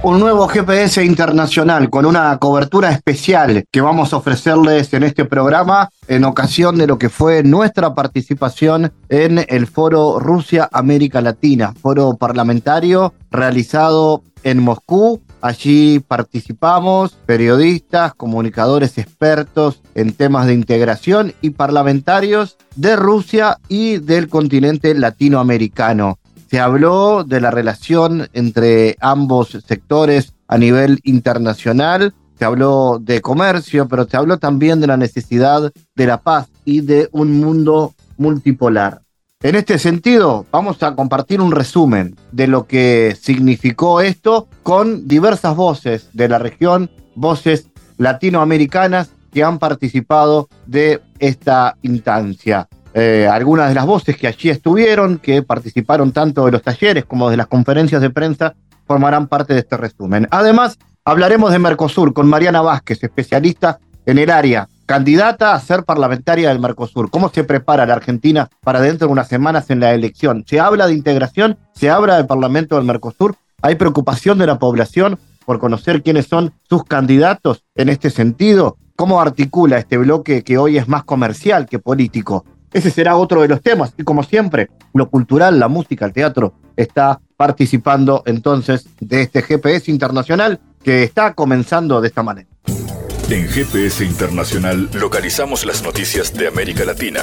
Un 0.00 0.20
nuevo 0.20 0.46
GPS 0.46 1.04
internacional 1.04 1.90
con 1.90 2.06
una 2.06 2.38
cobertura 2.38 2.90
especial 2.90 3.64
que 3.70 3.80
vamos 3.80 4.12
a 4.12 4.18
ofrecerles 4.18 4.94
en 4.94 5.02
este 5.02 5.24
programa 5.24 5.90
en 6.06 6.24
ocasión 6.24 6.78
de 6.78 6.86
lo 6.86 6.98
que 6.98 7.08
fue 7.08 7.42
nuestra 7.42 7.94
participación 7.94 8.92
en 9.08 9.44
el 9.48 9.66
foro 9.66 10.20
Rusia-América 10.20 11.20
Latina, 11.20 11.74
foro 11.82 12.16
parlamentario 12.16 13.12
realizado 13.30 14.22
en 14.44 14.62
Moscú 14.62 15.20
Allí 15.40 16.00
participamos 16.00 17.12
periodistas, 17.24 18.14
comunicadores 18.14 18.98
expertos 18.98 19.80
en 19.94 20.12
temas 20.12 20.46
de 20.46 20.54
integración 20.54 21.32
y 21.40 21.50
parlamentarios 21.50 22.56
de 22.74 22.96
Rusia 22.96 23.58
y 23.68 23.98
del 23.98 24.28
continente 24.28 24.94
latinoamericano. 24.94 26.18
Se 26.50 26.60
habló 26.60 27.24
de 27.24 27.40
la 27.40 27.50
relación 27.50 28.28
entre 28.32 28.96
ambos 29.00 29.58
sectores 29.66 30.32
a 30.46 30.56
nivel 30.56 30.98
internacional, 31.04 32.14
se 32.38 32.44
habló 32.44 32.98
de 33.00 33.20
comercio, 33.20 33.86
pero 33.86 34.06
se 34.06 34.16
habló 34.16 34.38
también 34.38 34.80
de 34.80 34.86
la 34.86 34.96
necesidad 34.96 35.72
de 35.94 36.06
la 36.06 36.22
paz 36.22 36.48
y 36.64 36.80
de 36.80 37.08
un 37.12 37.38
mundo 37.38 37.94
multipolar. 38.16 39.02
En 39.40 39.56
este 39.56 39.78
sentido, 39.78 40.46
vamos 40.50 40.82
a 40.82 40.94
compartir 40.94 41.40
un 41.40 41.52
resumen 41.52 42.16
de 42.32 42.46
lo 42.46 42.66
que 42.66 43.16
significó 43.20 44.00
esto 44.00 44.48
con 44.62 45.06
diversas 45.06 45.54
voces 45.54 46.08
de 46.12 46.28
la 46.28 46.38
región, 46.38 46.90
voces 47.14 47.68
latinoamericanas 47.98 49.10
que 49.32 49.44
han 49.44 49.58
participado 49.58 50.48
de 50.66 51.02
esta 51.18 51.76
instancia. 51.82 52.68
Eh, 52.94 53.28
algunas 53.30 53.68
de 53.68 53.74
las 53.74 53.86
voces 53.86 54.16
que 54.16 54.26
allí 54.26 54.50
estuvieron, 54.50 55.18
que 55.18 55.42
participaron 55.42 56.12
tanto 56.12 56.46
de 56.46 56.52
los 56.52 56.62
talleres 56.62 57.04
como 57.04 57.30
de 57.30 57.36
las 57.36 57.46
conferencias 57.46 58.00
de 58.00 58.10
prensa, 58.10 58.54
formarán 58.86 59.28
parte 59.28 59.54
de 59.54 59.60
este 59.60 59.76
resumen. 59.76 60.26
Además, 60.30 60.78
hablaremos 61.04 61.52
de 61.52 61.58
Mercosur 61.58 62.12
con 62.12 62.28
Mariana 62.28 62.62
Vázquez, 62.62 63.02
especialista 63.02 63.78
en 64.06 64.18
el 64.18 64.30
área 64.30 64.68
candidata 64.88 65.52
a 65.52 65.60
ser 65.60 65.84
parlamentaria 65.84 66.48
del 66.48 66.60
Mercosur. 66.60 67.10
¿Cómo 67.10 67.28
se 67.28 67.44
prepara 67.44 67.84
la 67.84 67.92
Argentina 67.92 68.48
para 68.64 68.80
dentro 68.80 69.06
de 69.06 69.12
unas 69.12 69.28
semanas 69.28 69.68
en 69.68 69.80
la 69.80 69.92
elección? 69.92 70.44
¿Se 70.48 70.60
habla 70.60 70.86
de 70.86 70.94
integración? 70.94 71.58
¿Se 71.74 71.90
habla 71.90 72.16
del 72.16 72.26
Parlamento 72.26 72.76
del 72.76 72.86
Mercosur? 72.86 73.36
¿Hay 73.60 73.74
preocupación 73.74 74.38
de 74.38 74.46
la 74.46 74.58
población 74.58 75.18
por 75.44 75.58
conocer 75.58 76.02
quiénes 76.02 76.26
son 76.26 76.54
sus 76.70 76.84
candidatos 76.84 77.64
en 77.74 77.90
este 77.90 78.08
sentido? 78.08 78.78
¿Cómo 78.96 79.20
articula 79.20 79.76
este 79.76 79.98
bloque 79.98 80.42
que 80.42 80.56
hoy 80.56 80.78
es 80.78 80.88
más 80.88 81.04
comercial 81.04 81.66
que 81.66 81.78
político? 81.78 82.46
Ese 82.72 82.90
será 82.90 83.16
otro 83.16 83.42
de 83.42 83.48
los 83.48 83.62
temas. 83.62 83.94
Y 83.96 84.02
como 84.02 84.22
siempre, 84.22 84.68
lo 84.92 85.08
cultural, 85.08 85.58
la 85.58 85.68
música, 85.68 86.04
el 86.04 86.12
teatro 86.12 86.54
está 86.76 87.20
participando 87.36 88.22
entonces 88.26 88.86
de 89.00 89.22
este 89.22 89.42
GPS 89.42 89.90
internacional 89.90 90.60
que 90.82 91.02
está 91.02 91.34
comenzando 91.34 92.00
de 92.00 92.08
esta 92.08 92.22
manera. 92.22 92.48
En 93.30 93.46
GPS 93.46 94.04
Internacional 94.04 94.88
localizamos 94.94 95.66
las 95.66 95.82
noticias 95.82 96.32
de 96.32 96.48
América 96.48 96.84
Latina. 96.84 97.20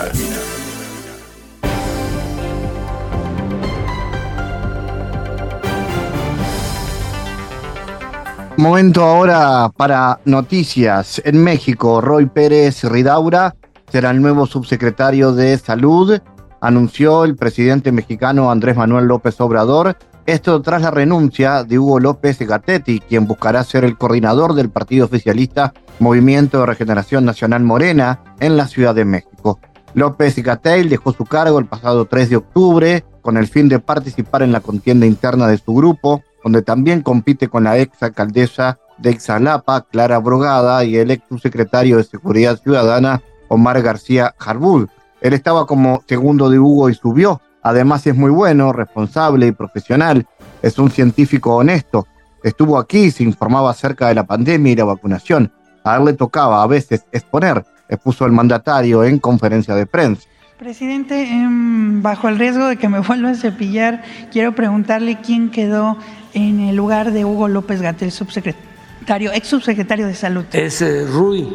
Momento 8.57 9.03
ahora 9.03 9.69
para 9.75 10.19
noticias. 10.25 11.21
En 11.25 11.43
México, 11.43 11.99
Roy 11.99 12.27
Pérez 12.27 12.83
Ridaura 12.83 13.55
será 13.95 14.11
el 14.11 14.21
nuevo 14.21 14.45
subsecretario 14.45 15.31
de 15.31 15.57
Salud, 15.57 16.19
anunció 16.59 17.23
el 17.23 17.37
presidente 17.37 17.93
mexicano 17.93 18.51
Andrés 18.51 18.75
Manuel 18.75 19.05
López 19.05 19.39
Obrador 19.39 19.95
esto 20.25 20.61
tras 20.61 20.81
la 20.81 20.91
renuncia 20.91 21.63
de 21.63 21.79
Hugo 21.79 22.01
López 22.01 22.37
Gatetti, 22.39 22.99
quien 22.99 23.25
buscará 23.25 23.63
ser 23.63 23.85
el 23.85 23.97
coordinador 23.97 24.53
del 24.53 24.69
partido 24.69 25.05
oficialista 25.05 25.73
Movimiento 25.99 26.59
de 26.59 26.65
Regeneración 26.65 27.23
Nacional 27.23 27.63
Morena 27.63 28.19
en 28.41 28.57
la 28.57 28.67
Ciudad 28.67 28.93
de 28.93 29.05
México. 29.05 29.61
López 29.93 30.35
Gatel 30.43 30.89
dejó 30.89 31.13
su 31.13 31.23
cargo 31.23 31.57
el 31.57 31.67
pasado 31.67 32.03
3 32.03 32.31
de 32.31 32.35
octubre 32.35 33.05
con 33.21 33.37
el 33.37 33.47
fin 33.47 33.69
de 33.69 33.79
participar 33.79 34.41
en 34.41 34.51
la 34.51 34.59
contienda 34.59 35.05
interna 35.05 35.47
de 35.47 35.57
su 35.57 35.73
grupo, 35.73 36.21
donde 36.43 36.63
también 36.63 37.01
compite 37.01 37.47
con 37.47 37.63
la 37.63 37.77
ex 37.77 38.03
alcaldesa 38.03 38.77
de 38.97 39.11
Ixalapa, 39.11 39.85
Clara 39.85 40.19
Brogada, 40.19 40.83
y 40.83 40.97
el 40.97 41.11
ex 41.11 41.25
subsecretario 41.29 41.95
de 41.95 42.03
Seguridad 42.03 42.59
Ciudadana, 42.61 43.21
Omar 43.47 43.81
García 43.81 44.33
Jarbul. 44.37 44.89
Él 45.21 45.33
estaba 45.33 45.65
como 45.65 46.03
segundo 46.07 46.49
de 46.49 46.59
Hugo 46.59 46.89
y 46.89 46.93
subió 46.93 47.41
Además 47.65 48.05
es 48.05 48.15
muy 48.15 48.29
bueno, 48.29 48.71
responsable 48.73 49.47
y 49.47 49.51
profesional. 49.51 50.27
Es 50.61 50.77
un 50.77 50.91
científico 50.91 51.55
honesto. 51.55 52.05
Estuvo 52.43 52.77
aquí, 52.77 53.09
se 53.09 53.23
informaba 53.23 53.71
acerca 53.71 54.07
de 54.07 54.13
la 54.13 54.23
pandemia 54.27 54.71
y 54.71 54.75
la 54.75 54.83
vacunación. 54.83 55.51
A 55.83 55.97
él 55.97 56.05
le 56.05 56.13
tocaba 56.13 56.61
a 56.61 56.67
veces 56.67 57.07
exponer, 57.11 57.65
expuso 57.89 58.23
el 58.27 58.33
mandatario 58.33 59.03
en 59.03 59.17
conferencia 59.17 59.73
de 59.73 59.87
prensa. 59.87 60.27
Presidente, 60.59 61.23
em, 61.23 62.03
bajo 62.03 62.29
el 62.29 62.37
riesgo 62.37 62.67
de 62.67 62.77
que 62.77 62.87
me 62.87 62.99
vuelva 62.99 63.31
a 63.31 63.33
cepillar, 63.33 64.03
quiero 64.31 64.53
preguntarle 64.53 65.17
quién 65.25 65.49
quedó 65.49 65.97
en 66.35 66.59
el 66.59 66.75
lugar 66.75 67.13
de 67.13 67.25
Hugo 67.25 67.47
López 67.47 67.81
Gatel, 67.81 68.11
subsecretario, 68.11 69.33
ex 69.33 69.47
subsecretario 69.47 70.05
de 70.05 70.13
Salud. 70.13 70.45
Es 70.53 70.83
eh, 70.83 71.07
Rui, 71.07 71.49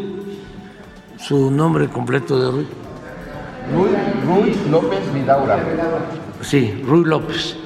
su 1.20 1.50
nombre 1.50 1.88
completo 1.88 2.38
de 2.38 2.50
Rui. 2.50 2.66
Rui, 4.26 4.54
López 4.70 5.12
Vidaura. 5.12 5.62
Sí, 6.40 6.82
Rui 6.84 7.04
López. 7.04 7.56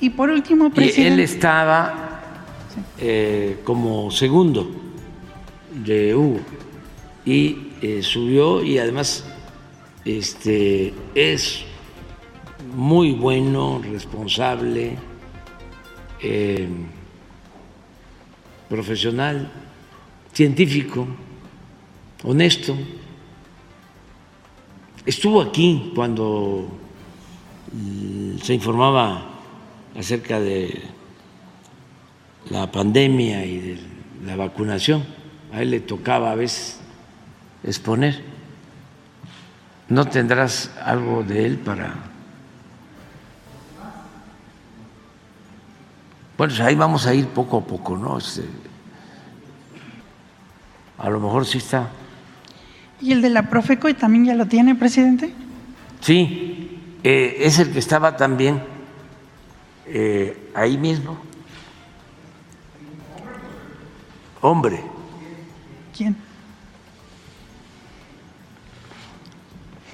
Y 0.00 0.10
por 0.10 0.30
último, 0.30 0.70
presidente. 0.70 1.02
Y 1.02 1.12
él 1.12 1.20
estaba 1.20 2.20
eh, 2.98 3.60
como 3.64 4.10
segundo 4.10 4.70
de 5.72 6.14
Hugo 6.14 6.40
y 7.24 7.68
eh, 7.80 8.02
subió 8.02 8.62
y 8.62 8.78
además 8.78 9.24
este, 10.04 10.92
es 11.14 11.64
muy 12.76 13.12
bueno, 13.12 13.80
responsable, 13.82 14.96
eh, 16.22 16.68
profesional, 18.68 19.50
científico, 20.32 21.06
honesto 22.24 22.76
estuvo 25.04 25.42
aquí 25.42 25.92
cuando 25.94 26.66
mm, 27.72 28.38
se 28.38 28.54
informaba 28.54 29.22
acerca 29.96 30.40
de 30.40 30.82
la 32.50 32.70
pandemia 32.70 33.44
y 33.44 33.58
de 33.58 33.78
la 34.24 34.36
vacunación. 34.36 35.04
A 35.52 35.62
él 35.62 35.70
le 35.70 35.80
tocaba 35.80 36.32
a 36.32 36.34
veces 36.34 36.80
exponer. 37.62 38.22
¿No 39.88 40.06
tendrás 40.06 40.70
algo 40.82 41.22
de 41.22 41.46
él 41.46 41.58
para... 41.58 41.94
Bueno, 46.36 46.64
ahí 46.64 46.74
vamos 46.74 47.06
a 47.06 47.14
ir 47.14 47.28
poco 47.28 47.58
a 47.58 47.60
poco, 47.60 47.96
¿no? 47.96 48.18
Este, 48.18 48.42
a 50.98 51.08
lo 51.08 51.20
mejor 51.20 51.46
sí 51.46 51.58
está 51.58 51.90
¿Y 53.04 53.12
el 53.12 53.20
de 53.20 53.28
la 53.28 53.50
Profeco 53.50 53.90
y 53.90 53.92
también 53.92 54.24
ya 54.24 54.34
lo 54.34 54.46
tiene, 54.46 54.74
presidente? 54.74 55.30
Sí, 56.00 56.80
eh, 57.02 57.36
es 57.40 57.58
el 57.58 57.70
que 57.70 57.78
estaba 57.78 58.16
también 58.16 58.62
eh, 59.84 60.50
ahí 60.54 60.78
mismo. 60.78 61.18
Hombre. 64.40 64.82
¿Quién? 65.94 66.16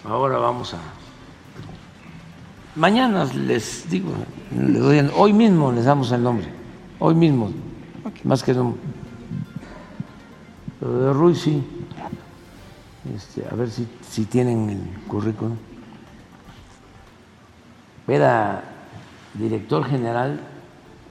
Ahora 0.05 0.39
vamos 0.39 0.73
a... 0.75 0.79
Mañana 2.77 3.25
les 3.25 3.91
digo, 3.91 4.13
hoy 5.17 5.33
mismo 5.33 5.73
les 5.73 5.85
damos 5.85 6.13
el 6.13 6.23
nombre, 6.23 6.47
hoy 7.01 7.17
mismo, 7.17 7.51
más 8.23 8.45
que 8.45 8.55
no. 8.55 8.77
De 10.81 11.13
Ruiz 11.13 11.41
sí. 11.41 11.61
Este, 13.15 13.45
a 13.51 13.55
ver 13.55 13.71
si, 13.71 13.89
si 14.09 14.25
tienen 14.27 14.71
el 14.71 15.07
currículum. 15.09 15.57
Era 18.07 18.63
director 19.35 19.85
general 19.85 20.41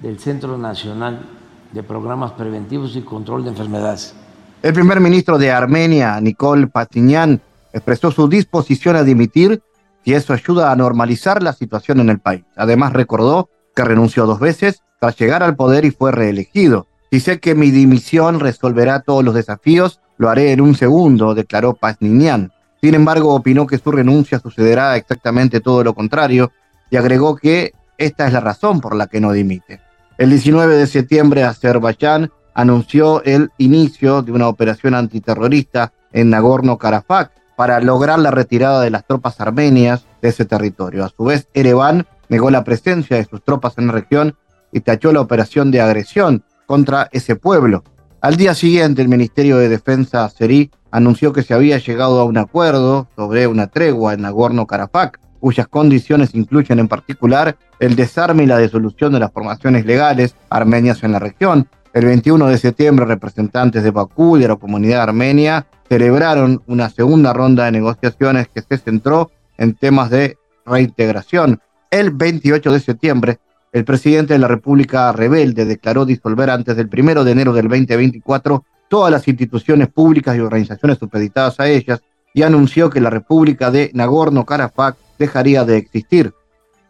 del 0.02 0.20
Centro 0.20 0.58
Nacional 0.58 1.26
de 1.72 1.84
programas 1.84 2.34
preventivos 2.34 2.96
y 2.96 3.02
control 3.02 3.44
de 3.44 3.52
enfermedades. 3.52 4.14
El 4.62 4.74
primer 4.74 5.00
ministro 5.00 5.38
de 5.38 5.52
Armenia, 5.52 6.20
Nicole 6.20 6.68
Pashinyan, 6.68 7.42
expresó 7.72 8.12
su 8.12 8.28
disposición 8.28 8.96
a 8.96 9.04
dimitir 9.04 9.62
si 10.04 10.14
eso 10.14 10.34
ayuda 10.34 10.72
a 10.72 10.76
normalizar 10.76 11.42
la 11.42 11.54
situación 11.54 12.00
en 12.00 12.10
el 12.10 12.20
país. 12.20 12.44
Además 12.56 12.94
recordó 12.94 13.50
que 13.76 13.84
renunció 13.84 14.26
dos 14.26 14.40
veces 14.40 14.82
tras 15.00 15.18
llegar 15.18 15.44
al 15.44 15.56
poder 15.56 15.86
y 15.86 15.92
fue 15.92 16.12
reelegido. 16.12 16.88
Sé 17.12 17.40
que 17.40 17.56
mi 17.56 17.72
dimisión 17.72 18.40
resolverá 18.40 19.00
todos 19.02 19.24
los 19.24 19.34
desafíos, 19.34 20.02
lo 20.20 20.30
haré 20.30 20.52
en 20.52 20.62
un 20.62 20.76
segundo, 20.76 21.34
declaró 21.34 21.74
Pashinyan. 21.74 22.52
Sin 22.82 22.94
embargo, 22.94 23.34
opinó 23.34 23.66
que 23.66 23.78
su 23.78 23.90
renuncia 23.90 24.40
sucederá 24.40 24.96
exactamente 24.98 25.62
todo 25.62 25.84
lo 25.84 25.96
contrario 25.96 26.52
y 26.92 26.98
agregó 26.98 27.38
que 27.38 27.74
esta 27.98 28.28
es 28.28 28.34
la 28.34 28.42
razón 28.42 28.82
por 28.82 28.96
la 28.96 29.08
que 29.08 29.22
no 29.22 29.32
dimite. 29.32 29.82
El 30.18 30.30
19 30.30 30.76
de 30.76 30.88
septiembre, 30.88 31.46
Azerbaiyán 31.46 32.32
anunció 32.54 33.24
el 33.24 33.52
inicio 33.58 34.22
de 34.22 34.34
una 34.34 34.50
operación 34.50 34.94
antiterrorista 34.94 35.94
en 36.12 36.30
Nagorno-Karabaj 36.30 37.30
para 37.56 37.80
lograr 37.80 38.20
la 38.20 38.32
retirada 38.32 38.82
de 38.82 38.90
las 38.90 39.08
tropas 39.08 39.40
armenias 39.40 40.06
de 40.22 40.30
ese 40.30 40.44
territorio. 40.44 41.06
A 41.06 41.10
su 41.10 41.24
vez, 41.24 41.48
Ereván 41.54 42.06
negó 42.28 42.52
la 42.52 42.66
presencia 42.66 43.16
de 43.16 43.26
sus 43.26 43.42
tropas 43.42 43.78
en 43.78 43.88
la 43.88 43.94
región 43.94 44.36
y 44.74 44.82
tachó 44.82 45.14
la 45.14 45.22
operación 45.22 45.72
de 45.72 45.80
agresión 45.80 46.44
contra 46.66 47.08
ese 47.14 47.38
pueblo. 47.38 47.84
Al 48.22 48.36
día 48.36 48.54
siguiente, 48.54 49.02
el 49.02 49.08
Ministerio 49.08 49.58
de 49.58 49.70
Defensa 49.70 50.26
azerí 50.26 50.72
anunció 50.92 51.32
que 51.32 51.42
se 51.42 51.54
había 51.54 51.78
llegado 51.78 52.20
a 52.20 52.26
un 52.26 52.38
acuerdo 52.38 53.08
sobre 53.16 53.48
una 53.48 53.68
tregua 53.68 54.14
en 54.14 54.24
Nagorno-Karabaj, 54.24 55.14
cuyas 55.40 55.70
condiciones 55.70 56.36
incluyen 56.36 56.80
en 56.80 56.90
particular 56.90 57.58
el 57.80 57.96
desarme 57.96 58.44
y 58.44 58.48
la 58.48 58.58
disolución 58.58 59.14
de 59.14 59.22
las 59.22 59.32
formaciones 59.32 59.86
legales 59.86 60.36
armenias 60.50 61.02
en 61.04 61.14
la 61.14 61.20
región. 61.20 61.70
El 61.94 62.08
21 62.08 62.48
de 62.48 62.58
septiembre, 62.58 63.06
representantes 63.06 63.84
de 63.84 63.92
Bakú 63.92 64.36
y 64.36 64.42
de 64.42 64.50
la 64.50 64.58
comunidad 64.58 65.04
armenia 65.04 65.66
celebraron 65.88 66.62
una 66.68 66.90
segunda 66.90 67.32
ronda 67.32 67.66
de 67.66 67.72
negociaciones 67.72 68.50
que 68.50 68.62
se 68.62 68.78
centró 68.80 69.32
en 69.58 69.76
temas 69.76 70.10
de 70.10 70.38
reintegración. 70.66 71.62
El 71.90 72.12
28 72.12 72.70
de 72.70 72.80
septiembre, 72.82 73.40
el 73.72 73.86
presidente 73.86 74.34
de 74.34 74.40
la 74.40 74.48
República 74.48 75.12
Rebelde 75.12 75.66
declaró 75.66 76.06
disolver 76.06 76.50
antes 76.50 76.76
del 76.76 76.90
1 76.92 77.24
de 77.24 77.32
enero 77.32 77.54
del 77.54 77.68
2024 77.68 78.66
todas 78.88 79.12
las 79.12 79.28
instituciones 79.28 79.88
públicas 79.90 80.36
y 80.36 80.40
organizaciones 80.40 80.98
supeditadas 80.98 81.60
a 81.60 81.68
ellas 81.68 82.02
y 82.34 82.42
anunció 82.42 82.90
que 82.90 83.02
la 83.02 83.10
República 83.10 83.72
de 83.72 83.92
Nagorno-Karabaj 83.94 84.96
dejaría 85.18 85.64
de 85.66 85.78
existir. 85.78 86.34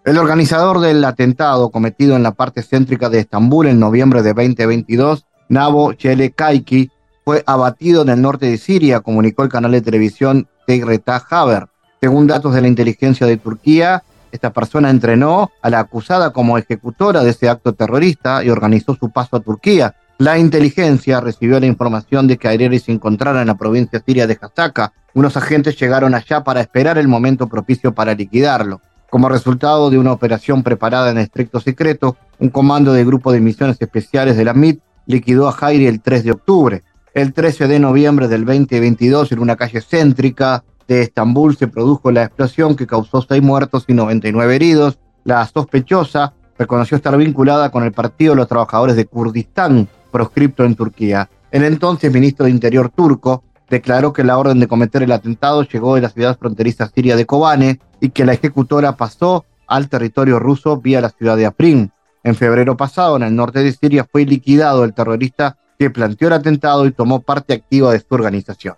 El 0.06 0.18
organizador 0.18 0.80
del 0.80 1.04
atentado 1.04 1.70
cometido 1.70 2.16
en 2.16 2.24
la 2.24 2.32
parte 2.32 2.64
céntrica 2.64 3.10
de 3.10 3.20
Estambul 3.20 3.68
en 3.68 3.80
noviembre 3.80 4.24
de 4.24 4.34
2022, 4.34 5.26
Nabo 5.50 5.94
Kaiki, 6.36 6.90
fue 7.26 7.44
abatido 7.46 8.02
en 8.02 8.10
el 8.10 8.22
norte 8.22 8.46
de 8.46 8.58
Siria, 8.58 9.02
comunicó 9.02 9.44
el 9.44 9.50
canal 9.50 9.72
de 9.72 9.82
televisión 9.82 10.48
Tegreta 10.66 11.24
Haber. 11.30 11.68
Según 12.02 12.28
datos 12.28 12.54
de 12.54 12.62
la 12.62 12.70
inteligencia 12.70 13.28
de 13.28 13.38
Turquía, 13.38 14.04
esta 14.32 14.52
persona 14.52 14.90
entrenó 14.90 15.52
a 15.62 15.70
la 15.70 15.80
acusada 15.80 16.32
como 16.32 16.58
ejecutora 16.58 17.24
de 17.24 17.32
ese 17.32 17.50
acto 17.50 17.74
terrorista 17.74 18.44
y 18.44 18.50
organizó 18.50 18.96
su 18.96 19.10
paso 19.10 19.38
a 19.38 19.40
Turquía. 19.40 19.96
La 20.18 20.38
inteligencia 20.38 21.22
recibió 21.22 21.60
la 21.60 21.66
información 21.66 22.28
de 22.28 22.38
que 22.38 22.48
Aireri 22.48 22.80
se 22.80 22.92
encontrara 22.92 23.42
en 23.42 23.48
la 23.48 23.56
provincia 23.56 24.02
siria 24.06 24.28
de 24.28 24.38
Hasaka. 24.40 24.92
Unos 25.14 25.38
agentes 25.38 25.80
llegaron 25.80 26.14
allá 26.14 26.44
para 26.44 26.62
esperar 26.62 26.98
el 26.98 27.08
momento 27.08 27.48
propicio 27.48 27.94
para 27.94 28.14
liquidarlo. 28.14 28.82
Como 29.10 29.30
resultado 29.30 29.90
de 29.90 29.98
una 29.98 30.12
operación 30.12 30.62
preparada 30.62 31.10
en 31.10 31.18
estricto 31.18 31.60
secreto, 31.60 32.18
un 32.38 32.50
comando 32.50 32.94
del 32.94 33.06
Grupo 33.06 33.32
de 33.32 33.40
Misiones 33.40 33.78
Especiales 33.80 34.38
de 34.38 34.46
la 34.46 34.54
MIT 34.54 34.82
liquidó 35.08 35.48
a 35.48 35.54
Jairi 35.54 35.88
el 35.88 36.02
3 36.02 36.24
de 36.24 36.32
octubre. 36.32 36.84
El 37.14 37.34
13 37.34 37.68
de 37.68 37.80
noviembre 37.80 38.28
del 38.28 38.46
2022, 38.46 39.32
en 39.32 39.40
una 39.40 39.56
calle 39.56 39.82
céntrica 39.82 40.64
de 40.96 41.04
Estambul, 41.04 41.56
se 41.56 41.68
produjo 41.68 42.12
la 42.12 42.24
explosión 42.24 42.76
que 42.76 42.88
causó 42.88 43.22
seis 43.22 43.42
muertos 43.42 43.86
y 43.88 43.94
99 43.94 44.56
heridos. 44.56 45.00
La 45.24 45.46
sospechosa 45.46 46.34
reconoció 46.58 46.98
estar 46.98 47.16
vinculada 47.16 47.70
con 47.72 47.84
el 47.84 47.92
Partido 47.92 48.34
de 48.34 48.38
los 48.38 48.48
Trabajadores 48.48 48.96
de 48.96 49.06
Kurdistán, 49.06 49.88
proscripto 50.12 50.66
en 50.66 50.76
Turquía. 50.76 51.30
El 51.52 51.64
entonces 51.64 52.12
ministro 52.12 52.46
de 52.46 52.52
Interior 52.52 52.90
turco 52.90 53.44
declaró 53.70 54.12
que 54.14 54.24
la 54.24 54.38
orden 54.38 54.60
de 54.60 54.68
cometer 54.68 55.04
el 55.04 55.12
atentado 55.12 55.62
llegó 55.62 55.94
de 55.94 56.02
la 56.02 56.10
ciudad 56.10 56.38
fronteriza 56.40 56.90
siria 56.90 57.16
de 57.16 57.28
Kobane 57.28 57.80
y 58.02 58.10
que 58.10 58.26
la 58.26 58.34
ejecutora 58.34 58.98
pasó 58.98 59.46
al 59.68 59.90
territorio 59.90 60.40
ruso 60.40 60.78
vía 60.78 61.02
la 61.02 61.10
ciudad 61.10 61.38
de 61.38 61.46
Afrin. 61.46 61.92
En 62.24 62.36
febrero 62.36 62.76
pasado, 62.76 63.16
en 63.16 63.24
el 63.24 63.36
norte 63.36 63.62
de 63.62 63.72
Siria, 63.72 64.08
fue 64.12 64.26
liquidado 64.26 64.84
el 64.84 64.94
terrorista 64.94 65.58
que 65.78 65.92
planteó 65.92 66.28
el 66.28 66.34
atentado 66.34 66.86
y 66.88 66.92
tomó 66.92 67.22
parte 67.22 67.54
activa 67.54 67.94
de 67.94 68.00
su 68.00 68.08
organización. 68.10 68.76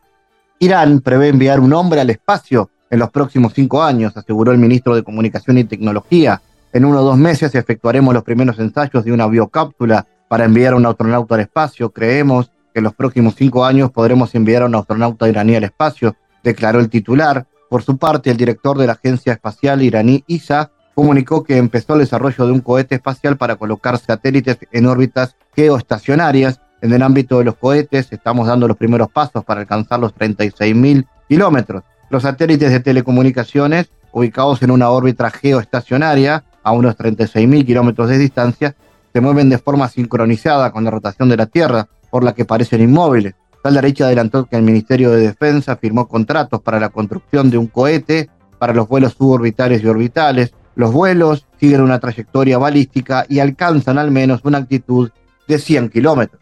Irán 0.61 1.01
prevé 1.01 1.29
enviar 1.29 1.59
un 1.59 1.73
hombre 1.73 2.01
al 2.01 2.11
espacio 2.11 2.69
en 2.91 2.99
los 2.99 3.09
próximos 3.09 3.51
cinco 3.55 3.81
años, 3.81 4.15
aseguró 4.15 4.51
el 4.51 4.59
ministro 4.59 4.93
de 4.93 5.01
Comunicación 5.01 5.57
y 5.57 5.63
Tecnología. 5.63 6.39
En 6.71 6.85
uno 6.85 6.99
o 6.99 7.03
dos 7.03 7.17
meses 7.17 7.55
efectuaremos 7.55 8.13
los 8.13 8.23
primeros 8.23 8.59
ensayos 8.59 9.03
de 9.03 9.11
una 9.11 9.25
biocápsula 9.25 10.05
para 10.27 10.45
enviar 10.45 10.73
a 10.73 10.75
un 10.75 10.85
astronauta 10.85 11.33
al 11.33 11.41
espacio. 11.41 11.89
Creemos 11.89 12.51
que 12.71 12.79
en 12.79 12.83
los 12.83 12.93
próximos 12.93 13.33
cinco 13.35 13.65
años 13.65 13.89
podremos 13.89 14.35
enviar 14.35 14.61
a 14.61 14.67
un 14.67 14.75
astronauta 14.75 15.27
iraní 15.27 15.55
al 15.55 15.63
espacio, 15.63 16.15
declaró 16.43 16.79
el 16.79 16.91
titular. 16.91 17.47
Por 17.67 17.81
su 17.81 17.97
parte, 17.97 18.29
el 18.29 18.37
director 18.37 18.77
de 18.77 18.85
la 18.85 18.93
Agencia 18.93 19.33
Espacial 19.33 19.81
iraní 19.81 20.23
ISA 20.27 20.69
comunicó 20.93 21.43
que 21.43 21.57
empezó 21.57 21.93
el 21.93 22.01
desarrollo 22.01 22.45
de 22.45 22.51
un 22.51 22.61
cohete 22.61 22.93
espacial 22.93 23.35
para 23.35 23.55
colocar 23.55 23.97
satélites 23.97 24.59
en 24.71 24.85
órbitas 24.85 25.35
geoestacionarias. 25.55 26.61
En 26.81 26.91
el 26.91 27.03
ámbito 27.03 27.37
de 27.37 27.45
los 27.45 27.55
cohetes 27.55 28.11
estamos 28.11 28.47
dando 28.47 28.67
los 28.67 28.77
primeros 28.77 29.09
pasos 29.09 29.45
para 29.45 29.61
alcanzar 29.61 29.99
los 29.99 30.15
36.000 30.15 31.05
kilómetros. 31.29 31.83
Los 32.09 32.23
satélites 32.23 32.71
de 32.71 32.79
telecomunicaciones 32.79 33.91
ubicados 34.11 34.61
en 34.63 34.71
una 34.71 34.89
órbita 34.89 35.29
geoestacionaria 35.29 36.43
a 36.63 36.71
unos 36.71 36.97
36.000 36.97 37.65
kilómetros 37.65 38.09
de 38.09 38.17
distancia 38.17 38.75
se 39.13 39.21
mueven 39.21 39.49
de 39.49 39.57
forma 39.57 39.87
sincronizada 39.89 40.71
con 40.71 40.83
la 40.83 40.91
rotación 40.91 41.29
de 41.29 41.37
la 41.37 41.45
Tierra, 41.45 41.87
por 42.09 42.23
la 42.23 42.33
que 42.33 42.45
parecen 42.45 42.81
inmóviles. 42.81 43.35
Tal 43.63 43.75
derecha 43.75 44.05
adelantó 44.05 44.45
que 44.45 44.55
el 44.55 44.63
Ministerio 44.63 45.11
de 45.11 45.27
Defensa 45.27 45.75
firmó 45.75 46.07
contratos 46.07 46.61
para 46.61 46.79
la 46.79 46.89
construcción 46.89 47.49
de 47.49 47.57
un 47.57 47.67
cohete 47.67 48.29
para 48.57 48.73
los 48.73 48.87
vuelos 48.87 49.13
suborbitales 49.13 49.83
y 49.83 49.87
orbitales. 49.87 50.53
Los 50.75 50.91
vuelos 50.91 51.47
siguen 51.59 51.81
una 51.81 51.99
trayectoria 51.99 52.57
balística 52.57 53.25
y 53.29 53.39
alcanzan 53.39 53.97
al 53.97 54.11
menos 54.11 54.41
una 54.43 54.57
altitud 54.57 55.11
de 55.47 55.59
100 55.59 55.89
kilómetros. 55.89 56.40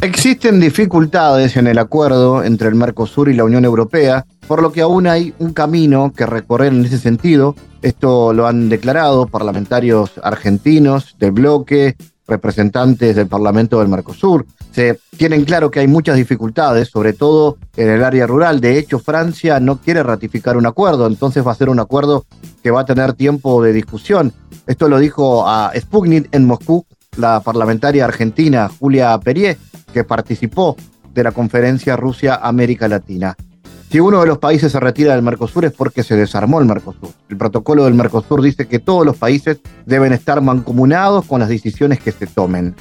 Existen 0.00 0.60
dificultades 0.60 1.56
en 1.56 1.66
el 1.66 1.78
acuerdo 1.78 2.44
entre 2.44 2.68
el 2.68 2.74
Mercosur 2.74 3.30
y 3.30 3.34
la 3.34 3.44
Unión 3.44 3.64
Europea 3.64 4.26
por 4.46 4.62
lo 4.62 4.72
que 4.72 4.82
aún 4.82 5.06
hay 5.06 5.34
un 5.38 5.52
camino 5.52 6.12
que 6.14 6.26
recorrer 6.26 6.72
en 6.72 6.84
ese 6.84 6.98
sentido. 6.98 7.54
Esto 7.82 8.32
lo 8.32 8.46
han 8.46 8.68
declarado 8.68 9.26
parlamentarios 9.26 10.12
argentinos 10.22 11.16
del 11.18 11.32
bloque, 11.32 11.96
representantes 12.26 13.16
del 13.16 13.26
Parlamento 13.26 13.78
del 13.78 13.88
Mercosur. 13.88 14.46
Se 14.74 14.98
tienen 15.16 15.44
claro 15.44 15.70
que 15.70 15.78
hay 15.78 15.86
muchas 15.86 16.16
dificultades, 16.16 16.88
sobre 16.88 17.12
todo 17.12 17.58
en 17.76 17.88
el 17.88 18.02
área 18.02 18.26
rural. 18.26 18.60
De 18.60 18.76
hecho, 18.76 18.98
Francia 18.98 19.60
no 19.60 19.76
quiere 19.76 20.02
ratificar 20.02 20.56
un 20.56 20.66
acuerdo, 20.66 21.06
entonces 21.06 21.46
va 21.46 21.52
a 21.52 21.54
ser 21.54 21.68
un 21.68 21.78
acuerdo 21.78 22.24
que 22.60 22.72
va 22.72 22.80
a 22.80 22.84
tener 22.84 23.12
tiempo 23.12 23.62
de 23.62 23.72
discusión. 23.72 24.32
Esto 24.66 24.88
lo 24.88 24.98
dijo 24.98 25.46
a 25.46 25.70
Sputnik 25.78 26.28
en 26.32 26.46
Moscú 26.46 26.84
la 27.16 27.38
parlamentaria 27.38 28.04
argentina 28.04 28.68
Julia 28.80 29.16
Perier, 29.20 29.56
que 29.92 30.02
participó 30.02 30.76
de 31.12 31.22
la 31.22 31.30
conferencia 31.30 31.96
Rusia-América 31.96 32.88
Latina. 32.88 33.36
Si 33.90 34.00
uno 34.00 34.22
de 34.22 34.26
los 34.26 34.38
países 34.38 34.72
se 34.72 34.80
retira 34.80 35.14
del 35.14 35.22
Mercosur 35.22 35.66
es 35.66 35.72
porque 35.72 36.02
se 36.02 36.16
desarmó 36.16 36.58
el 36.58 36.66
Mercosur. 36.66 37.10
El 37.28 37.36
protocolo 37.36 37.84
del 37.84 37.94
Mercosur 37.94 38.42
dice 38.42 38.66
que 38.66 38.80
todos 38.80 39.06
los 39.06 39.16
países 39.16 39.60
deben 39.86 40.12
estar 40.12 40.40
mancomunados 40.40 41.26
con 41.26 41.38
las 41.38 41.48
decisiones 41.48 42.00
que 42.00 42.10
se 42.10 42.26
tomen. 42.26 42.74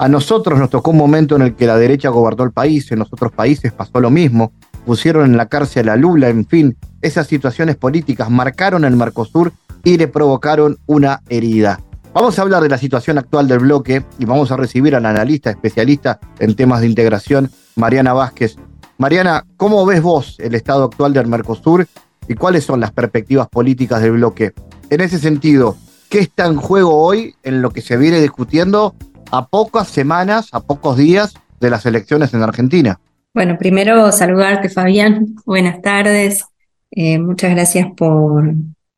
A 0.00 0.08
nosotros 0.08 0.58
nos 0.58 0.70
tocó 0.70 0.92
un 0.92 0.96
momento 0.96 1.34
en 1.34 1.42
el 1.42 1.56
que 1.56 1.66
la 1.66 1.76
derecha 1.76 2.08
gobernó 2.10 2.44
el 2.44 2.52
país, 2.52 2.90
en 2.92 3.00
los 3.00 3.12
otros 3.12 3.32
países 3.32 3.72
pasó 3.72 4.00
lo 4.00 4.10
mismo, 4.10 4.52
pusieron 4.86 5.24
en 5.24 5.36
la 5.36 5.46
cárcel 5.46 5.88
a 5.88 5.96
Lula, 5.96 6.28
en 6.28 6.46
fin, 6.46 6.76
esas 7.02 7.26
situaciones 7.26 7.74
políticas 7.74 8.30
marcaron 8.30 8.84
el 8.84 8.94
Mercosur 8.94 9.52
y 9.82 9.98
le 9.98 10.06
provocaron 10.06 10.78
una 10.86 11.22
herida. 11.28 11.80
Vamos 12.14 12.38
a 12.38 12.42
hablar 12.42 12.62
de 12.62 12.68
la 12.68 12.78
situación 12.78 13.18
actual 13.18 13.48
del 13.48 13.58
bloque 13.58 14.04
y 14.20 14.24
vamos 14.24 14.52
a 14.52 14.56
recibir 14.56 14.94
al 14.94 15.04
analista 15.04 15.50
especialista 15.50 16.20
en 16.38 16.54
temas 16.54 16.80
de 16.80 16.86
integración, 16.86 17.50
Mariana 17.74 18.12
Vázquez, 18.12 18.56
Mariana, 18.98 19.44
¿cómo 19.56 19.86
ves 19.86 20.02
vos 20.02 20.36
el 20.40 20.56
estado 20.56 20.82
actual 20.84 21.12
del 21.12 21.28
Mercosur 21.28 21.86
y 22.26 22.34
cuáles 22.34 22.64
son 22.64 22.80
las 22.80 22.90
perspectivas 22.90 23.48
políticas 23.48 24.02
del 24.02 24.12
bloque? 24.12 24.52
En 24.90 25.00
ese 25.00 25.20
sentido, 25.20 25.76
¿qué 26.08 26.18
está 26.18 26.46
en 26.46 26.56
juego 26.56 27.00
hoy 27.00 27.36
en 27.44 27.62
lo 27.62 27.70
que 27.70 27.80
se 27.80 27.96
viene 27.96 28.20
discutiendo 28.20 28.96
a 29.30 29.46
pocas 29.46 29.88
semanas, 29.88 30.48
a 30.52 30.60
pocos 30.60 30.96
días 30.96 31.34
de 31.60 31.70
las 31.70 31.86
elecciones 31.86 32.32
en 32.34 32.42
Argentina? 32.42 33.00
Bueno, 33.34 33.56
primero 33.58 34.10
saludarte, 34.12 34.68
Fabián. 34.68 35.36
Buenas 35.44 35.80
tardes. 35.82 36.44
Eh, 36.90 37.18
muchas 37.18 37.50
gracias 37.50 37.88
por, 37.96 38.52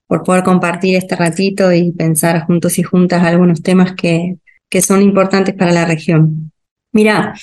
por 0.06 0.22
poder 0.22 0.44
compartir 0.44 0.96
este 0.96 1.16
ratito 1.16 1.72
y 1.72 1.92
pensar 1.92 2.46
juntos 2.46 2.78
y 2.78 2.82
juntas 2.82 3.22
algunos 3.22 3.62
temas 3.62 3.94
que, 3.94 4.36
que 4.68 4.80
son 4.80 5.02
importantes 5.02 5.54
para 5.54 5.72
la 5.72 5.84
región. 5.84 6.52
Mira, 6.92 7.34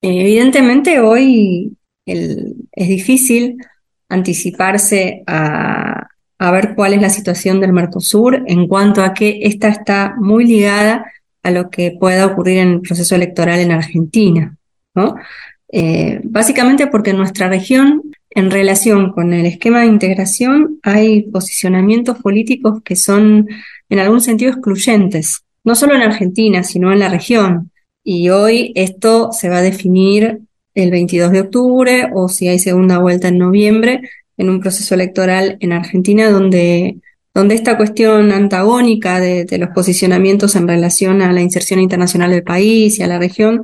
evidentemente 0.00 1.00
hoy 1.00 1.76
es 2.04 2.88
difícil 2.88 3.56
anticiparse 4.08 5.24
a, 5.26 6.06
a 6.38 6.50
ver 6.50 6.74
cuál 6.74 6.94
es 6.94 7.02
la 7.02 7.10
situación 7.10 7.60
del 7.60 7.72
Mercosur 7.72 8.44
en 8.46 8.68
cuanto 8.68 9.02
a 9.02 9.14
que 9.14 9.40
esta 9.42 9.68
está 9.68 10.14
muy 10.18 10.46
ligada 10.46 11.04
a 11.46 11.52
lo 11.52 11.70
que 11.70 11.92
pueda 11.92 12.26
ocurrir 12.26 12.58
en 12.58 12.68
el 12.72 12.80
proceso 12.80 13.14
electoral 13.14 13.60
en 13.60 13.70
Argentina. 13.70 14.56
Eh, 15.70 16.20
básicamente 16.24 16.88
porque 16.88 17.10
en 17.10 17.18
nuestra 17.18 17.48
región, 17.48 18.02
en 18.30 18.50
relación 18.50 19.12
con 19.12 19.32
el 19.32 19.46
esquema 19.46 19.80
de 19.80 19.86
integración, 19.86 20.80
hay 20.82 21.22
posicionamientos 21.22 22.18
políticos 22.18 22.82
que 22.84 22.96
son 22.96 23.46
en 23.88 23.98
algún 24.00 24.20
sentido 24.20 24.50
excluyentes, 24.50 25.44
no 25.62 25.76
solo 25.76 25.94
en 25.94 26.02
Argentina, 26.02 26.64
sino 26.64 26.92
en 26.92 26.98
la 26.98 27.08
región. 27.08 27.70
Y 28.02 28.30
hoy 28.30 28.72
esto 28.74 29.30
se 29.30 29.48
va 29.48 29.58
a 29.58 29.62
definir 29.62 30.40
el 30.74 30.90
22 30.90 31.30
de 31.30 31.40
octubre 31.42 32.10
o 32.12 32.28
si 32.28 32.48
hay 32.48 32.58
segunda 32.58 32.98
vuelta 32.98 33.28
en 33.28 33.38
noviembre 33.38 34.00
en 34.36 34.50
un 34.50 34.60
proceso 34.60 34.96
electoral 34.96 35.58
en 35.60 35.72
Argentina 35.72 36.28
donde, 36.28 36.96
donde 37.36 37.54
esta 37.54 37.76
cuestión 37.76 38.32
antagónica 38.32 39.20
de, 39.20 39.46
los 39.58 39.68
posicionamientos 39.74 40.56
en 40.56 40.66
relación 40.66 41.20
a 41.20 41.34
la 41.34 41.42
inserción 41.42 41.80
internacional 41.80 42.30
del 42.30 42.42
país 42.42 42.98
y 42.98 43.02
a 43.02 43.06
la 43.06 43.18
región 43.18 43.60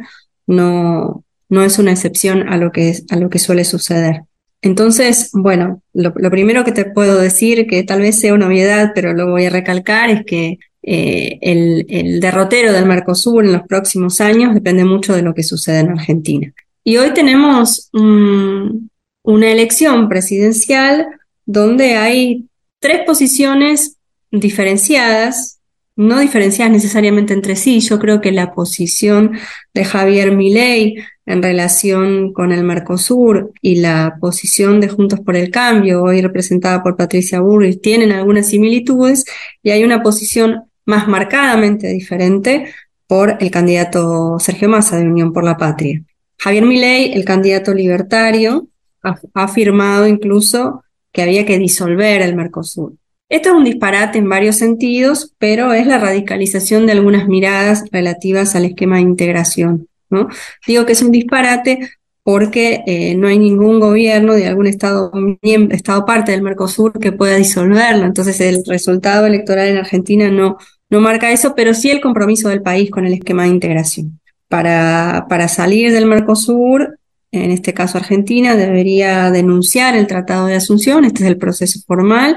no, 0.46 1.24
no 1.48 1.62
es 1.62 1.78
una 1.78 1.90
excepción 1.90 2.50
a 2.50 2.58
lo 2.58 2.70
que, 2.70 2.94
a 3.08 3.16
lo 3.16 3.30
que 3.30 3.38
suele 3.38 3.64
suceder. 3.64 4.24
Entonces, 4.60 5.30
bueno, 5.32 5.80
lo, 5.94 6.12
primero 6.12 6.64
que 6.64 6.72
te 6.72 6.84
puedo 6.84 7.18
decir, 7.18 7.66
que 7.66 7.82
tal 7.82 8.02
vez 8.02 8.20
sea 8.20 8.34
una 8.34 8.48
obviedad, 8.48 8.92
pero 8.94 9.14
lo 9.14 9.30
voy 9.30 9.46
a 9.46 9.50
recalcar, 9.50 10.10
es 10.10 10.26
que 10.26 10.58
eh, 10.82 11.38
el, 11.40 11.86
el, 11.88 12.20
derrotero 12.20 12.74
del 12.74 12.84
Mercosur 12.84 13.42
en 13.42 13.52
los 13.52 13.62
próximos 13.62 14.20
años 14.20 14.52
depende 14.52 14.84
mucho 14.84 15.16
de 15.16 15.22
lo 15.22 15.32
que 15.32 15.44
sucede 15.44 15.78
en 15.78 15.92
Argentina. 15.92 16.52
Y 16.84 16.98
hoy 16.98 17.14
tenemos 17.14 17.88
un, 17.94 18.90
una 19.22 19.50
elección 19.50 20.10
presidencial 20.10 21.06
donde 21.46 21.94
hay 21.96 22.50
tres 22.82 23.02
posiciones 23.06 23.96
diferenciadas, 24.32 25.60
no 25.94 26.18
diferenciadas 26.18 26.72
necesariamente 26.72 27.32
entre 27.32 27.54
sí. 27.56 27.80
Yo 27.80 27.98
creo 27.98 28.20
que 28.20 28.32
la 28.32 28.52
posición 28.52 29.38
de 29.72 29.84
Javier 29.84 30.32
Milei 30.32 30.96
en 31.24 31.42
relación 31.42 32.32
con 32.32 32.50
el 32.50 32.64
Mercosur 32.64 33.52
y 33.62 33.76
la 33.76 34.16
posición 34.20 34.80
de 34.80 34.88
Juntos 34.88 35.20
por 35.20 35.36
el 35.36 35.50
Cambio, 35.50 36.02
hoy 36.02 36.20
representada 36.20 36.82
por 36.82 36.96
Patricia 36.96 37.40
Burrich, 37.40 37.80
tienen 37.80 38.10
algunas 38.10 38.48
similitudes 38.48 39.24
y 39.62 39.70
hay 39.70 39.84
una 39.84 40.02
posición 40.02 40.64
más 40.84 41.06
marcadamente 41.06 41.86
diferente 41.88 42.74
por 43.06 43.36
el 43.38 43.50
candidato 43.52 44.38
Sergio 44.40 44.68
Massa 44.68 44.96
de 44.96 45.06
Unión 45.06 45.32
por 45.32 45.44
la 45.44 45.56
Patria. 45.56 46.02
Javier 46.38 46.64
Milei, 46.64 47.12
el 47.12 47.24
candidato 47.24 47.72
libertario, 47.72 48.66
ha, 49.04 49.14
afirmado 49.34 50.08
incluso 50.08 50.82
que 51.12 51.22
había 51.22 51.46
que 51.46 51.58
disolver 51.58 52.22
el 52.22 52.34
Mercosur. 52.34 52.94
Esto 53.28 53.48
es 53.48 53.54
un 53.54 53.64
disparate 53.64 54.18
en 54.18 54.28
varios 54.28 54.56
sentidos, 54.56 55.34
pero 55.38 55.72
es 55.72 55.86
la 55.86 55.98
radicalización 55.98 56.84
de 56.86 56.92
algunas 56.92 57.28
miradas 57.28 57.84
relativas 57.90 58.54
al 58.54 58.66
esquema 58.66 58.96
de 58.96 59.02
integración. 59.02 59.88
¿no? 60.10 60.28
Digo 60.66 60.84
que 60.84 60.92
es 60.92 61.02
un 61.02 61.12
disparate 61.12 61.90
porque 62.22 62.82
eh, 62.86 63.14
no 63.14 63.28
hay 63.28 63.38
ningún 63.38 63.80
gobierno 63.80 64.34
de 64.34 64.46
algún 64.46 64.66
estado, 64.66 65.10
estado 65.42 66.04
parte 66.04 66.32
del 66.32 66.42
Mercosur 66.42 66.98
que 67.00 67.12
pueda 67.12 67.36
disolverlo. 67.36 68.04
Entonces 68.04 68.40
el 68.40 68.62
resultado 68.66 69.26
electoral 69.26 69.68
en 69.68 69.78
Argentina 69.78 70.30
no, 70.30 70.58
no 70.90 71.00
marca 71.00 71.32
eso, 71.32 71.54
pero 71.56 71.74
sí 71.74 71.90
el 71.90 72.00
compromiso 72.00 72.48
del 72.48 72.62
país 72.62 72.90
con 72.90 73.06
el 73.06 73.14
esquema 73.14 73.44
de 73.44 73.48
integración. 73.48 74.20
Para, 74.48 75.24
para 75.28 75.48
salir 75.48 75.90
del 75.90 76.04
Mercosur 76.04 76.98
en 77.32 77.50
este 77.50 77.74
caso 77.74 77.98
Argentina, 77.98 78.54
debería 78.54 79.30
denunciar 79.30 79.96
el 79.96 80.06
Tratado 80.06 80.46
de 80.46 80.54
Asunción, 80.54 81.04
este 81.04 81.24
es 81.24 81.30
el 81.30 81.38
proceso 81.38 81.80
formal, 81.86 82.36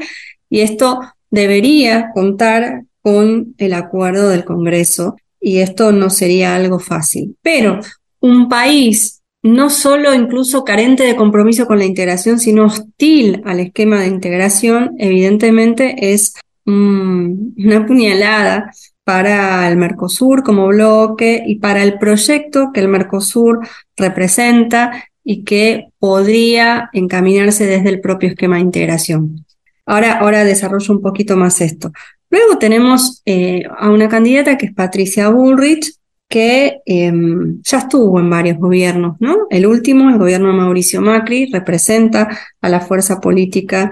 y 0.50 0.62
esto 0.62 1.02
debería 1.30 2.12
contar 2.14 2.84
con 3.02 3.54
el 3.58 3.74
acuerdo 3.74 4.30
del 4.30 4.46
Congreso, 4.46 5.18
y 5.40 5.60
esto 5.60 5.92
no 5.92 6.10
sería 6.10 6.56
algo 6.56 6.80
fácil. 6.80 7.36
Pero 7.42 7.80
un 8.22 8.50
país 8.50 9.22
no 9.44 9.70
solo 9.70 10.12
incluso 10.16 10.64
carente 10.64 11.04
de 11.04 11.16
compromiso 11.16 11.68
con 11.68 11.78
la 11.78 11.86
integración, 11.86 12.40
sino 12.40 12.66
hostil 12.66 13.44
al 13.46 13.60
esquema 13.60 14.02
de 14.02 14.08
integración, 14.08 14.96
evidentemente 14.98 16.14
es 16.14 16.34
una 16.66 17.86
puñalada 17.86 18.72
para 19.06 19.70
el 19.70 19.78
Mercosur 19.78 20.44
como 20.44 20.68
bloque 20.68 21.44
y 21.46 21.60
para 21.60 21.84
el 21.84 21.98
proyecto 22.00 22.72
que 22.74 22.82
el 22.82 22.90
Mercosur 22.90 23.60
representa 23.96 25.06
y 25.24 25.44
que 25.44 25.88
podría 26.00 26.90
encaminarse 26.92 27.68
desde 27.68 27.90
el 27.90 28.02
propio 28.02 28.30
esquema 28.30 28.56
de 28.56 28.64
integración. 28.64 29.46
Ahora, 29.86 30.20
ahora 30.20 30.44
desarrollo 30.44 30.94
un 30.94 31.02
poquito 31.02 31.38
más 31.38 31.62
esto. 31.62 31.92
Luego 32.32 32.58
tenemos 32.58 33.22
eh, 33.26 33.64
a 33.78 33.90
una 33.92 34.10
candidata 34.10 34.58
que 34.58 34.68
es 34.68 34.74
Patricia 34.74 35.30
Bullrich, 35.30 35.94
que 36.28 36.80
em, 36.88 37.62
ya 37.62 37.78
estuvo 37.78 38.20
en 38.20 38.30
varios 38.30 38.58
gobiernos, 38.58 39.18
¿no? 39.20 39.46
El 39.52 39.68
último, 39.68 40.10
el 40.10 40.18
gobierno 40.18 40.48
de 40.48 40.58
Mauricio 40.58 41.00
Macri, 41.00 41.46
representa 41.46 42.28
a 42.60 42.70
la 42.70 42.80
fuerza 42.80 43.22
política 43.22 43.92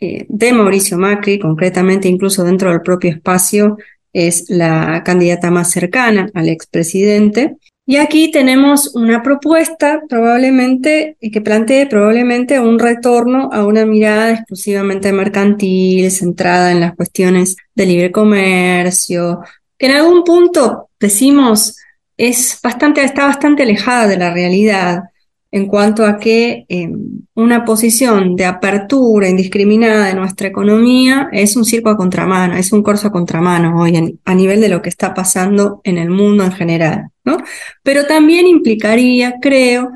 eh, 0.00 0.26
de 0.28 0.52
Mauricio 0.52 0.98
Macri, 0.98 1.38
concretamente 1.38 2.08
incluso 2.08 2.42
dentro 2.42 2.70
del 2.70 2.82
propio 2.82 3.10
espacio 3.10 3.76
es 4.12 4.48
la 4.48 5.02
candidata 5.04 5.50
más 5.50 5.70
cercana 5.70 6.30
al 6.34 6.48
expresidente. 6.48 7.56
Y 7.86 7.96
aquí 7.96 8.30
tenemos 8.30 8.94
una 8.94 9.22
propuesta 9.22 10.00
probablemente 10.08 11.16
que 11.20 11.40
plantee 11.40 11.86
probablemente 11.86 12.60
un 12.60 12.78
retorno 12.78 13.50
a 13.52 13.66
una 13.66 13.84
mirada 13.84 14.30
exclusivamente 14.30 15.12
mercantil, 15.12 16.10
centrada 16.10 16.70
en 16.70 16.80
las 16.80 16.94
cuestiones 16.94 17.56
de 17.74 17.86
libre 17.86 18.12
comercio, 18.12 19.40
que 19.76 19.86
en 19.86 19.92
algún 19.92 20.22
punto 20.22 20.90
decimos 21.00 21.76
es 22.16 22.60
bastante, 22.62 23.02
está 23.02 23.26
bastante 23.26 23.62
alejada 23.62 24.06
de 24.06 24.18
la 24.18 24.32
realidad 24.32 25.04
en 25.52 25.66
cuanto 25.66 26.04
a 26.06 26.18
que 26.18 26.64
em, 26.68 27.22
una 27.34 27.64
posición 27.64 28.36
de 28.36 28.44
apertura 28.44 29.28
indiscriminada 29.28 30.06
de 30.06 30.14
nuestra 30.14 30.48
economía 30.48 31.28
es 31.32 31.56
un 31.56 31.64
circo 31.64 31.90
a 31.90 31.96
contramano, 31.96 32.56
es 32.56 32.72
un 32.72 32.82
corso 32.82 33.08
a 33.08 33.12
contramano 33.12 33.80
hoy 33.80 34.18
a 34.24 34.34
nivel 34.34 34.60
de 34.60 34.68
lo 34.68 34.80
que 34.80 34.88
está 34.88 35.12
pasando 35.12 35.80
en 35.84 35.98
el 35.98 36.10
mundo 36.10 36.44
en 36.44 36.52
general, 36.52 37.08
¿no? 37.24 37.38
Pero 37.82 38.06
también 38.06 38.46
implicaría, 38.46 39.34
creo, 39.40 39.90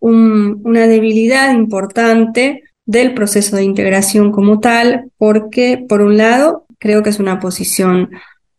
una 0.00 0.86
debilidad 0.86 1.52
importante 1.54 2.62
del 2.84 3.14
proceso 3.14 3.56
de 3.56 3.64
integración 3.64 4.30
como 4.30 4.60
tal, 4.60 5.10
porque 5.18 5.84
por 5.88 6.02
un 6.02 6.16
lado 6.16 6.66
creo 6.78 7.02
que 7.02 7.10
es 7.10 7.18
una 7.18 7.40
posición 7.40 8.10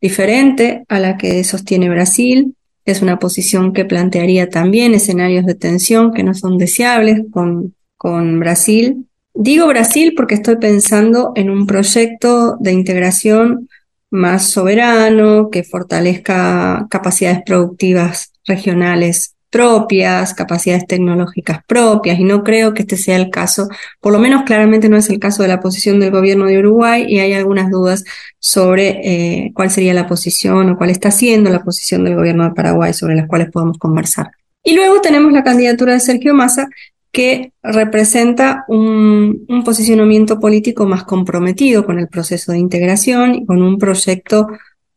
diferente 0.01 0.83
a 0.87 0.99
la 0.99 1.17
que 1.17 1.43
sostiene 1.43 1.89
Brasil, 1.89 2.55
es 2.85 3.01
una 3.01 3.19
posición 3.19 3.73
que 3.73 3.85
plantearía 3.85 4.49
también 4.49 4.93
escenarios 4.93 5.45
de 5.45 5.55
tensión 5.55 6.13
que 6.13 6.23
no 6.23 6.33
son 6.33 6.57
deseables 6.57 7.21
con, 7.31 7.75
con 7.97 8.39
Brasil. 8.39 9.05
Digo 9.33 9.67
Brasil 9.67 10.13
porque 10.15 10.35
estoy 10.35 10.57
pensando 10.57 11.31
en 11.35 11.49
un 11.49 11.67
proyecto 11.67 12.57
de 12.59 12.71
integración 12.71 13.69
más 14.11 14.47
soberano, 14.47 15.49
que 15.49 15.63
fortalezca 15.63 16.87
capacidades 16.89 17.41
productivas 17.45 18.33
regionales 18.45 19.35
propias, 19.49 20.33
capacidades 20.33 20.85
tecnológicas 20.87 21.59
propias, 21.65 22.19
y 22.19 22.23
no 22.23 22.43
creo 22.43 22.73
que 22.73 22.83
este 22.83 22.97
sea 22.97 23.17
el 23.17 23.29
caso, 23.29 23.67
por 23.99 24.13
lo 24.13 24.19
menos 24.19 24.43
claramente 24.43 24.89
no 24.89 24.97
es 24.97 25.09
el 25.09 25.19
caso 25.19 25.41
de 25.41 25.49
la 25.49 25.59
posición 25.59 25.99
del 25.99 26.11
gobierno 26.11 26.45
de 26.45 26.59
Uruguay, 26.59 27.05
y 27.07 27.19
hay 27.19 27.33
algunas 27.33 27.69
dudas 27.69 28.03
sobre 28.39 28.99
eh, 29.03 29.51
cuál 29.53 29.71
sería 29.71 29.93
la 29.93 30.07
posición 30.07 30.69
o 30.69 30.77
cuál 30.77 30.89
está 30.89 31.11
siendo 31.11 31.49
la 31.49 31.63
posición 31.63 32.03
del 32.03 32.15
gobierno 32.15 32.43
de 32.43 32.51
Paraguay, 32.51 32.93
sobre 32.93 33.15
las 33.15 33.27
cuales 33.27 33.49
podemos 33.51 33.77
conversar. 33.77 34.31
Y 34.63 34.75
luego 34.75 35.01
tenemos 35.01 35.31
la 35.31 35.43
candidatura 35.43 35.93
de 35.93 35.99
Sergio 35.99 36.33
Massa, 36.33 36.67
que 37.11 37.53
representa 37.63 38.65
un, 38.67 39.45
un 39.47 39.63
posicionamiento 39.63 40.39
político 40.39 40.85
más 40.85 41.03
comprometido 41.05 41.85
con 41.85 41.97
el 41.97 42.07
proceso 42.07 42.51
de 42.51 42.59
integración 42.59 43.33
y 43.33 43.45
con 43.45 43.63
un 43.63 43.79
proyecto 43.79 44.47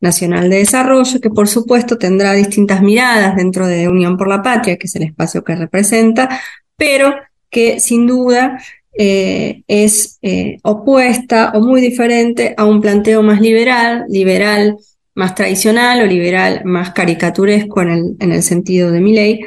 Nacional 0.03 0.51
de 0.51 0.59
Desarrollo, 0.59 1.21
que 1.21 1.31
por 1.31 1.49
supuesto 1.49 1.97
tendrá 1.97 2.35
distintas 2.35 2.83
miradas 2.83 3.37
dentro 3.37 3.67
de 3.67 3.89
Unión 3.89 4.19
por 4.19 4.29
la 4.29 4.43
Patria, 4.43 4.77
que 4.77 4.87
es 4.87 4.97
el 4.97 5.05
espacio 5.05 5.43
que 5.45 5.55
representa, 5.55 6.41
pero 6.77 7.15
que 7.49 7.81
sin 7.81 8.07
duda 8.07 8.61
eh, 8.93 9.63
es 9.69 10.19
eh, 10.21 10.59
opuesta 10.65 11.53
o 11.55 11.61
muy 11.61 11.81
diferente 11.81 12.55
a 12.57 12.65
un 12.65 12.81
planteo 12.81 13.23
más 13.23 13.41
liberal, 13.41 14.05
liberal 14.09 14.77
más 15.15 15.35
tradicional 15.35 16.03
o 16.03 16.07
liberal 16.07 16.63
más 16.65 16.91
caricaturesco 16.91 17.83
en 17.83 17.91
el, 17.91 18.17
en 18.19 18.33
el 18.33 18.43
sentido 18.43 18.91
de 18.91 19.01
mi 19.01 19.13
ley. 19.13 19.41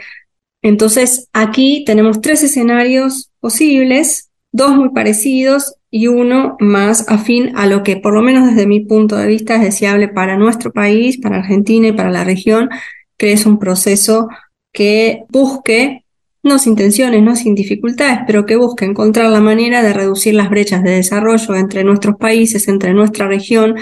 Entonces, 0.62 1.27
aquí 1.33 1.83
tenemos 1.85 2.21
tres 2.21 2.43
escenarios 2.43 3.29
posibles, 3.39 4.29
dos 4.51 4.75
muy 4.75 4.89
parecidos 4.89 5.75
y 5.95 6.07
uno 6.07 6.57
más 6.59 7.05
afín 7.07 7.53
a 7.55 7.67
lo 7.67 7.81
que, 7.81 7.95
por 7.95 8.13
lo 8.13 8.21
menos 8.21 8.49
desde 8.49 8.67
mi 8.67 8.81
punto 8.81 9.15
de 9.15 9.27
vista, 9.27 9.55
es 9.55 9.61
deseable 9.61 10.09
para 10.09 10.35
nuestro 10.35 10.73
país, 10.73 11.17
para 11.21 11.37
Argentina 11.37 11.87
y 11.87 11.93
para 11.93 12.11
la 12.11 12.25
región, 12.25 12.69
que 13.17 13.31
es 13.31 13.45
un 13.45 13.59
proceso 13.59 14.27
que 14.73 15.23
busque, 15.29 16.03
no 16.43 16.59
sin 16.59 16.75
tensiones, 16.75 17.23
no 17.23 17.37
sin 17.37 17.55
dificultades, 17.55 18.19
pero 18.27 18.45
que 18.45 18.57
busque 18.57 18.83
encontrar 18.83 19.31
la 19.31 19.39
manera 19.39 19.81
de 19.83 19.93
reducir 19.93 20.33
las 20.33 20.49
brechas 20.49 20.83
de 20.83 20.91
desarrollo 20.91 21.55
entre 21.55 21.85
nuestros 21.85 22.17
países, 22.17 22.67
entre 22.67 22.93
nuestra 22.93 23.29
región 23.29 23.75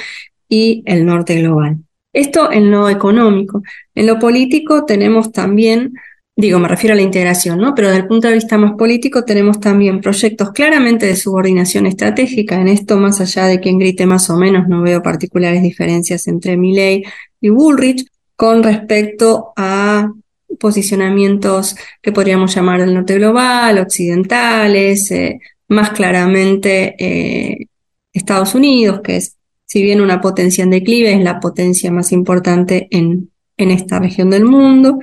y 0.47 0.83
el 0.85 1.07
norte 1.07 1.41
global. 1.41 1.79
Esto 2.13 2.51
en 2.51 2.69
lo 2.69 2.89
económico. 2.89 3.63
En 3.95 4.05
lo 4.05 4.19
político 4.19 4.85
tenemos 4.85 5.31
también 5.31 5.93
digo, 6.35 6.59
me 6.59 6.67
refiero 6.67 6.93
a 6.93 6.95
la 6.95 7.03
integración, 7.03 7.59
¿no? 7.59 7.75
Pero 7.75 7.89
desde 7.89 8.01
el 8.01 8.07
punto 8.07 8.27
de 8.27 8.33
vista 8.33 8.57
más 8.57 8.73
político 8.73 9.23
tenemos 9.23 9.59
también 9.59 10.01
proyectos 10.01 10.51
claramente 10.51 11.05
de 11.05 11.15
subordinación 11.15 11.85
estratégica. 11.85 12.59
En 12.59 12.67
esto, 12.67 12.97
más 12.97 13.21
allá 13.21 13.45
de 13.45 13.59
quien 13.59 13.77
grite 13.77 14.05
más 14.05 14.29
o 14.29 14.37
menos, 14.37 14.67
no 14.67 14.81
veo 14.81 15.01
particulares 15.03 15.61
diferencias 15.61 16.27
entre 16.27 16.57
Milley 16.57 17.03
y 17.39 17.49
Bullrich 17.49 18.07
con 18.35 18.63
respecto 18.63 19.53
a 19.55 20.11
posicionamientos 20.59 21.75
que 22.01 22.11
podríamos 22.11 22.53
llamar 22.55 22.79
del 22.79 22.93
norte 22.93 23.15
global, 23.15 23.77
occidentales, 23.79 25.11
eh, 25.11 25.39
más 25.67 25.91
claramente 25.91 26.95
eh, 26.97 27.67
Estados 28.11 28.55
Unidos, 28.55 29.01
que 29.03 29.17
es, 29.17 29.37
si 29.65 29.81
bien 29.81 30.01
una 30.01 30.21
potencia 30.21 30.63
en 30.63 30.71
declive, 30.71 31.13
es 31.13 31.23
la 31.23 31.39
potencia 31.39 31.91
más 31.91 32.11
importante 32.11 32.87
en, 32.91 33.31
en 33.57 33.71
esta 33.71 33.99
región 33.99 34.29
del 34.29 34.45
mundo 34.45 34.99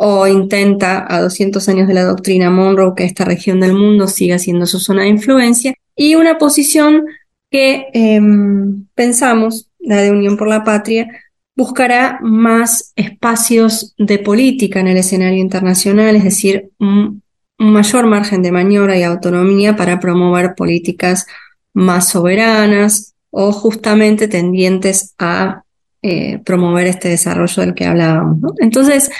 o 0.00 0.28
intenta 0.28 1.04
a 1.12 1.20
200 1.20 1.68
años 1.68 1.88
de 1.88 1.94
la 1.94 2.04
doctrina 2.04 2.50
Monroe 2.50 2.94
que 2.96 3.04
esta 3.04 3.24
región 3.24 3.58
del 3.58 3.74
mundo 3.74 4.06
siga 4.06 4.38
siendo 4.38 4.64
su 4.64 4.78
zona 4.78 5.02
de 5.02 5.08
influencia, 5.08 5.74
y 5.96 6.14
una 6.14 6.38
posición 6.38 7.04
que 7.50 7.86
em, 7.92 8.86
pensamos, 8.94 9.70
la 9.80 9.96
de 9.96 10.12
Unión 10.12 10.36
por 10.36 10.46
la 10.46 10.62
Patria, 10.62 11.08
buscará 11.56 12.20
más 12.22 12.92
espacios 12.94 13.94
de 13.98 14.20
política 14.20 14.78
en 14.78 14.86
el 14.86 14.98
escenario 14.98 15.38
internacional, 15.38 16.14
es 16.14 16.22
decir, 16.22 16.70
un, 16.78 17.22
mayor 17.58 18.06
margen 18.06 18.40
de 18.40 18.52
maniobra 18.52 18.96
y 18.96 19.02
autonomía 19.02 19.74
para 19.74 19.98
promover 19.98 20.54
políticas 20.54 21.26
más 21.74 22.08
soberanas 22.08 23.14
o 23.30 23.50
justamente 23.50 24.28
tendientes 24.28 25.16
a 25.18 25.64
eh, 26.02 26.38
promover 26.44 26.86
este 26.86 27.08
desarrollo 27.08 27.62
del 27.62 27.74
que 27.74 27.86
hablábamos. 27.86 28.52
Entonces, 28.60 29.10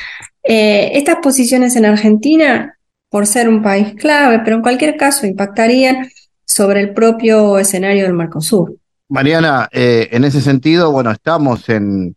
eh, 0.50 0.96
estas 0.96 1.16
posiciones 1.22 1.76
en 1.76 1.84
Argentina, 1.84 2.78
por 3.10 3.26
ser 3.26 3.50
un 3.50 3.62
país 3.62 3.94
clave, 3.96 4.40
pero 4.42 4.56
en 4.56 4.62
cualquier 4.62 4.96
caso 4.96 5.26
impactarían 5.26 6.08
sobre 6.46 6.80
el 6.80 6.94
propio 6.94 7.58
escenario 7.58 8.04
del 8.04 8.14
Mercosur. 8.14 8.74
Mariana, 9.10 9.68
eh, 9.70 10.08
en 10.10 10.24
ese 10.24 10.40
sentido, 10.40 10.90
bueno, 10.90 11.10
estamos 11.10 11.68
en, 11.68 12.16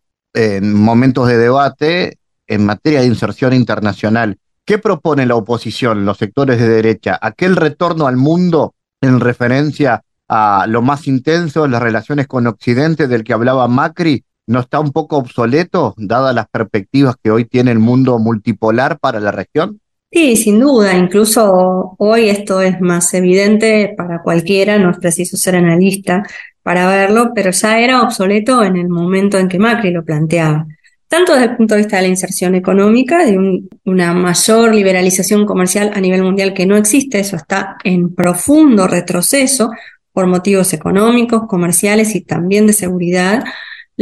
momentos 0.61 1.27
de 1.27 1.37
debate 1.37 2.19
en 2.47 2.65
materia 2.65 3.01
de 3.01 3.07
inserción 3.07 3.51
internacional. 3.51 4.37
¿Qué 4.63 4.77
propone 4.77 5.25
la 5.25 5.35
oposición, 5.35 6.05
los 6.05 6.17
sectores 6.17 6.57
de 6.57 6.69
derecha? 6.69 7.19
¿Aquel 7.21 7.57
retorno 7.57 8.07
al 8.07 8.15
mundo 8.15 8.75
en 9.01 9.19
referencia 9.19 10.03
a 10.29 10.67
lo 10.69 10.81
más 10.81 11.05
intenso, 11.05 11.67
las 11.67 11.83
relaciones 11.83 12.27
con 12.27 12.47
Occidente 12.47 13.09
del 13.09 13.25
que 13.25 13.33
hablaba 13.33 13.67
Macri, 13.67 14.23
¿No 14.47 14.59
está 14.59 14.79
un 14.79 14.91
poco 14.91 15.17
obsoleto, 15.17 15.93
dadas 15.97 16.35
las 16.35 16.47
perspectivas 16.49 17.15
que 17.21 17.31
hoy 17.31 17.45
tiene 17.45 17.71
el 17.71 17.79
mundo 17.79 18.19
multipolar 18.19 18.99
para 18.99 19.19
la 19.19 19.31
región? 19.31 19.79
Sí, 20.11 20.35
sin 20.35 20.59
duda. 20.59 20.97
Incluso 20.97 21.95
hoy 21.97 22.29
esto 22.29 22.61
es 22.61 22.81
más 22.81 23.13
evidente 23.13 23.93
para 23.95 24.21
cualquiera, 24.21 24.77
no 24.77 24.91
es 24.91 24.97
preciso 24.97 25.37
ser 25.37 25.55
analista 25.55 26.23
para 26.63 26.87
verlo, 26.87 27.31
pero 27.33 27.51
ya 27.51 27.79
era 27.79 28.01
obsoleto 28.01 28.63
en 28.63 28.75
el 28.75 28.89
momento 28.89 29.37
en 29.37 29.47
que 29.47 29.57
Macri 29.57 29.91
lo 29.91 30.03
planteaba. 30.03 30.67
Tanto 31.07 31.33
desde 31.33 31.47
el 31.47 31.57
punto 31.57 31.75
de 31.75 31.81
vista 31.81 31.97
de 31.97 32.03
la 32.03 32.07
inserción 32.07 32.55
económica, 32.55 33.25
de 33.25 33.37
una 33.85 34.13
mayor 34.13 34.73
liberalización 34.73 35.45
comercial 35.45 35.91
a 35.93 35.99
nivel 35.99 36.23
mundial 36.23 36.53
que 36.53 36.65
no 36.65 36.77
existe, 36.77 37.19
eso 37.19 37.35
está 37.35 37.77
en 37.83 38.15
profundo 38.15 38.87
retroceso 38.87 39.71
por 40.13 40.27
motivos 40.27 40.73
económicos, 40.73 41.47
comerciales 41.47 42.15
y 42.15 42.21
también 42.21 42.67
de 42.67 42.73
seguridad, 42.73 43.43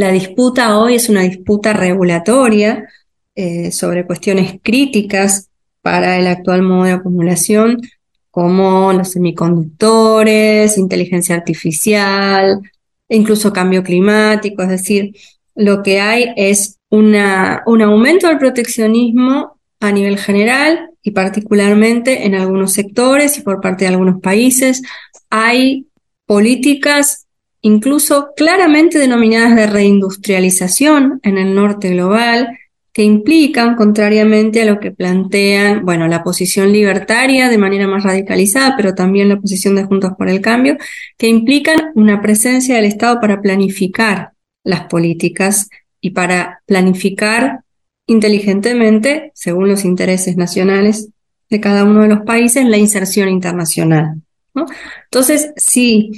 la 0.00 0.10
disputa 0.10 0.78
hoy 0.78 0.94
es 0.94 1.10
una 1.10 1.20
disputa 1.20 1.74
regulatoria 1.74 2.88
eh, 3.34 3.70
sobre 3.70 4.06
cuestiones 4.06 4.54
críticas 4.62 5.50
para 5.82 6.16
el 6.18 6.26
actual 6.26 6.62
modo 6.62 6.84
de 6.84 6.92
acumulación, 6.92 7.82
como 8.30 8.94
los 8.94 9.10
semiconductores, 9.10 10.78
inteligencia 10.78 11.34
artificial, 11.34 12.62
incluso 13.10 13.52
cambio 13.52 13.82
climático. 13.82 14.62
Es 14.62 14.70
decir, 14.70 15.14
lo 15.54 15.82
que 15.82 16.00
hay 16.00 16.32
es 16.34 16.78
un 16.88 17.14
aumento 17.14 18.28
del 18.28 18.38
proteccionismo 18.38 19.60
a 19.80 19.92
nivel 19.92 20.16
general 20.16 20.92
y 21.02 21.10
particularmente 21.10 22.24
en 22.24 22.34
algunos 22.34 22.72
sectores 22.72 23.36
y 23.36 23.42
por 23.42 23.60
parte 23.60 23.84
de 23.84 23.90
algunos 23.90 24.18
países. 24.22 24.80
Hay 25.28 25.88
políticas 26.24 27.26
incluso 27.62 28.30
claramente 28.36 28.98
denominadas 28.98 29.56
de 29.56 29.66
reindustrialización 29.66 31.20
en 31.22 31.38
el 31.38 31.54
norte 31.54 31.90
global, 31.90 32.58
que 32.92 33.04
implican, 33.04 33.76
contrariamente 33.76 34.62
a 34.62 34.64
lo 34.64 34.80
que 34.80 34.90
plantean, 34.90 35.84
bueno, 35.84 36.08
la 36.08 36.24
posición 36.24 36.72
libertaria 36.72 37.48
de 37.48 37.58
manera 37.58 37.86
más 37.86 38.02
radicalizada, 38.02 38.76
pero 38.76 38.94
también 38.94 39.28
la 39.28 39.40
posición 39.40 39.76
de 39.76 39.84
Juntos 39.84 40.12
por 40.18 40.28
el 40.28 40.40
Cambio, 40.40 40.76
que 41.16 41.28
implican 41.28 41.92
una 41.94 42.20
presencia 42.20 42.74
del 42.74 42.86
Estado 42.86 43.20
para 43.20 43.40
planificar 43.40 44.32
las 44.64 44.86
políticas 44.86 45.68
y 46.00 46.10
para 46.10 46.62
planificar 46.66 47.60
inteligentemente, 48.06 49.30
según 49.34 49.68
los 49.68 49.84
intereses 49.84 50.36
nacionales 50.36 51.10
de 51.48 51.60
cada 51.60 51.84
uno 51.84 52.02
de 52.02 52.08
los 52.08 52.20
países, 52.22 52.64
la 52.64 52.76
inserción 52.76 53.28
internacional. 53.28 54.20
Entonces, 55.04 55.52
si 55.56 56.10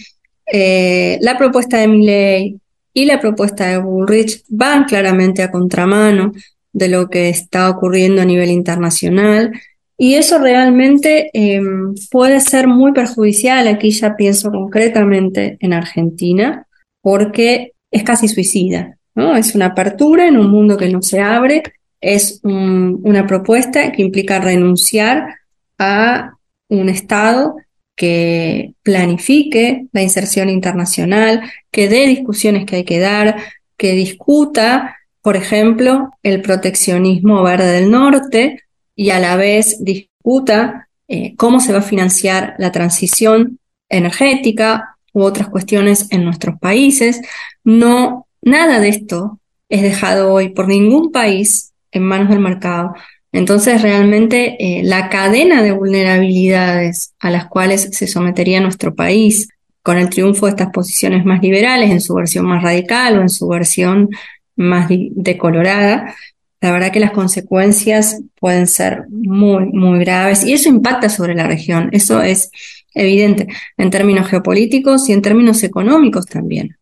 eh, 0.54 1.18
la 1.22 1.38
propuesta 1.38 1.78
de 1.78 1.88
Milley 1.88 2.60
y 2.92 3.04
la 3.06 3.20
propuesta 3.20 3.66
de 3.68 3.78
Bullrich 3.78 4.44
van 4.50 4.84
claramente 4.84 5.42
a 5.42 5.50
contramano 5.50 6.32
de 6.74 6.88
lo 6.88 7.08
que 7.08 7.30
está 7.30 7.70
ocurriendo 7.70 8.20
a 8.20 8.26
nivel 8.26 8.50
internacional 8.50 9.52
y 9.96 10.14
eso 10.14 10.38
realmente 10.38 11.30
em, 11.32 11.94
puede 12.10 12.40
ser 12.40 12.66
muy 12.66 12.92
perjudicial. 12.92 13.66
Aquí 13.66 13.90
ya 13.90 14.14
pienso 14.14 14.50
concretamente 14.50 15.56
en 15.60 15.72
Argentina 15.72 16.66
porque 17.00 17.72
es 17.90 18.02
casi 18.02 18.28
suicida. 18.28 18.98
¿no? 19.14 19.36
Es 19.36 19.54
una 19.54 19.66
apertura 19.66 20.26
en 20.26 20.36
un 20.36 20.50
mundo 20.50 20.76
que 20.76 20.88
no 20.88 21.00
se 21.02 21.20
abre, 21.20 21.62
es 22.00 22.40
una 22.42 23.26
propuesta 23.26 23.92
que 23.92 24.02
implica 24.02 24.40
renunciar 24.40 25.36
a 25.78 26.34
un 26.68 26.88
Estado 26.88 27.54
que 27.96 28.74
planifique 28.82 29.86
la 29.92 30.02
inserción 30.02 30.48
internacional, 30.48 31.42
que 31.70 31.88
dé 31.88 32.06
discusiones 32.06 32.64
que 32.66 32.76
hay 32.76 32.84
que 32.84 32.98
dar, 32.98 33.36
que 33.76 33.92
discuta, 33.92 34.96
por 35.20 35.36
ejemplo, 35.36 36.10
el 36.22 36.40
proteccionismo 36.42 37.42
verde 37.42 37.72
del 37.72 37.90
norte 37.90 38.62
y 38.94 39.10
a 39.10 39.18
la 39.18 39.36
vez 39.36 39.82
discuta 39.84 40.88
eh, 41.08 41.34
cómo 41.36 41.60
se 41.60 41.72
va 41.72 41.80
a 41.80 41.82
financiar 41.82 42.54
la 42.58 42.72
transición 42.72 43.58
energética 43.88 44.96
u 45.12 45.22
otras 45.22 45.48
cuestiones 45.48 46.06
en 46.10 46.24
nuestros 46.24 46.58
países. 46.58 47.20
No, 47.64 48.26
nada 48.40 48.80
de 48.80 48.88
esto 48.88 49.38
es 49.68 49.82
dejado 49.82 50.32
hoy 50.32 50.50
por 50.50 50.68
ningún 50.68 51.12
país 51.12 51.72
en 51.90 52.02
manos 52.04 52.28
del 52.30 52.40
mercado. 52.40 52.94
Entonces, 53.32 53.82
realmente 53.82 54.56
eh, 54.58 54.82
la 54.84 55.08
cadena 55.08 55.62
de 55.62 55.72
vulnerabilidades 55.72 57.14
a 57.18 57.30
las 57.30 57.46
cuales 57.46 57.88
se 57.92 58.06
sometería 58.06 58.60
nuestro 58.60 58.94
país 58.94 59.48
con 59.82 59.98
el 59.98 60.10
triunfo 60.10 60.46
de 60.46 60.50
estas 60.50 60.70
posiciones 60.70 61.24
más 61.24 61.42
liberales 61.42 61.90
en 61.90 62.00
su 62.00 62.14
versión 62.14 62.46
más 62.46 62.62
radical 62.62 63.18
o 63.18 63.22
en 63.22 63.28
su 63.28 63.48
versión 63.48 64.10
más 64.54 64.88
decolorada, 64.88 66.14
la 66.62 66.70
verdad 66.70 66.92
que 66.92 67.00
las 67.00 67.10
consecuencias 67.10 68.22
pueden 68.38 68.68
ser 68.68 69.06
muy, 69.10 69.66
muy 69.66 69.98
graves 69.98 70.44
y 70.44 70.52
eso 70.52 70.68
impacta 70.68 71.08
sobre 71.08 71.34
la 71.34 71.48
región. 71.48 71.88
Eso 71.90 72.22
es 72.22 72.52
evidente 72.94 73.48
en 73.76 73.90
términos 73.90 74.28
geopolíticos 74.28 75.08
y 75.08 75.12
en 75.12 75.22
términos 75.22 75.64
económicos 75.64 76.26
también. 76.26 76.76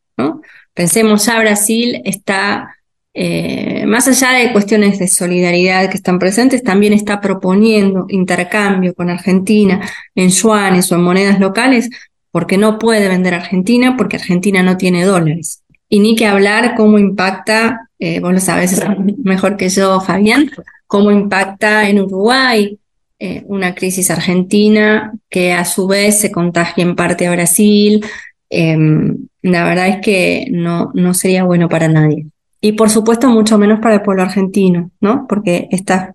Pensemos 0.75 1.25
ya 1.25 1.41
Brasil 1.41 2.03
está 2.05 2.77
eh, 3.13 3.85
más 3.87 4.07
allá 4.07 4.39
de 4.39 4.53
cuestiones 4.53 4.99
de 4.99 5.09
solidaridad 5.09 5.91
que 5.91 5.97
están 5.97 6.19
presentes, 6.19 6.63
también 6.63 6.93
está 6.93 7.21
proponiendo 7.21 8.07
intercambio 8.09 8.95
con 8.95 9.11
Argentina 9.11 9.81
en 10.15 10.29
yuanes 10.31 10.91
o 10.91 10.95
en 10.95 11.03
monedas 11.03 11.41
locales, 11.41 11.91
porque 12.31 12.57
no 12.57 12.79
puede 12.79 13.09
vender 13.09 13.35
Argentina, 13.35 13.97
porque 13.97 14.17
Argentina 14.17 14.63
no 14.63 14.77
tiene 14.77 15.05
dólares. 15.05 15.63
Y 15.89 15.99
ni 15.99 16.15
que 16.15 16.27
hablar 16.27 16.75
cómo 16.77 16.99
impacta, 16.99 17.89
eh, 17.99 18.21
vos 18.21 18.33
lo 18.33 18.41
sabes 18.41 18.81
mejor 19.25 19.57
que 19.57 19.69
yo, 19.69 20.01
Fabián, 20.01 20.51
cómo 20.87 21.11
impacta 21.11 21.89
en 21.89 22.01
Uruguay, 22.01 22.79
eh, 23.19 23.43
una 23.49 23.75
crisis 23.75 24.11
argentina 24.11 25.13
que 25.29 25.53
a 25.53 25.65
su 25.65 25.89
vez 25.89 26.21
se 26.21 26.31
contagie 26.31 26.85
en 26.85 26.95
parte 26.95 27.27
a 27.27 27.33
Brasil. 27.33 28.05
Em, 28.49 29.27
la 29.43 29.65
verdad 29.65 29.89
es 29.89 29.97
que 30.01 30.47
no, 30.51 30.93
no 30.95 31.13
sería 31.13 31.45
bueno 31.45 31.69
para 31.69 31.89
nadie. 31.89 32.27
Y 32.61 32.73
por 32.73 32.91
supuesto 32.91 33.29
mucho 33.29 33.59
menos 33.59 33.81
para 33.81 33.97
el 33.97 34.03
pueblo 34.03 34.23
argentino, 34.23 34.91
¿no? 35.01 35.27
Porque 35.27 35.69
estas 35.71 36.11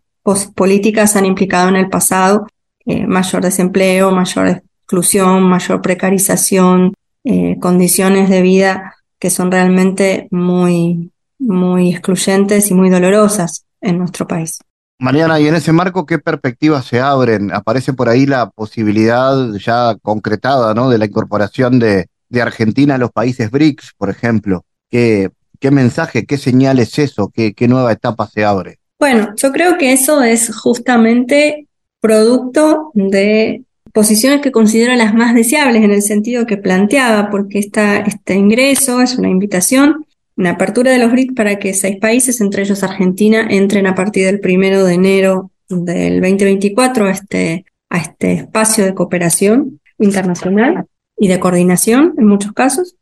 políticas 0.55 1.15
han 1.15 1.25
implicado 1.25 1.69
en 1.69 1.75
el 1.75 1.89
pasado 1.89 2.47
eh, 2.85 3.05
mayor 3.07 3.43
desempleo, 3.43 4.11
mayor 4.11 4.61
exclusión, 4.81 5.43
mayor 5.43 5.81
precarización, 5.81 6.93
eh, 7.23 7.57
condiciones 7.59 8.29
de 8.29 8.41
vida 8.41 8.95
que 9.19 9.29
son 9.31 9.51
realmente 9.51 10.27
muy, 10.29 11.11
muy 11.39 11.89
excluyentes 11.89 12.69
y 12.69 12.75
muy 12.75 12.89
dolorosas 12.89 13.65
en 13.81 13.97
nuestro 13.97 14.27
país. 14.27 14.59
Mariana, 14.99 15.39
y 15.39 15.47
en 15.47 15.55
ese 15.55 15.71
marco, 15.71 16.05
¿qué 16.05 16.19
perspectivas 16.19 16.85
se 16.85 17.01
abren? 17.01 17.51
Aparece 17.51 17.93
por 17.93 18.07
ahí 18.07 18.25
la 18.25 18.49
posibilidad 18.49 19.51
ya 19.53 19.95
concretada, 20.01 20.73
¿no? 20.73 20.89
De 20.89 20.97
la 20.97 21.05
incorporación 21.05 21.79
de, 21.79 22.07
de 22.29 22.41
Argentina 22.41 22.95
a 22.95 22.97
los 22.99 23.11
países 23.11 23.51
BRICS, 23.51 23.93
por 23.97 24.09
ejemplo. 24.09 24.63
¿Qué, 24.89 25.31
qué 25.59 25.71
mensaje, 25.71 26.25
qué 26.25 26.37
señal 26.37 26.79
es 26.79 26.97
eso? 26.99 27.31
¿Qué, 27.33 27.53
¿Qué 27.53 27.67
nueva 27.67 27.91
etapa 27.91 28.27
se 28.27 28.45
abre? 28.45 28.79
Bueno, 28.99 29.33
yo 29.35 29.51
creo 29.51 29.77
que 29.77 29.93
eso 29.93 30.23
es 30.23 30.55
justamente 30.55 31.67
producto 31.99 32.91
de 32.93 33.63
posiciones 33.93 34.41
que 34.41 34.51
considero 34.51 34.93
las 34.95 35.13
más 35.13 35.33
deseables 35.33 35.83
en 35.83 35.91
el 35.91 36.01
sentido 36.01 36.45
que 36.45 36.57
planteaba, 36.57 37.29
porque 37.29 37.59
esta, 37.59 37.97
este 37.97 38.35
ingreso 38.35 39.01
es 39.01 39.17
una 39.17 39.29
invitación 39.29 40.05
una 40.37 40.51
apertura 40.51 40.91
de 40.91 40.99
los 40.99 41.11
BRICS 41.11 41.33
para 41.33 41.59
que 41.59 41.73
seis 41.73 41.97
países, 41.97 42.41
entre 42.41 42.63
ellos 42.63 42.83
Argentina, 42.83 43.47
entren 43.49 43.87
a 43.87 43.95
partir 43.95 44.25
del 44.25 44.39
primero 44.39 44.83
de 44.83 44.93
enero 44.93 45.51
del 45.69 46.21
2024 46.21 47.05
a 47.05 47.11
este, 47.11 47.65
a 47.89 47.97
este 47.97 48.33
espacio 48.33 48.85
de 48.85 48.93
cooperación 48.93 49.79
internacional 49.97 50.85
y 51.17 51.29
de 51.29 51.39
coordinación 51.39 52.13
en 52.17 52.27
muchos 52.27 52.51
casos, 52.51 52.95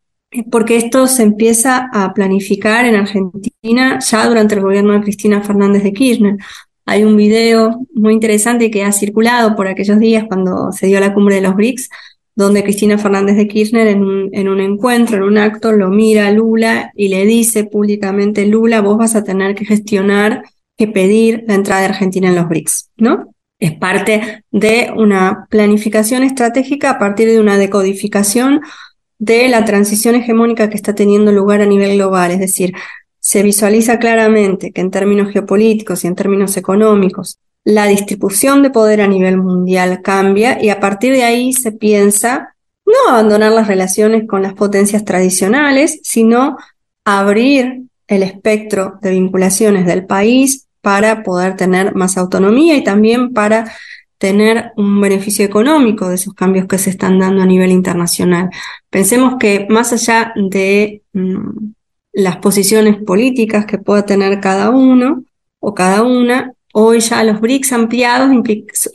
porque 0.51 0.77
esto 0.77 1.07
se 1.07 1.23
empieza 1.23 1.89
a 1.91 2.13
planificar 2.13 2.85
en 2.85 2.95
Argentina 2.95 3.99
ya 3.99 4.27
durante 4.27 4.55
el 4.55 4.61
gobierno 4.61 4.93
de 4.93 5.01
Cristina 5.01 5.41
Fernández 5.41 5.83
de 5.83 5.93
Kirchner. 5.93 6.37
Hay 6.85 7.03
un 7.03 7.15
video 7.15 7.79
muy 7.93 8.13
interesante 8.13 8.69
que 8.69 8.83
ha 8.83 8.91
circulado 8.91 9.55
por 9.55 9.67
aquellos 9.67 9.99
días 9.99 10.25
cuando 10.27 10.71
se 10.71 10.87
dio 10.87 10.99
la 10.99 11.13
cumbre 11.13 11.35
de 11.35 11.41
los 11.41 11.55
BRICS, 11.55 11.89
donde 12.35 12.63
Cristina 12.63 12.97
Fernández 12.97 13.37
de 13.37 13.47
Kirchner 13.47 13.87
en 13.87 14.03
un, 14.03 14.29
en 14.33 14.47
un 14.49 14.59
encuentro, 14.59 15.17
en 15.17 15.23
un 15.23 15.37
acto, 15.37 15.71
lo 15.71 15.89
mira 15.89 16.27
a 16.27 16.31
Lula 16.31 16.91
y 16.95 17.07
le 17.09 17.25
dice 17.25 17.63
públicamente, 17.63 18.45
Lula, 18.47 18.81
vos 18.81 18.97
vas 18.97 19.15
a 19.15 19.23
tener 19.23 19.55
que 19.55 19.65
gestionar, 19.65 20.43
que 20.77 20.87
pedir 20.87 21.43
la 21.47 21.55
entrada 21.55 21.81
de 21.81 21.87
Argentina 21.87 22.27
en 22.27 22.35
los 22.35 22.49
BRICS, 22.49 22.89
¿no? 22.97 23.33
Es 23.59 23.73
parte 23.73 24.43
de 24.51 24.91
una 24.97 25.45
planificación 25.49 26.23
estratégica 26.23 26.89
a 26.89 26.99
partir 26.99 27.29
de 27.29 27.39
una 27.39 27.57
decodificación 27.57 28.61
de 29.19 29.47
la 29.47 29.65
transición 29.65 30.15
hegemónica 30.15 30.69
que 30.69 30.75
está 30.75 30.95
teniendo 30.95 31.31
lugar 31.31 31.61
a 31.61 31.65
nivel 31.65 31.95
global, 31.95 32.31
es 32.31 32.39
decir, 32.39 32.73
se 33.19 33.41
visualiza 33.41 33.99
claramente 33.99 34.71
que 34.71 34.81
en 34.81 34.91
términos 34.91 35.31
geopolíticos 35.31 36.03
y 36.03 36.07
en 36.07 36.15
términos 36.15 36.57
económicos 36.57 37.39
la 37.63 37.85
distribución 37.85 38.61
de 38.61 38.69
poder 38.69 39.01
a 39.01 39.07
nivel 39.07 39.37
mundial 39.37 40.01
cambia 40.01 40.61
y 40.61 40.69
a 40.69 40.79
partir 40.79 41.13
de 41.13 41.23
ahí 41.23 41.53
se 41.53 41.71
piensa 41.71 42.55
no 42.85 43.11
abandonar 43.11 43.53
las 43.53 43.67
relaciones 43.67 44.27
con 44.27 44.41
las 44.41 44.53
potencias 44.53 45.05
tradicionales, 45.05 45.99
sino 46.03 46.57
abrir 47.05 47.83
el 48.07 48.23
espectro 48.23 48.99
de 49.01 49.11
vinculaciones 49.11 49.85
del 49.85 50.05
país 50.05 50.67
para 50.81 51.23
poder 51.23 51.55
tener 51.55 51.95
más 51.95 52.17
autonomía 52.17 52.75
y 52.75 52.83
también 52.83 53.33
para 53.33 53.71
tener 54.23 54.71
un 54.77 55.01
beneficio 55.01 55.43
económico 55.43 56.07
de 56.07 56.15
esos 56.15 56.33
cambios 56.33 56.65
que 56.65 56.77
se 56.77 56.89
están 56.89 57.19
dando 57.19 57.41
a 57.41 57.45
nivel 57.45 57.71
internacional. 57.71 58.49
Pensemos 58.89 59.35
que 59.37 59.67
más 59.69 59.91
allá 59.91 60.31
de 60.37 61.01
mm, 61.11 61.73
las 62.13 62.37
posiciones 62.37 63.03
políticas 63.03 63.65
que 63.65 63.79
pueda 63.79 64.05
tener 64.05 64.39
cada 64.39 64.69
uno 64.69 65.25
o 65.59 65.73
cada 65.73 66.03
una, 66.03 66.53
Hoy 66.75 67.01
ya 67.01 67.23
los 67.23 67.39
BRICS 67.39 67.73
ampliados 67.73 68.31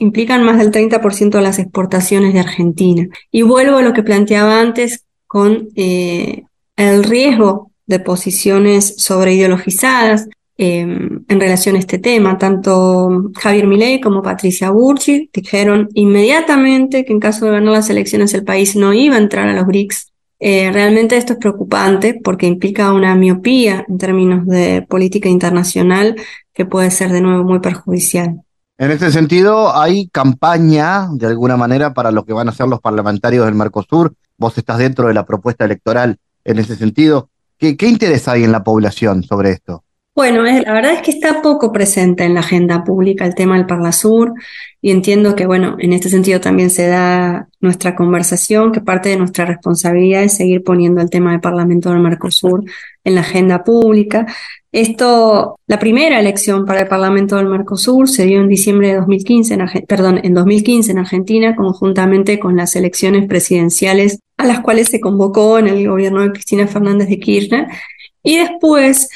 implican 0.00 0.42
más 0.42 0.58
del 0.58 0.72
30% 0.72 1.30
de 1.30 1.40
las 1.40 1.60
exportaciones 1.60 2.34
de 2.34 2.40
Argentina. 2.40 3.06
Y 3.30 3.42
vuelvo 3.42 3.76
a 3.76 3.82
lo 3.82 3.92
que 3.92 4.02
planteaba 4.02 4.60
antes 4.60 5.04
con 5.28 5.68
eh, 5.76 6.42
el 6.74 7.04
riesgo 7.04 7.70
de 7.86 8.00
posiciones 8.00 8.96
sobreideologizadas 8.96 10.28
eh, 10.60 10.80
en 10.80 11.40
relación 11.40 11.76
a 11.76 11.78
este 11.78 11.98
tema. 11.98 12.36
Tanto 12.36 13.30
Javier 13.36 13.68
Milei 13.68 14.00
como 14.00 14.22
Patricia 14.22 14.70
Burchi 14.70 15.30
dijeron 15.32 15.88
inmediatamente 15.94 17.04
que 17.04 17.12
en 17.12 17.20
caso 17.20 17.46
de 17.46 17.52
ganar 17.52 17.74
las 17.74 17.90
elecciones 17.90 18.34
el 18.34 18.44
país 18.44 18.74
no 18.74 18.92
iba 18.92 19.14
a 19.14 19.20
entrar 19.20 19.48
a 19.48 19.54
los 19.54 19.66
BRICS. 19.66 20.12
Eh, 20.40 20.70
realmente 20.72 21.16
esto 21.16 21.34
es 21.34 21.38
preocupante 21.38 22.20
porque 22.22 22.46
implica 22.46 22.92
una 22.92 23.14
miopía 23.14 23.84
en 23.88 23.98
términos 23.98 24.46
de 24.46 24.84
política 24.88 25.28
internacional 25.28 26.16
que 26.52 26.66
puede 26.66 26.90
ser 26.90 27.12
de 27.12 27.20
nuevo 27.20 27.44
muy 27.44 27.60
perjudicial. 27.60 28.42
En 28.78 28.90
este 28.90 29.12
sentido, 29.12 29.76
¿hay 29.76 30.08
campaña 30.08 31.08
de 31.12 31.26
alguna 31.26 31.56
manera 31.56 31.94
para 31.94 32.10
lo 32.10 32.24
que 32.24 32.32
van 32.32 32.48
a 32.48 32.52
ser 32.52 32.66
los 32.66 32.80
parlamentarios 32.80 33.46
del 33.46 33.54
Mercosur? 33.54 34.14
Vos 34.36 34.58
estás 34.58 34.78
dentro 34.78 35.06
de 35.08 35.14
la 35.14 35.24
propuesta 35.24 35.64
electoral 35.64 36.18
en 36.44 36.58
ese 36.58 36.74
sentido. 36.74 37.30
¿Qué, 37.58 37.76
qué 37.76 37.88
interés 37.88 38.26
hay 38.26 38.44
en 38.44 38.52
la 38.52 38.62
población 38.62 39.22
sobre 39.22 39.50
esto? 39.50 39.84
Bueno, 40.18 40.42
la 40.42 40.72
verdad 40.72 40.94
es 40.94 41.02
que 41.02 41.12
está 41.12 41.42
poco 41.42 41.70
presente 41.70 42.24
en 42.24 42.34
la 42.34 42.40
agenda 42.40 42.82
pública 42.82 43.24
el 43.24 43.36
tema 43.36 43.56
del 43.56 43.66
Parlasur 43.66 44.34
y 44.82 44.90
entiendo 44.90 45.36
que, 45.36 45.46
bueno, 45.46 45.76
en 45.78 45.92
este 45.92 46.08
sentido 46.08 46.40
también 46.40 46.70
se 46.70 46.88
da 46.88 47.46
nuestra 47.60 47.94
conversación, 47.94 48.72
que 48.72 48.80
parte 48.80 49.10
de 49.10 49.16
nuestra 49.16 49.44
responsabilidad 49.44 50.24
es 50.24 50.36
seguir 50.36 50.64
poniendo 50.64 51.00
el 51.00 51.08
tema 51.08 51.30
del 51.30 51.40
Parlamento 51.40 51.90
del 51.90 52.00
Mercosur 52.00 52.64
en 53.04 53.14
la 53.14 53.20
agenda 53.20 53.62
pública. 53.62 54.26
Esto, 54.72 55.60
la 55.68 55.78
primera 55.78 56.18
elección 56.18 56.66
para 56.66 56.80
el 56.80 56.88
Parlamento 56.88 57.36
del 57.36 57.46
Mercosur 57.46 58.08
se 58.08 58.26
dio 58.26 58.40
en 58.40 58.48
diciembre 58.48 58.88
de 58.88 58.96
2015, 58.96 59.54
en, 59.54 59.86
perdón, 59.86 60.20
en 60.24 60.34
2015 60.34 60.90
en 60.90 60.98
Argentina, 60.98 61.54
conjuntamente 61.54 62.40
con 62.40 62.56
las 62.56 62.74
elecciones 62.74 63.28
presidenciales 63.28 64.18
a 64.36 64.46
las 64.46 64.62
cuales 64.62 64.88
se 64.88 64.98
convocó 64.98 65.60
en 65.60 65.68
el 65.68 65.86
gobierno 65.86 66.22
de 66.22 66.32
Cristina 66.32 66.66
Fernández 66.66 67.08
de 67.08 67.20
Kirchner. 67.20 67.68
Y 68.24 68.38
después 68.38 69.08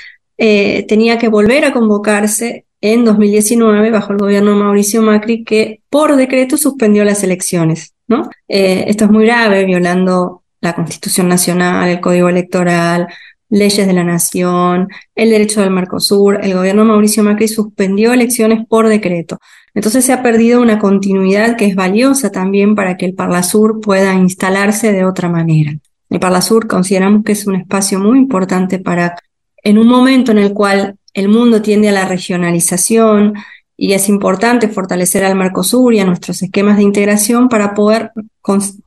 eh, 0.45 0.85
tenía 0.89 1.19
que 1.19 1.29
volver 1.29 1.65
a 1.65 1.73
convocarse 1.73 2.67
en 2.81 3.05
2019 3.05 3.93
bajo 3.93 4.13
el 4.13 4.19
gobierno 4.19 4.51
de 4.51 4.57
Mauricio 4.57 5.01
Macri, 5.01 5.45
que 5.45 5.83
por 5.89 6.17
decreto 6.17 6.57
suspendió 6.57 7.05
las 7.05 7.23
elecciones. 7.23 7.95
¿no? 8.09 8.29
Eh, 8.49 8.87
esto 8.89 9.05
es 9.05 9.11
muy 9.13 9.25
grave, 9.25 9.65
violando 9.65 10.43
la 10.61 10.75
Constitución 10.75 11.29
Nacional, 11.29 11.89
el 11.89 12.01
Código 12.01 12.29
Electoral, 12.29 13.07
leyes 13.51 13.87
de 13.87 13.93
la 13.93 14.03
nación, 14.03 14.89
el 15.15 15.31
derecho 15.31 15.61
del 15.61 15.71
Mercosur. 15.71 16.41
El 16.43 16.55
gobierno 16.55 16.83
de 16.83 16.89
Mauricio 16.89 17.23
Macri 17.23 17.47
suspendió 17.47 18.13
elecciones 18.13 18.67
por 18.69 18.89
decreto. 18.89 19.39
Entonces 19.75 20.05
se 20.05 20.13
ha 20.13 20.25
perdido 20.25 20.61
una 20.61 20.81
continuidad 20.81 21.55
que 21.55 21.67
es 21.67 21.77
valiosa 21.77 22.33
también 22.33 22.75
para 22.75 22.97
que 22.97 23.07
el 23.07 23.15
Parlasur 23.15 23.81
pueda 23.81 24.13
instalarse 24.15 24.91
de 24.91 25.05
otra 25.05 25.29
manera. 25.29 25.73
El 26.11 26.19
Parlasur 26.19 26.67
consideramos 26.67 27.23
que 27.23 27.31
es 27.31 27.47
un 27.47 27.55
espacio 27.55 28.01
muy 28.01 28.19
importante 28.19 28.81
para 28.81 29.15
en 29.63 29.79
un 29.79 29.87
momento 29.87 30.33
en 30.33 30.39
el 30.39 30.53
cual 30.53 30.97
el 31.15 31.29
mundo 31.29 31.63
tiende 31.63 31.89
a 31.89 31.93
la 31.93 32.07
regionalización 32.07 33.35
y 33.77 33.95
es 33.95 34.09
importante 34.09 34.69
fortalecer 34.69 35.25
al 35.25 35.35
Mercosur 35.35 35.93
y 35.95 36.01
a 36.01 36.05
nuestros 36.05 36.43
esquemas 36.43 36.77
de 36.77 36.85
integración 36.85 37.49
para 37.49 37.75
poder 37.75 38.13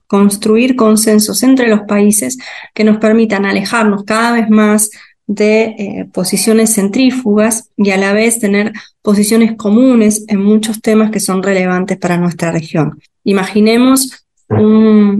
construir 0.07 0.75
consensos 0.75 1.43
entre 1.43 1.67
los 1.67 1.81
países 1.81 2.37
que 2.73 2.83
nos 2.83 2.97
permitan 2.97 3.45
alejarnos 3.45 4.03
cada 4.03 4.33
vez 4.33 4.49
más 4.49 4.91
de 5.27 5.63
eh, 5.63 6.09
posiciones 6.13 6.75
centrífugas 6.75 7.71
y 7.75 7.89
a 7.91 7.97
la 7.97 8.13
vez 8.13 8.39
tener 8.39 8.73
posiciones 9.01 9.55
comunes 9.55 10.23
en 10.27 10.41
muchos 10.41 10.81
temas 10.81 11.09
que 11.09 11.19
son 11.19 11.41
relevantes 11.41 11.97
para 11.97 12.17
nuestra 12.17 12.51
región. 12.51 12.99
Imaginemos 13.23 14.25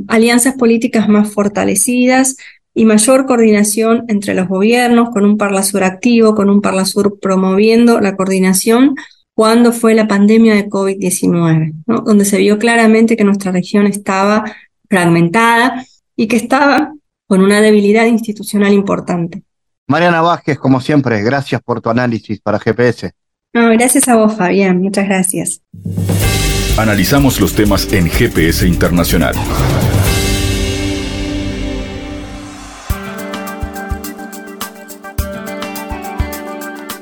alianzas 0.08 0.54
políticas 0.54 1.10
más 1.10 1.34
fortalecidas 1.34 2.38
y 2.76 2.84
mayor 2.86 3.26
coordinación 3.26 4.04
entre 4.10 4.36
los 4.36 4.48
gobiernos, 4.50 5.10
con 5.10 5.26
un 5.26 5.38
Parlasur 5.38 5.84
activo, 5.84 6.36
con 6.36 6.50
un 6.50 6.62
Parlasur 6.62 7.20
promoviendo 7.20 8.02
la 8.02 8.18
coordinación 8.18 8.96
cuando 9.34 9.72
fue 9.72 9.96
la 9.96 10.08
pandemia 10.08 10.56
de 10.56 10.68
COVID-19, 10.68 11.74
donde 11.86 12.26
se 12.26 12.38
vio 12.38 12.60
claramente 12.60 13.18
que 13.18 13.24
nuestra 13.24 13.52
región 13.52 13.88
estaba 13.88 14.44
fragmentada 14.90 15.86
y 16.16 16.28
que 16.28 16.36
estaba 16.36 16.94
con 17.28 17.42
una 17.42 17.62
debilidad 17.62 18.06
institucional 18.06 18.74
importante. 18.74 19.44
Mariana 19.88 20.22
Vázquez, 20.22 20.58
como 20.58 20.82
siempre, 20.82 21.22
gracias 21.22 21.62
por 21.62 21.82
tu 21.82 21.90
análisis 21.90 22.40
para 22.42 22.60
GPS. 22.60 23.12
No, 23.54 23.70
gracias 23.70 24.08
a 24.10 24.18
vos, 24.18 24.36
Fabián, 24.36 24.82
muchas 24.82 25.06
gracias. 25.06 25.62
Analizamos 26.78 27.40
los 27.40 27.54
temas 27.54 27.92
en 27.94 28.10
GPS 28.10 28.68
Internacional. 28.68 29.34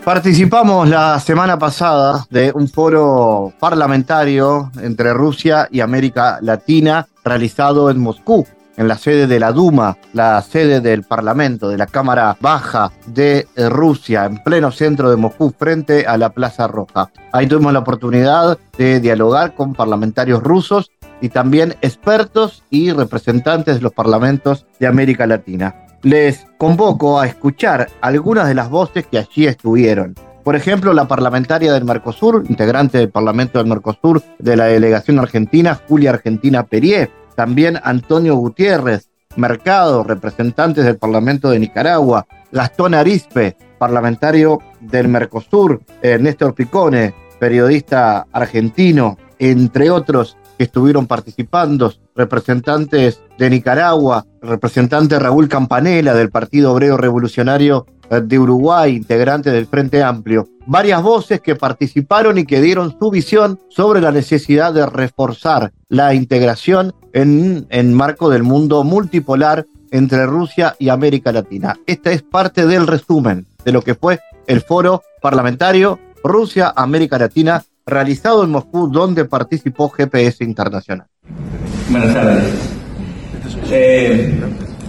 Participamos 0.05 0.89
la 0.89 1.17
semana 1.21 1.57
pasada 1.57 2.25
de 2.29 2.51
un 2.53 2.67
foro 2.67 3.53
parlamentario 3.57 4.69
entre 4.81 5.13
Rusia 5.13 5.69
y 5.71 5.79
América 5.79 6.39
Latina 6.41 7.07
realizado 7.23 7.89
en 7.89 8.01
Moscú, 8.01 8.45
en 8.75 8.89
la 8.89 8.97
sede 8.97 9.27
de 9.27 9.39
la 9.39 9.53
Duma, 9.53 9.97
la 10.11 10.41
sede 10.41 10.81
del 10.81 11.03
Parlamento, 11.03 11.69
de 11.69 11.77
la 11.77 11.87
Cámara 11.87 12.35
Baja 12.41 12.91
de 13.05 13.47
Rusia, 13.55 14.25
en 14.25 14.43
pleno 14.43 14.71
centro 14.71 15.09
de 15.09 15.15
Moscú, 15.15 15.53
frente 15.57 16.05
a 16.05 16.17
la 16.17 16.31
Plaza 16.31 16.67
Roja. 16.67 17.09
Ahí 17.31 17.47
tuvimos 17.47 17.71
la 17.71 17.79
oportunidad 17.79 18.57
de 18.77 18.99
dialogar 18.99 19.55
con 19.55 19.73
parlamentarios 19.73 20.43
rusos 20.43 20.91
y 21.21 21.29
también 21.29 21.77
expertos 21.81 22.63
y 22.69 22.91
representantes 22.91 23.75
de 23.75 23.81
los 23.81 23.93
parlamentos 23.93 24.65
de 24.81 24.87
América 24.87 25.25
Latina 25.25 25.83
les 26.03 26.45
convoco 26.57 27.19
a 27.19 27.25
escuchar 27.25 27.89
algunas 28.01 28.47
de 28.47 28.53
las 28.53 28.69
voces 28.69 29.07
que 29.07 29.17
allí 29.17 29.47
estuvieron. 29.47 30.15
Por 30.43 30.57
ejemplo, 30.57 30.93
la 30.93 31.07
parlamentaria 31.07 31.71
del 31.71 31.85
Mercosur, 31.85 32.43
integrante 32.49 32.97
del 32.97 33.09
Parlamento 33.09 33.59
del 33.59 33.67
Mercosur 33.67 34.21
de 34.39 34.57
la 34.57 34.65
delegación 34.65 35.17
argentina, 35.17 35.79
Julia 35.87 36.11
Argentina 36.11 36.63
Perier. 36.63 37.09
También 37.35 37.79
Antonio 37.81 38.35
Gutiérrez, 38.35 39.09
Mercado, 39.37 40.03
representantes 40.03 40.83
del 40.83 40.97
Parlamento 40.97 41.49
de 41.49 41.59
Nicaragua. 41.59 42.27
Gastón 42.51 42.93
Arispe, 42.93 43.55
parlamentario 43.79 44.59
del 44.81 45.07
Mercosur. 45.07 45.81
Eh, 46.01 46.19
Néstor 46.19 46.53
Picone, 46.53 47.15
periodista 47.39 48.27
argentino, 48.33 49.17
entre 49.39 49.89
otros 49.89 50.37
que 50.57 50.65
estuvieron 50.65 51.07
participando, 51.07 51.93
representantes 52.15 53.21
de 53.43 53.49
Nicaragua, 53.49 54.25
representante 54.41 55.19
Raúl 55.19 55.49
Campanella 55.49 56.13
del 56.13 56.29
Partido 56.29 56.71
Obrero 56.71 56.95
Revolucionario 56.95 57.86
eh, 58.10 58.21
de 58.21 58.39
Uruguay, 58.39 58.95
integrante 58.95 59.51
del 59.51 59.67
Frente 59.67 60.01
Amplio, 60.01 60.47
varias 60.65 61.03
voces 61.03 61.41
que 61.41 61.56
participaron 61.56 62.38
y 62.38 62.45
que 62.45 62.62
dieron 62.62 62.95
su 62.97 63.12
visión 63.12 63.60
sobre 63.69 63.99
la 63.99 64.13
necesidad 64.13 64.73
de 64.73 64.86
reforzar 64.86 65.73
la 65.89 66.13
integración 66.13 66.93
en, 67.12 67.67
en 67.69 67.93
marco 67.93 68.29
del 68.29 68.43
mundo 68.43 68.86
multipolar 68.86 69.65
entre 69.91 70.25
Rusia 70.25 70.75
y 70.79 70.88
América 70.88 71.34
Latina. 71.34 71.75
Esta 71.86 72.12
es 72.12 72.21
parte 72.21 72.65
del 72.65 72.88
resumen 72.88 73.45
de 73.65 73.73
lo 73.73 73.82
que 73.82 73.95
fue 73.95 74.21
el 74.47 74.62
foro 74.62 75.03
parlamentario 75.21 75.99
Rusia-América 76.23 77.17
Latina 77.17 77.62
realizado 77.86 78.45
en 78.45 78.51
Moscú, 78.51 78.89
donde 78.89 79.25
participó 79.25 79.89
GPS 79.89 80.45
Internacional. 80.45 81.08
Buenas 81.89 82.13
tardes. 82.13 82.83
Eh, 83.69 84.33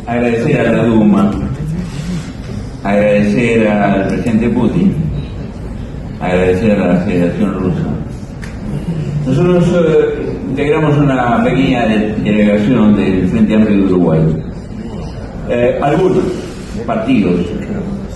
agradecer 0.06 0.60
a 0.60 0.72
la 0.72 0.84
Duma, 0.84 1.30
agradecer 2.82 3.68
al 3.68 4.08
presidente 4.08 4.48
Putin, 4.50 4.94
agradecer 6.20 6.80
a 6.80 6.94
la 6.94 6.96
Federación 7.00 7.54
Rusa. 7.54 7.86
Nosotros 9.26 9.64
eh, 9.74 10.32
integramos 10.50 10.96
una 10.96 11.44
pequeña 11.44 11.86
delegación 11.86 12.96
del 12.96 13.28
Frente 13.28 13.54
Amplio 13.54 13.76
de 13.76 13.84
Uruguay. 13.84 14.20
Eh, 15.50 15.78
algunos 15.82 16.18
partidos 16.86 17.40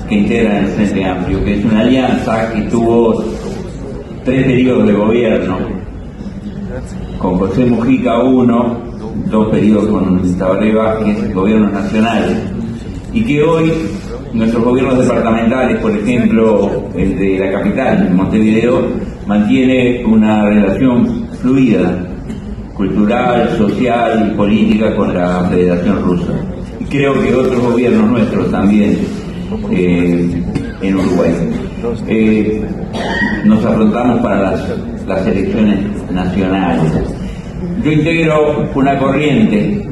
que 0.08 0.14
integran 0.14 0.64
el 0.64 0.66
Frente 0.68 1.04
Amplio, 1.04 1.44
que 1.44 1.58
es 1.58 1.64
una 1.64 1.80
alianza 1.80 2.52
que 2.52 2.62
tuvo 2.62 3.22
tres 4.24 4.44
periodos 4.44 4.86
de 4.86 4.92
gobierno, 4.94 5.58
con 7.18 7.38
José 7.38 7.66
Mujica 7.66 8.18
uno, 8.18 8.87
dos 9.26 9.48
periodos 9.48 9.88
con 9.88 10.38
Tabaré 10.38 10.74
Vázquez, 10.74 11.34
gobiernos 11.34 11.72
nacionales, 11.72 12.36
y 13.12 13.22
que 13.24 13.42
hoy 13.42 13.72
nuestros 14.32 14.64
gobiernos 14.64 14.98
departamentales, 14.98 15.78
por 15.80 15.90
ejemplo, 15.90 16.70
el 16.94 17.18
de 17.18 17.38
la 17.38 17.52
capital, 17.52 18.10
Montevideo, 18.14 18.86
mantiene 19.26 20.04
una 20.04 20.48
relación 20.48 21.26
fluida, 21.40 22.06
cultural, 22.74 23.56
social 23.58 24.30
y 24.30 24.36
política 24.36 24.94
con 24.96 25.14
la 25.14 25.48
Federación 25.50 26.02
Rusa. 26.02 26.32
Y 26.80 26.84
creo 26.84 27.20
que 27.20 27.34
otros 27.34 27.60
gobiernos 27.60 28.10
nuestros 28.10 28.50
también 28.50 28.98
eh, 29.70 30.42
en 30.80 30.96
Uruguay. 30.96 31.32
Eh, 32.06 32.64
nos 33.44 33.64
afrontamos 33.64 34.20
para 34.20 34.52
las, 35.06 35.26
elecciones 35.26 35.78
nacionales. 36.12 36.92
Yo 37.82 37.92
integro 37.92 38.68
una 38.74 38.98
corriente 38.98 39.88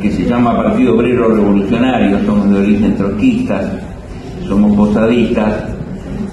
que 0.00 0.10
se 0.10 0.24
llama 0.24 0.56
Partido 0.56 0.94
Obrero 0.94 1.28
Revolucionario, 1.28 2.18
somos 2.24 2.50
de 2.50 2.58
origen 2.58 2.96
trotskistas, 2.96 3.72
somos 4.48 4.76
posadistas, 4.76 5.64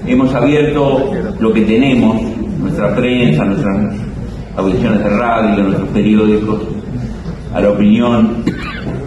hemos 0.08 0.34
abierto 0.34 1.12
lo 1.39 1.54
que 1.54 1.62
tenemos, 1.62 2.21
nuestra 2.60 2.95
prensa, 2.95 3.45
nuestras 3.45 3.95
audiciones 4.56 5.04
de 5.04 5.10
radio, 5.10 5.63
nuestros 5.63 5.89
periódicos, 5.89 6.62
a 7.54 7.62
la 7.62 7.69
opinión 7.69 8.43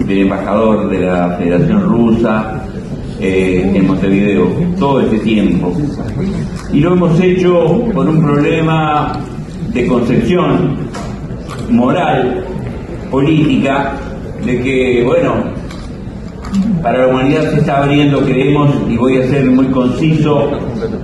del 0.07 0.18
embajador 0.18 0.90
de 0.90 1.01
la 1.01 1.37
Federación 1.38 1.83
Rusa, 1.83 2.62
eh, 3.21 3.73
en 3.75 3.87
Montevideo 3.87 4.49
todo 4.79 5.01
este 5.01 5.18
tiempo. 5.21 5.73
Y 6.73 6.81
lo 6.81 6.92
hemos 6.92 7.21
hecho 7.21 7.85
por 7.95 8.09
un 8.09 8.21
problema 8.23 9.18
de 9.73 9.87
concepción 9.87 10.91
moral, 11.70 12.44
política, 13.11 13.92
de 14.44 14.61
que, 14.61 15.03
bueno, 15.05 15.35
para 16.83 16.98
la 16.98 17.09
humanidad 17.09 17.51
se 17.51 17.61
está 17.61 17.83
abriendo, 17.83 18.20
creemos, 18.20 18.70
y 18.88 18.96
voy 18.96 19.18
a 19.18 19.27
ser 19.29 19.46
muy 19.46 19.66
conciso, 19.66 20.51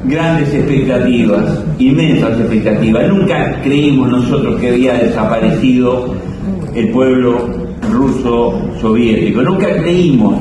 grandes 0.04 0.52
expectativas, 0.52 1.64
inmensas 1.78 2.38
expectativas. 2.38 3.08
Nunca 3.08 3.60
creímos 3.62 4.08
nosotros 4.08 4.60
que 4.60 4.68
había 4.68 4.94
desaparecido 4.94 6.14
el 6.74 6.90
pueblo 6.90 7.46
ruso 7.92 8.60
soviético. 8.80 9.42
Nunca 9.42 9.68
creímos 9.82 10.40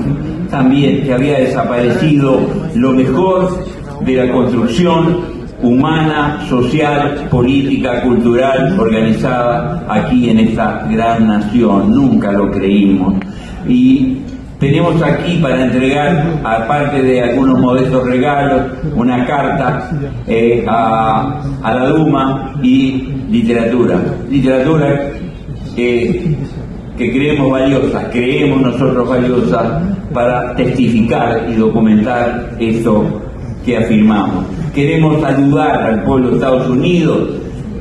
también 0.50 1.04
que 1.04 1.14
había 1.14 1.40
desaparecido 1.40 2.40
lo 2.76 2.92
mejor 2.92 3.66
de 4.06 4.16
la 4.16 4.32
construcción 4.32 5.37
humana, 5.62 6.46
social, 6.48 7.28
política, 7.30 8.02
cultural, 8.02 8.80
organizada 8.80 9.84
aquí 9.90 10.30
en 10.30 10.40
esta 10.40 10.88
gran 10.90 11.28
nación. 11.28 11.92
Nunca 11.94 12.32
lo 12.32 12.52
creímos. 12.52 13.16
Y 13.68 14.18
tenemos 14.60 15.02
aquí 15.02 15.38
para 15.42 15.66
entregar, 15.66 16.40
aparte 16.44 17.02
de 17.02 17.22
algunos 17.22 17.60
modestos 17.60 18.06
regalos, 18.06 18.62
una 18.96 19.26
carta 19.26 19.90
eh, 20.28 20.66
a, 20.68 21.42
la 21.64 21.90
Duma 21.90 22.56
y 22.64 23.14
literatura. 23.30 24.00
Literatura 24.30 25.12
que 25.76 27.12
creemos 27.12 27.52
valiosas, 27.52 28.06
creemos 28.12 28.62
nosotros 28.62 29.08
valiosas 29.08 29.84
para 30.12 30.56
testificar 30.56 31.46
y 31.48 31.54
documentar 31.54 32.56
eso 32.60 33.06
que 33.64 33.78
afirmamos. 33.78 34.57
Queremos 34.78 35.24
ayudar 35.24 35.82
al 35.82 36.04
pueblo 36.04 36.30
de 36.30 36.36
Estados 36.36 36.70
Unidos, 36.70 37.30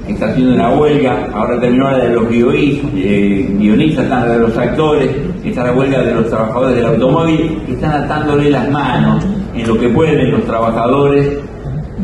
está 0.09 0.31
haciendo 0.31 0.55
una 0.55 0.71
huelga, 0.71 1.29
ahora 1.35 1.61
terminó 1.61 1.91
la 1.91 1.99
de 1.99 2.15
los 2.15 2.25
eh, 2.33 3.55
guionistas, 3.59 4.05
están 4.05 4.27
la 4.27 4.33
de 4.33 4.39
los 4.39 4.57
actores, 4.57 5.11
está 5.45 5.65
la 5.65 5.73
huelga 5.75 6.01
de 6.01 6.15
los 6.15 6.31
trabajadores 6.31 6.77
del 6.77 6.87
automóvil, 6.87 7.61
que 7.67 7.73
están 7.73 8.05
atándole 8.05 8.51
las 8.51 8.71
manos 8.71 9.27
en 9.55 9.69
lo 9.69 9.79
que 9.79 9.91
pueden 9.91 10.31
los 10.31 10.45
trabajadores 10.47 11.39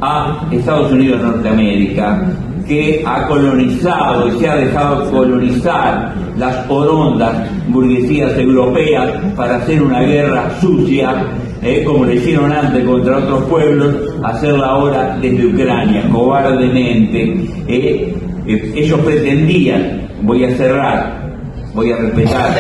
a 0.03 0.47
Estados 0.51 0.93
Unidos 0.93 1.23
de 1.23 1.27
Norteamérica, 1.27 2.27
que 2.69 3.03
ha 3.07 3.27
colonizado 3.29 4.29
y 4.29 4.41
se 4.41 4.47
ha 4.47 4.57
dejado 4.57 5.11
colonizar 5.11 6.13
las 6.37 6.69
orondas 6.69 7.33
burguesías 7.69 8.37
europeas 8.37 9.11
para 9.37 9.57
hacer 9.57 9.83
una 9.83 10.01
guerra 10.01 10.51
sucia, 10.61 11.29
eh, 11.63 11.85
como 11.85 12.05
le 12.05 12.17
hicieron 12.17 12.53
antes 12.53 12.85
contra 12.85 13.19
otros 13.19 13.45
pueblos, 13.45 13.95
hacerla 14.25 14.67
ahora 14.67 15.17
desde 15.21 15.47
Ucrania, 15.47 16.09
cobardemente. 16.11 17.23
Eh, 17.69 18.15
eh, 18.47 18.73
ellos 18.75 19.01
pretendían, 19.01 20.09
voy 20.23 20.45
a 20.45 20.51
cerrar, 20.57 21.33
voy 21.75 21.93
a 21.93 21.97
respetar 21.97 22.53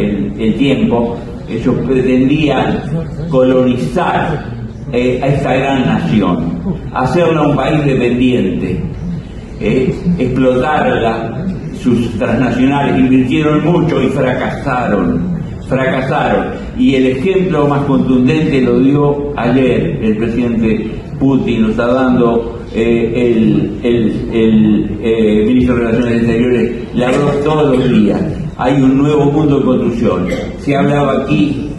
el, 0.00 0.54
tiempo, 0.56 1.16
ellos 1.48 1.74
pretendían 1.86 2.82
colonizar 3.30 4.44
a 4.92 4.96
esta 4.96 5.54
gran 5.54 5.86
nación, 5.86 6.58
hacerla 6.94 7.48
un 7.48 7.56
país 7.56 7.84
dependiente, 7.84 8.80
explotarla 10.18 11.44
sus 11.82 12.18
transnacionales 12.18 12.98
invirtieron 12.98 13.64
mucho 13.64 14.02
y 14.02 14.08
fracasaron, 14.08 15.37
fracasaron. 15.68 16.54
Y 16.78 16.94
el 16.96 17.06
ejemplo 17.06 17.68
más 17.68 17.84
contundente 17.84 18.60
lo 18.62 18.80
dio 18.80 19.32
ayer 19.36 19.98
el 20.02 20.16
presidente 20.16 20.90
Putin, 21.18 21.62
lo 21.62 21.68
está 21.70 21.86
dando 21.86 22.60
eh, 22.74 23.12
el, 23.14 23.80
el, 23.82 24.98
eh, 25.02 25.44
ministro 25.46 25.74
de 25.74 25.80
Relaciones 25.80 26.22
Exteriores, 26.22 26.72
habló 26.94 27.30
todos 27.44 27.78
los 27.78 27.90
días. 27.90 28.20
Hay 28.56 28.80
un 28.80 28.98
nuevo 28.98 29.24
mundo 29.26 29.58
de 29.58 29.64
construcción. 29.64 30.26
Se 30.60 30.76
hablaba 30.76 31.22
aquí 31.22 31.70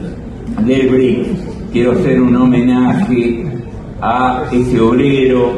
del 0.65 0.89
BRIC. 0.89 1.27
Quiero 1.71 1.91
hacer 1.91 2.19
un 2.21 2.35
homenaje 2.35 3.45
a 4.01 4.43
ese 4.51 4.79
obrero 4.79 5.51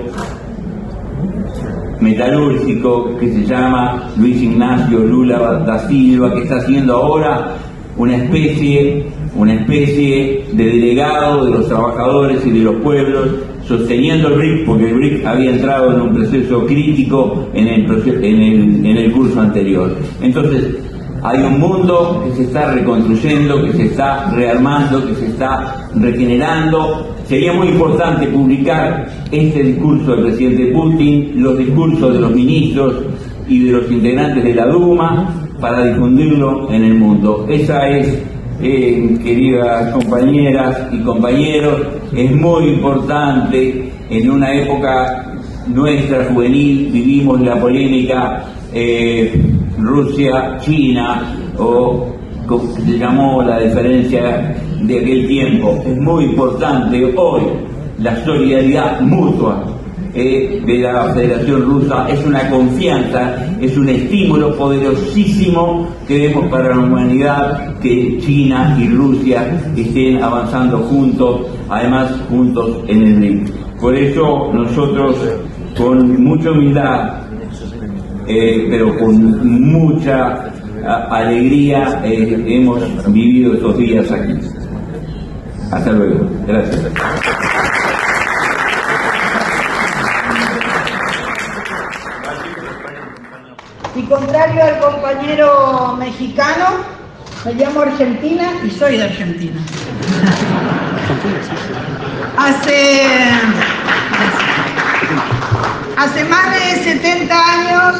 metalúrgico 2.01 3.15
que 3.17 3.31
se 3.31 3.45
llama 3.45 4.09
Luis 4.17 4.41
Ignacio 4.41 4.99
Lula 4.99 5.37
da 5.65 5.87
Silva, 5.87 6.33
que 6.33 6.41
está 6.41 6.57
haciendo 6.57 6.95
ahora 6.95 7.55
una 8.01 8.15
especie, 8.15 9.05
una 9.35 9.53
especie 9.53 10.45
de 10.53 10.65
delegado 10.65 11.45
de 11.45 11.51
los 11.51 11.67
trabajadores 11.67 12.43
y 12.47 12.49
de 12.49 12.63
los 12.63 12.75
pueblos, 12.77 13.29
sosteniendo 13.67 14.29
el 14.29 14.33
BRIC, 14.39 14.65
porque 14.65 14.89
el 14.89 14.95
BRIC 14.95 15.25
había 15.25 15.51
entrado 15.51 15.93
en 15.93 16.01
un 16.01 16.15
proceso 16.15 16.65
crítico 16.65 17.47
en 17.53 17.67
el, 17.67 17.85
en 18.07 18.41
el, 18.41 18.85
en 18.87 18.97
el 18.97 19.11
curso 19.11 19.39
anterior. 19.39 19.95
Entonces, 20.19 20.77
hay 21.21 21.43
un 21.43 21.59
mundo 21.59 22.23
que 22.25 22.37
se 22.37 22.43
está 22.45 22.73
reconstruyendo, 22.73 23.63
que 23.65 23.73
se 23.73 23.83
está 23.83 24.31
rearmando, 24.31 25.05
que 25.05 25.13
se 25.13 25.27
está 25.27 25.87
regenerando. 25.95 27.15
Sería 27.27 27.53
muy 27.53 27.67
importante 27.67 28.25
publicar 28.29 29.07
este 29.31 29.61
discurso 29.61 30.15
del 30.15 30.23
presidente 30.25 30.71
Putin, 30.73 31.33
los 31.35 31.55
discursos 31.55 32.15
de 32.15 32.19
los 32.19 32.31
ministros 32.31 32.95
y 33.47 33.65
de 33.65 33.71
los 33.73 33.91
integrantes 33.91 34.43
de 34.43 34.55
la 34.55 34.65
Duma 34.65 35.40
para 35.61 35.85
difundirlo 35.85 36.69
en 36.71 36.83
el 36.83 36.95
mundo. 36.95 37.45
Esa 37.47 37.87
es, 37.87 38.21
eh, 38.61 39.17
queridas 39.23 39.93
compañeras 39.93 40.89
y 40.91 40.99
compañeros, 40.99 41.81
es 42.13 42.31
muy 42.35 42.69
importante 42.69 43.91
en 44.09 44.31
una 44.31 44.53
época 44.53 45.31
nuestra 45.67 46.25
juvenil, 46.25 46.89
vivimos 46.91 47.39
la 47.41 47.59
polémica. 47.61 48.43
Eh, 48.73 49.39
Rusia, 49.81 50.57
China 50.61 51.35
o 51.57 52.07
como 52.47 52.73
se 52.75 52.97
llamó 52.97 53.41
la 53.43 53.59
diferencia 53.59 54.55
de 54.81 54.99
aquel 54.99 55.27
tiempo. 55.27 55.81
Es 55.85 55.97
muy 55.97 56.25
importante 56.25 57.13
hoy 57.15 57.41
la 57.99 58.15
solidaridad 58.23 59.01
mutua 59.01 59.63
eh, 60.13 60.61
de 60.65 60.77
la 60.79 61.13
Federación 61.13 61.61
Rusa, 61.63 62.07
es 62.09 62.25
una 62.25 62.49
confianza, 62.49 63.35
es 63.59 63.77
un 63.77 63.89
estímulo 63.89 64.55
poderosísimo 64.57 65.87
que 66.07 66.27
vemos 66.27 66.49
para 66.49 66.75
la 66.75 66.79
humanidad 66.79 67.79
que 67.79 68.17
China 68.19 68.77
y 68.79 68.87
Rusia 68.87 69.61
estén 69.75 70.21
avanzando 70.21 70.79
juntos, 70.79 71.47
además 71.69 72.11
juntos 72.29 72.83
en 72.87 73.03
el 73.03 73.15
BRIC. 73.15 73.53
Por 73.79 73.95
eso 73.95 74.51
nosotros 74.53 75.15
con 75.75 76.23
mucha 76.23 76.51
humildad 76.51 77.21
eh, 78.27 78.67
pero 78.69 78.97
con 78.97 79.71
mucha 79.71 80.51
alegría 81.09 82.01
eh, 82.03 82.43
hemos 82.47 82.81
vivido 83.11 83.53
estos 83.55 83.77
días 83.77 84.11
aquí. 84.11 84.33
Hasta 85.71 85.91
luego. 85.91 86.29
Gracias. 86.47 86.91
Y 93.95 94.03
contrario 94.03 94.63
al 94.63 94.79
compañero 94.79 95.95
mexicano, 95.99 96.65
me 97.43 97.53
llamo 97.53 97.81
Argentina 97.81 98.53
y 98.65 98.71
soy 98.71 98.97
de 98.97 99.03
Argentina. 99.03 99.59
Hace, 102.37 103.03
hace 105.97 106.23
más 106.25 106.51
de 106.51 106.83
70 106.83 107.35
años 107.35 107.95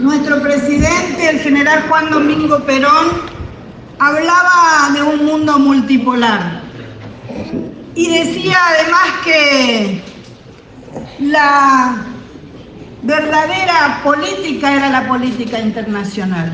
nuestro 0.00 0.42
presidente, 0.42 1.28
el 1.28 1.38
general 1.40 1.84
Juan 1.88 2.10
Domingo 2.10 2.58
Perón, 2.64 3.08
hablaba 3.98 4.90
de 4.94 5.02
un 5.02 5.26
mundo 5.26 5.58
multipolar 5.58 6.62
y 7.94 8.18
decía 8.18 8.56
además 8.70 9.10
que 9.24 10.02
la 11.20 12.13
verdadera 13.04 14.00
política 14.02 14.74
era 14.74 14.88
la 14.88 15.06
política 15.06 15.58
internacional. 15.58 16.50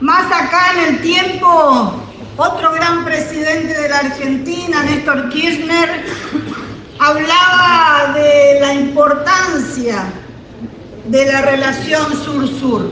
Más 0.00 0.26
acá 0.26 0.72
en 0.74 0.94
el 0.94 1.02
tiempo, 1.02 1.94
otro 2.36 2.72
gran 2.72 3.04
presidente 3.04 3.74
de 3.74 3.88
la 3.88 3.98
Argentina, 3.98 4.82
Néstor 4.84 5.28
Kirchner, 5.30 6.04
hablaba 7.00 8.12
de 8.14 8.60
la 8.60 8.74
importancia 8.74 10.04
de 11.06 11.32
la 11.32 11.42
relación 11.42 12.06
sur-sur. 12.24 12.90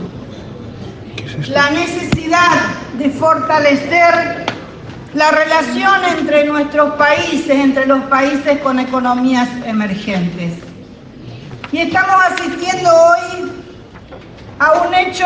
La 1.49 1.69
necesidad 1.69 2.49
de 2.97 3.11
fortalecer 3.11 4.45
la 5.13 5.31
relación 5.31 6.03
entre 6.17 6.45
nuestros 6.45 6.95
países, 6.95 7.49
entre 7.49 7.85
los 7.85 8.03
países 8.05 8.59
con 8.59 8.79
economías 8.79 9.47
emergentes. 9.65 10.64
Y 11.71 11.79
estamos 11.79 12.15
asistiendo 12.31 12.89
hoy 12.89 13.51
a 14.59 14.71
un 14.83 14.93
hecho 14.93 15.25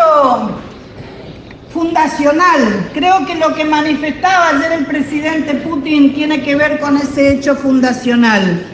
fundacional. 1.74 2.90
Creo 2.94 3.26
que 3.26 3.36
lo 3.36 3.54
que 3.54 3.66
manifestaba 3.66 4.50
ayer 4.50 4.72
el 4.72 4.86
presidente 4.86 5.56
Putin 5.56 6.14
tiene 6.14 6.42
que 6.42 6.56
ver 6.56 6.80
con 6.80 6.98
ese 6.98 7.34
hecho 7.34 7.56
fundacional. 7.56 8.66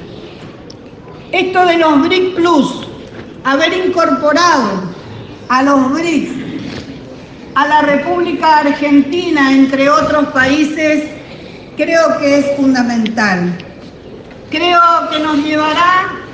Esto 1.31 1.65
de 1.65 1.77
los 1.77 2.01
BRIC 2.01 2.35
Plus, 2.35 2.87
haber 3.43 3.73
incorporado 3.73 4.83
a 5.49 5.63
los 5.63 5.91
BRICS, 5.91 6.31
a 7.55 7.67
la 7.67 7.81
República 7.81 8.59
Argentina, 8.59 9.51
entre 9.51 9.89
otros 9.89 10.27
países, 10.29 11.03
creo 11.75 12.17
que 12.19 12.39
es 12.39 12.55
fundamental. 12.55 13.57
Creo 14.49 14.79
que 15.11 15.19
nos 15.19 15.37
llevará 15.37 16.24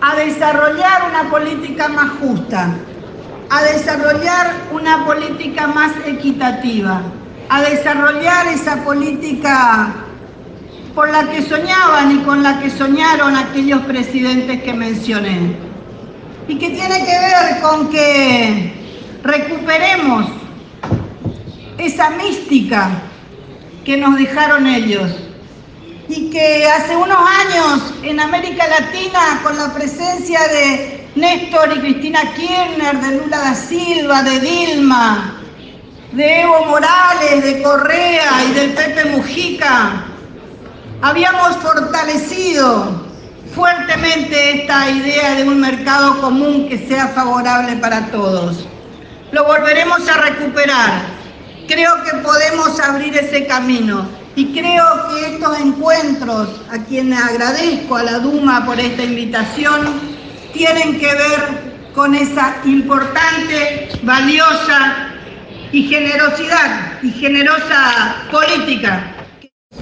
a 0.00 0.16
desarrollar 0.16 1.10
una 1.10 1.30
política 1.30 1.88
más 1.88 2.10
justa, 2.20 2.74
a 3.50 3.62
desarrollar 3.62 4.54
una 4.72 5.04
política 5.04 5.66
más 5.68 5.92
equitativa, 6.06 7.02
a 7.48 7.62
desarrollar 7.62 8.48
esa 8.48 8.84
política 8.84 9.94
por 10.94 11.10
la 11.10 11.30
que 11.30 11.42
soñaban 11.42 12.10
y 12.10 12.18
con 12.24 12.42
la 12.42 12.58
que 12.58 12.70
soñaron 12.70 13.36
aquellos 13.36 13.82
presidentes 13.82 14.62
que 14.62 14.72
mencioné. 14.72 15.56
Y 16.48 16.58
que 16.58 16.70
tiene 16.70 17.04
que 17.04 17.18
ver 17.18 17.60
con 17.60 17.90
que 17.90 18.72
recuperemos 19.22 20.26
esa 21.78 22.10
mística 22.10 22.90
que 23.84 23.96
nos 23.96 24.16
dejaron 24.16 24.66
ellos 24.66 25.25
y 26.08 26.30
que 26.30 26.68
hace 26.68 26.96
unos 26.96 27.18
años 27.18 27.94
en 28.02 28.20
América 28.20 28.66
Latina 28.68 29.40
con 29.42 29.56
la 29.56 29.74
presencia 29.74 30.40
de 30.48 31.08
Néstor 31.16 31.76
y 31.76 31.80
Cristina 31.80 32.20
Kirchner, 32.34 33.00
de 33.00 33.18
Lula 33.18 33.38
da 33.38 33.54
Silva, 33.54 34.22
de 34.22 34.40
Dilma, 34.40 35.40
de 36.12 36.42
Evo 36.42 36.66
Morales, 36.66 37.42
de 37.42 37.62
Correa 37.62 38.44
y 38.48 38.52
del 38.52 38.72
Pepe 38.74 39.04
Mujica, 39.06 40.04
habíamos 41.02 41.56
fortalecido 41.56 43.06
fuertemente 43.54 44.62
esta 44.62 44.90
idea 44.90 45.34
de 45.34 45.44
un 45.44 45.60
mercado 45.60 46.20
común 46.20 46.68
que 46.68 46.86
sea 46.86 47.08
favorable 47.08 47.76
para 47.76 48.06
todos. 48.10 48.66
Lo 49.32 49.44
volveremos 49.44 50.06
a 50.08 50.18
recuperar. 50.18 51.02
Creo 51.66 51.92
que 52.04 52.16
podemos 52.18 52.78
abrir 52.78 53.16
ese 53.16 53.46
camino 53.46 54.06
y 54.36 54.52
creo 54.52 54.84
que 55.08 55.34
estos 55.34 55.58
encuentros, 55.58 56.60
a 56.70 56.78
quienes 56.84 57.18
agradezco 57.18 57.96
a 57.96 58.02
la 58.02 58.18
Duma 58.18 58.66
por 58.66 58.78
esta 58.78 59.02
invitación, 59.02 59.80
tienen 60.52 60.98
que 60.98 61.06
ver 61.06 61.92
con 61.94 62.14
esa 62.14 62.56
importante, 62.66 63.88
valiosa 64.02 65.08
y 65.72 65.84
generosidad 65.84 67.02
y 67.02 67.10
generosa 67.12 68.16
política. 68.30 69.14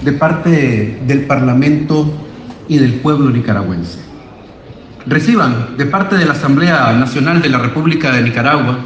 De 0.03 0.13
parte 0.13 1.01
del 1.05 1.27
Parlamento 1.27 2.07
y 2.69 2.79
del 2.79 2.95
pueblo 2.95 3.31
nicaragüense. 3.31 3.99
Reciban 5.07 5.77
de 5.77 5.87
parte 5.87 6.17
de 6.17 6.27
la 6.27 6.33
Asamblea 6.33 6.93
Nacional 6.93 7.43
de 7.43 7.49
la 7.49 7.59
República 7.59 8.13
de 8.13 8.23
Nicaragua 8.23 8.79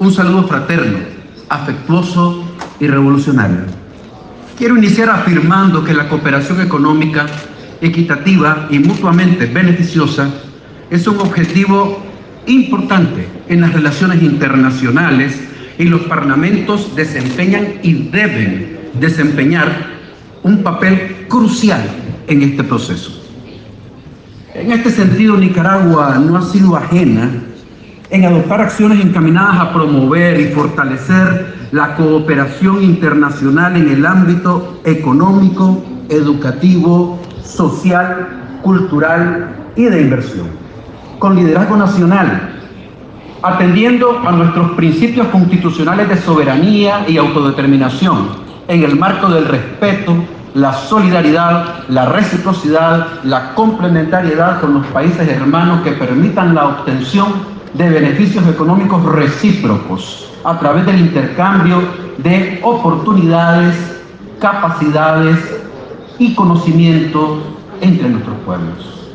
un 0.00 0.12
saludo 0.12 0.48
fraterno, 0.48 0.98
afectuoso 1.48 2.44
y 2.80 2.88
revolucionario. 2.88 3.79
Quiero 4.60 4.76
iniciar 4.76 5.08
afirmando 5.08 5.82
que 5.82 5.94
la 5.94 6.06
cooperación 6.06 6.60
económica, 6.60 7.24
equitativa 7.80 8.66
y 8.68 8.78
mutuamente 8.78 9.46
beneficiosa 9.46 10.28
es 10.90 11.06
un 11.06 11.18
objetivo 11.18 12.02
importante 12.46 13.26
en 13.48 13.62
las 13.62 13.72
relaciones 13.72 14.22
internacionales 14.22 15.40
y 15.78 15.84
los 15.84 16.02
parlamentos 16.02 16.94
desempeñan 16.94 17.68
y 17.82 18.10
deben 18.10 18.90
desempeñar 19.00 19.86
un 20.42 20.62
papel 20.62 21.24
crucial 21.26 21.80
en 22.26 22.42
este 22.42 22.62
proceso. 22.62 23.18
En 24.52 24.72
este 24.72 24.90
sentido, 24.90 25.38
Nicaragua 25.38 26.18
no 26.18 26.36
ha 26.36 26.42
sido 26.42 26.76
ajena 26.76 27.30
en 28.10 28.24
adoptar 28.26 28.60
acciones 28.60 29.02
encaminadas 29.02 29.58
a 29.58 29.72
promover 29.72 30.38
y 30.38 30.48
fortalecer 30.48 31.59
la 31.72 31.94
cooperación 31.94 32.82
internacional 32.82 33.76
en 33.76 33.88
el 33.88 34.04
ámbito 34.04 34.80
económico, 34.84 35.82
educativo, 36.08 37.18
social 37.44 38.28
cultural 38.62 39.72
y 39.76 39.84
de 39.84 40.02
inversión, 40.02 40.48
con 41.18 41.36
liderazgo 41.36 41.76
nacional, 41.76 42.56
atendiendo 43.42 44.18
a 44.26 44.32
nuestros 44.32 44.72
principios 44.72 45.28
constitucionales 45.28 46.08
de 46.08 46.16
soberanía 46.16 47.08
y 47.08 47.16
autodeterminación, 47.16 48.28
en 48.68 48.82
el 48.82 48.96
marco 48.96 49.28
del 49.28 49.46
respeto, 49.46 50.16
la 50.54 50.72
solidaridad, 50.72 51.84
la 51.88 52.06
reciprocidad, 52.06 53.06
la 53.22 53.54
complementariedad 53.54 54.60
con 54.60 54.74
los 54.74 54.86
países 54.86 55.28
hermanos 55.28 55.82
que 55.82 55.92
permitan 55.92 56.54
la 56.54 56.66
obtención 56.66 57.28
de 57.74 57.88
beneficios 57.88 58.46
económicos 58.46 59.02
recíprocos 59.04 60.30
a 60.44 60.58
través 60.58 60.86
del 60.86 61.00
intercambio 61.00 61.82
de 62.18 62.60
oportunidades, 62.62 63.74
capacidades 64.38 65.38
y 66.18 66.34
conocimiento 66.34 67.42
entre 67.80 68.08
nuestros 68.08 68.36
pueblos. 68.44 69.10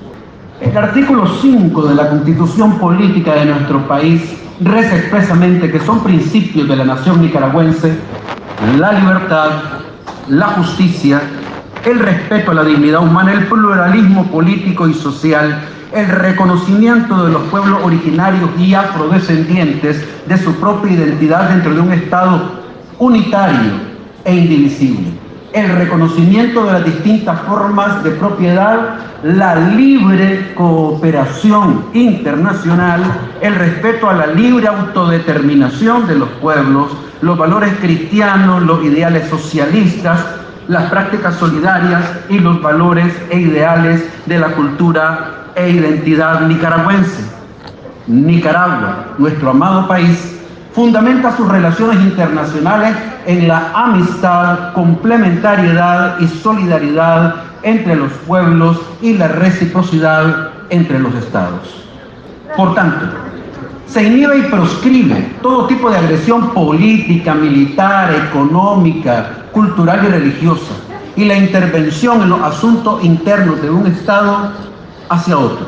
El 0.61 0.77
artículo 0.77 1.27
5 1.27 1.87
de 1.87 1.95
la 1.95 2.09
Constitución 2.09 2.79
Política 2.79 3.35
de 3.35 3.45
nuestro 3.45 3.85
país 3.87 4.21
reza 4.61 4.95
expresamente 4.95 5.69
que 5.69 5.79
son 5.79 5.99
principios 5.99 6.67
de 6.67 6.77
la 6.77 6.85
nación 6.85 7.21
nicaragüense 7.21 7.93
la 8.79 8.93
libertad, 8.93 9.49
la 10.29 10.47
justicia, 10.47 11.21
el 11.85 11.99
respeto 11.99 12.51
a 12.51 12.53
la 12.55 12.63
dignidad 12.63 13.03
humana, 13.03 13.33
el 13.33 13.45
pluralismo 13.45 14.25
político 14.27 14.87
y 14.87 14.93
social, 14.93 15.61
el 15.93 16.07
reconocimiento 16.07 17.25
de 17.25 17.31
los 17.31 17.43
pueblos 17.43 17.79
originarios 17.83 18.49
y 18.59 18.73
afrodescendientes 18.73 20.03
de 20.27 20.37
su 20.37 20.55
propia 20.55 20.91
identidad 20.91 21.49
dentro 21.49 21.73
de 21.73 21.81
un 21.81 21.93
Estado 21.93 22.41
unitario 22.99 23.71
e 24.23 24.35
indivisible. 24.35 25.07
El 25.53 25.69
reconocimiento 25.69 26.65
de 26.65 26.73
las 26.73 26.85
distintas 26.85 27.39
formas 27.41 28.03
de 28.03 28.11
propiedad, 28.11 28.95
la 29.23 29.55
libre 29.55 30.53
cooperación 30.53 31.85
internacional, 31.93 33.03
el 33.41 33.55
respeto 33.55 34.09
a 34.09 34.13
la 34.13 34.27
libre 34.27 34.67
autodeterminación 34.67 36.07
de 36.07 36.15
los 36.15 36.29
pueblos, 36.41 36.91
los 37.21 37.37
valores 37.37 37.73
cristianos, 37.79 38.63
los 38.63 38.83
ideales 38.83 39.29
socialistas, 39.29 40.19
las 40.67 40.89
prácticas 40.89 41.35
solidarias 41.35 42.03
y 42.29 42.39
los 42.39 42.61
valores 42.61 43.13
e 43.29 43.39
ideales 43.39 44.03
de 44.25 44.39
la 44.39 44.49
cultura 44.49 45.45
e 45.55 45.69
identidad 45.69 46.41
nicaragüense. 46.41 47.23
Nicaragua, 48.07 49.05
nuestro 49.17 49.51
amado 49.51 49.87
país, 49.87 50.39
fundamenta 50.73 51.35
sus 51.35 51.47
relaciones 51.47 51.99
internacionales 52.01 52.95
en 53.25 53.47
la 53.47 53.71
amistad, 53.73 54.73
complementariedad 54.73 56.19
y 56.19 56.27
solidaridad 56.27 57.35
entre 57.63 57.95
los 57.95 58.11
pueblos 58.27 58.79
y 59.01 59.13
la 59.13 59.27
reciprocidad 59.27 60.49
entre 60.69 60.99
los 60.99 61.13
estados. 61.15 61.83
Por 62.55 62.75
tanto, 62.75 63.05
se 63.87 64.03
inhibe 64.03 64.39
y 64.39 64.41
proscribe 64.43 65.35
todo 65.41 65.67
tipo 65.67 65.89
de 65.89 65.97
agresión 65.97 66.49
política, 66.49 67.33
militar, 67.35 68.13
económica, 68.27 69.45
cultural 69.51 70.01
y 70.05 70.09
religiosa, 70.09 70.73
y 71.15 71.25
la 71.25 71.37
intervención 71.37 72.21
en 72.23 72.29
los 72.29 72.41
asuntos 72.41 73.03
internos 73.03 73.61
de 73.61 73.69
un 73.69 73.87
Estado 73.87 74.51
hacia 75.09 75.37
otro. 75.37 75.67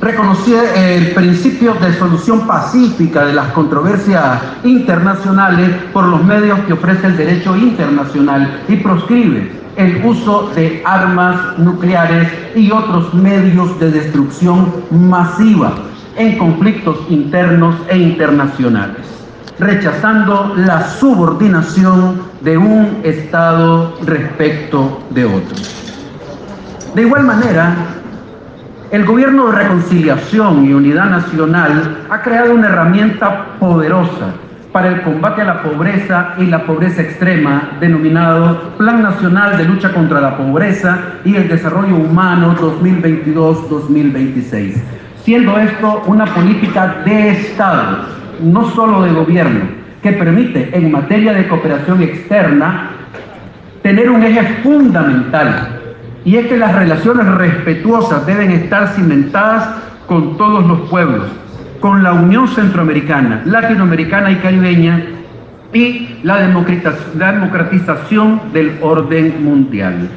Reconocía 0.00 0.94
el 0.94 1.10
principio 1.10 1.74
de 1.74 1.92
solución 1.98 2.46
pacífica 2.46 3.26
de 3.26 3.34
las 3.34 3.52
controversias 3.52 4.40
internacionales 4.64 5.70
por 5.92 6.04
los 6.04 6.22
medios 6.22 6.58
que 6.60 6.72
ofrece 6.72 7.08
el 7.08 7.16
derecho 7.16 7.56
internacional 7.56 8.62
y 8.68 8.76
proscribe 8.76 9.52
el 9.76 10.04
uso 10.04 10.50
de 10.54 10.82
armas 10.84 11.58
nucleares 11.58 12.32
y 12.54 12.70
otros 12.70 13.12
medios 13.12 13.78
de 13.80 13.90
destrucción 13.90 14.72
masiva 14.90 15.72
en 16.18 16.36
conflictos 16.36 16.98
internos 17.08 17.76
e 17.88 17.96
internacionales, 17.96 19.06
rechazando 19.58 20.54
la 20.56 20.88
subordinación 20.88 22.22
de 22.40 22.58
un 22.58 22.98
Estado 23.04 23.96
respecto 24.04 25.02
de 25.10 25.24
otro. 25.24 25.56
De 26.94 27.02
igual 27.02 27.24
manera, 27.24 27.74
el 28.90 29.04
gobierno 29.04 29.50
de 29.50 29.58
reconciliación 29.58 30.64
y 30.64 30.72
unidad 30.72 31.10
nacional 31.10 32.06
ha 32.08 32.22
creado 32.22 32.54
una 32.54 32.68
herramienta 32.68 33.58
poderosa 33.60 34.32
para 34.72 34.88
el 34.88 35.02
combate 35.02 35.42
a 35.42 35.44
la 35.44 35.62
pobreza 35.62 36.32
y 36.38 36.46
la 36.46 36.64
pobreza 36.64 37.02
extrema, 37.02 37.72
denominado 37.80 38.74
Plan 38.78 39.02
Nacional 39.02 39.58
de 39.58 39.64
Lucha 39.64 39.92
contra 39.92 40.20
la 40.20 40.36
Pobreza 40.36 40.98
y 41.24 41.36
el 41.36 41.48
Desarrollo 41.48 41.96
Humano 41.96 42.54
2022-2026, 42.56 44.74
siendo 45.28 45.58
esto 45.58 46.02
una 46.06 46.24
política 46.24 47.02
de 47.04 47.28
Estado, 47.28 47.98
no 48.40 48.70
solo 48.70 49.02
de 49.02 49.12
gobierno, 49.12 49.60
que 50.02 50.12
permite 50.12 50.70
en 50.72 50.90
materia 50.90 51.34
de 51.34 51.46
cooperación 51.46 52.00
externa 52.00 52.92
tener 53.82 54.08
un 54.08 54.22
eje 54.22 54.42
fundamental 54.62 55.80
y 56.24 56.36
es 56.36 56.46
que 56.46 56.56
las 56.56 56.74
relaciones 56.74 57.26
respetuosas 57.26 58.24
deben 58.24 58.52
estar 58.52 58.88
cimentadas 58.94 59.68
con 60.06 60.38
todos 60.38 60.64
los 60.64 60.88
pueblos, 60.88 61.26
con 61.78 62.02
la 62.02 62.14
Unión 62.14 62.48
Centroamericana, 62.48 63.42
Latinoamericana 63.44 64.30
y 64.30 64.36
Caribeña 64.36 65.08
y 65.74 66.20
la 66.22 66.38
democratización 66.38 68.40
del 68.54 68.78
orden 68.80 69.44
mundial. 69.44 70.08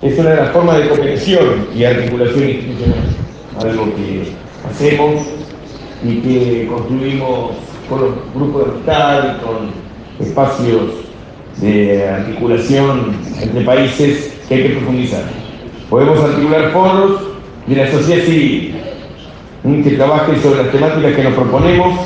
Es 0.00 0.16
una 0.16 0.30
de 0.30 0.36
las 0.36 0.50
formas 0.50 0.78
de 0.78 0.88
cooperación 0.88 1.66
y 1.74 1.84
articulación 1.84 2.48
institucional, 2.48 3.21
algo 3.64 3.86
que 3.94 4.32
hacemos 4.68 5.22
y 6.04 6.16
que 6.16 6.66
construimos 6.66 7.52
con 7.88 8.00
los 8.00 8.10
grupos 8.34 8.64
de 8.64 8.70
amistad 8.72 9.24
y 9.24 9.44
con 9.44 10.26
espacios 10.26 10.82
de 11.60 12.08
articulación 12.08 13.16
entre 13.40 13.64
países 13.64 14.38
que 14.48 14.54
hay 14.54 14.62
que 14.64 14.68
profundizar. 14.70 15.22
Podemos 15.88 16.18
articular 16.18 16.70
foros 16.72 17.20
de 17.66 17.76
la 17.76 17.90
sociedad 17.90 18.24
civil 18.24 18.74
que 19.84 19.90
trabaje 19.92 20.40
sobre 20.42 20.64
las 20.64 20.72
temáticas 20.72 21.14
que 21.14 21.22
nos 21.22 21.34
proponemos, 21.34 22.00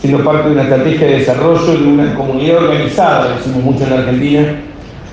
siendo 0.00 0.22
parte 0.22 0.48
de 0.48 0.54
una 0.54 0.62
estrategia 0.62 1.06
de 1.06 1.18
desarrollo 1.18 1.78
de 1.78 1.86
una 1.86 2.14
comunidad 2.14 2.64
organizada, 2.64 3.36
decimos 3.36 3.64
mucho 3.64 3.84
en 3.84 3.90
la 3.90 3.98
Argentina, 4.00 4.60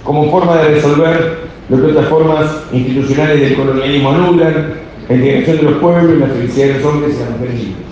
como 0.03 0.29
forma 0.29 0.57
de 0.57 0.75
resolver 0.75 1.45
lo 1.69 1.77
que 1.77 1.91
otras 1.91 2.07
formas 2.07 2.45
institucionales 2.73 3.39
del 3.39 3.55
colonialismo 3.55 4.11
anulan, 4.11 4.53
la 4.53 4.84
integración 5.09 5.57
de 5.57 5.63
los 5.63 5.73
pueblos 5.75 6.15
y 6.15 6.19
la 6.19 6.27
felicidad 6.27 6.67
de 6.67 6.73
los 6.73 6.85
hombres 6.85 7.15
y 7.15 7.19
las 7.19 7.29
mujeres 7.31 7.55
libres. 7.55 7.85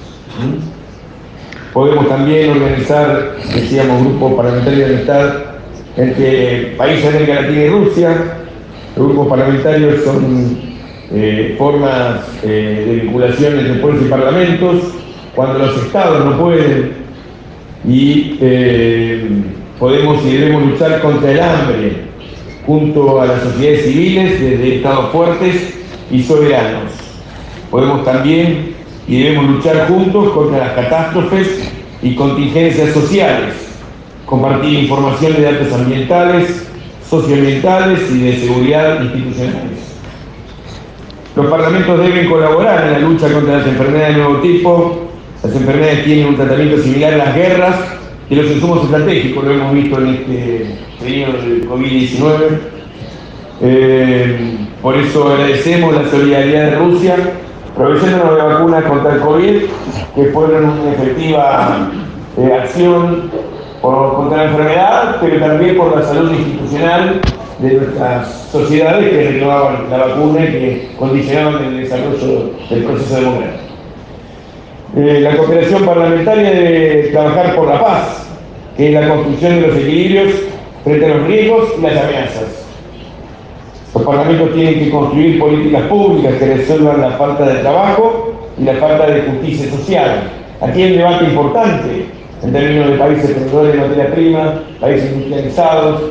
Podemos 1.73 2.09
también 2.09 2.51
organizar, 2.51 3.35
decíamos, 3.53 4.01
grupos 4.01 4.33
parlamentarios 4.33 4.89
de 4.89 4.95
amistad 4.95 5.33
entre 5.95 6.75
países 6.77 7.03
de 7.03 7.09
América 7.09 7.41
Latina 7.41 7.61
y 7.61 7.69
Rusia, 7.69 8.37
los 8.95 9.07
grupos 9.07 9.27
parlamentarios 9.27 10.03
son 10.03 10.57
eh, 11.11 11.55
formas 11.57 12.21
eh, 12.43 12.85
de 12.87 12.95
vinculación 13.01 13.59
entre 13.59 13.75
pueblos 13.75 14.03
y 14.05 14.09
parlamentos, 14.09 14.75
cuando 15.35 15.59
los 15.59 15.83
estados 15.83 16.25
no 16.25 16.39
pueden 16.39 17.03
y 17.87 18.37
eh, 18.39 19.27
podemos 19.79 20.23
y 20.25 20.37
debemos 20.37 20.63
luchar 20.63 21.01
contra 21.01 21.31
el 21.31 21.39
hambre 21.39 21.91
junto 22.65 23.19
a 23.19 23.25
las 23.25 23.41
sociedades 23.41 23.85
civiles 23.85 24.39
desde 24.39 24.75
estados 24.77 25.11
fuertes 25.11 25.73
y 26.11 26.23
soberanos. 26.23 27.02
Podemos 27.73 28.05
también 28.05 28.75
y 29.07 29.23
debemos 29.23 29.49
luchar 29.49 29.87
juntos 29.87 30.31
contra 30.31 30.59
las 30.59 30.73
catástrofes 30.73 31.71
y 32.03 32.13
contingencias 32.13 32.93
sociales, 32.93 33.55
compartir 34.27 34.77
información 34.77 35.33
de 35.33 35.41
datos 35.41 35.73
ambientales, 35.73 36.67
socioambientales 37.09 38.11
y 38.11 38.19
de 38.19 38.37
seguridad 38.37 39.01
institucionales. 39.01 39.97
Los 41.35 41.47
parlamentos 41.47 41.99
deben 41.99 42.29
colaborar 42.29 42.85
en 42.85 42.91
la 42.91 42.99
lucha 42.99 43.33
contra 43.33 43.57
las 43.57 43.65
enfermedades 43.65 44.17
de 44.17 44.21
nuevo 44.21 44.39
tipo. 44.41 45.07
Las 45.41 45.55
enfermedades 45.55 46.03
tienen 46.05 46.27
un 46.27 46.35
tratamiento 46.35 46.77
similar 46.77 47.15
a 47.15 47.17
las 47.17 47.35
guerras 47.35 47.75
y 48.29 48.35
los 48.35 48.51
insumos 48.51 48.83
estratégicos, 48.83 49.43
lo 49.43 49.51
hemos 49.51 49.73
visto 49.73 49.97
en 49.97 50.09
este 50.09 50.75
periodo 50.99 51.41
del 51.41 51.67
COVID-19. 51.67 52.29
Eh, 53.63 54.57
por 54.79 54.95
eso 54.95 55.27
agradecemos 55.27 55.95
la 55.95 56.07
solidaridad 56.07 56.65
de 56.65 56.75
Rusia, 56.75 57.15
proveyéndonos 57.75 58.35
de 58.35 58.41
vacunas 58.41 58.83
contra 58.85 59.13
el 59.15 59.19
COVID, 59.21 59.61
que 60.15 60.25
fueron 60.25 60.69
una 60.69 60.91
efectiva 60.91 61.89
eh, 62.37 62.59
acción 62.61 63.31
por, 63.81 64.15
contra 64.15 64.37
la 64.37 64.43
enfermedad, 64.51 65.15
pero 65.21 65.39
también 65.39 65.77
por 65.77 65.95
la 65.95 66.03
salud 66.03 66.31
institucional 66.31 67.21
de 67.59 67.73
nuestras 67.73 68.27
sociedades 68.51 69.09
que 69.09 69.31
reclamaban 69.31 69.89
la 69.89 69.97
vacuna 69.97 70.43
y 70.43 70.47
que 70.47 70.91
condicionaban 70.97 71.63
el 71.65 71.77
desarrollo 71.77 72.51
del 72.69 72.83
proceso 72.83 73.15
democrático. 73.15 73.63
Eh, 74.95 75.19
la 75.21 75.35
cooperación 75.37 75.85
parlamentaria 75.85 76.51
debe 76.51 77.09
trabajar 77.11 77.55
por 77.55 77.67
la 77.67 77.81
paz, 77.81 78.27
que 78.77 78.89
es 78.89 78.93
la 78.93 79.09
construcción 79.09 79.55
de 79.55 79.67
los 79.67 79.77
equilibrios 79.77 80.33
frente 80.83 81.05
a 81.05 81.15
los 81.15 81.27
riesgos 81.27 81.73
y 81.77 81.81
las 81.81 81.97
amenazas. 81.97 82.62
Los 83.93 84.03
parlamentos 84.03 84.53
tienen 84.53 84.79
que 84.79 84.89
construir 84.89 85.39
políticas 85.39 85.83
públicas 85.83 86.33
que 86.39 86.55
resuelvan 86.55 87.01
la 87.01 87.11
falta 87.11 87.45
de 87.45 87.59
trabajo 87.59 88.33
y 88.57 88.63
la 88.63 88.73
falta 88.75 89.05
de 89.05 89.21
justicia 89.21 89.69
social. 89.69 90.31
Aquí 90.61 90.81
hay 90.81 90.91
un 90.93 90.97
debate 90.97 91.25
importante 91.25 92.05
en 92.41 92.51
términos 92.51 92.89
de 92.89 92.97
países 92.97 93.31
productores 93.31 93.73
de 93.73 93.79
materia 93.79 94.11
prima, 94.11 94.63
países 94.79 95.11
industrializados, 95.11 96.01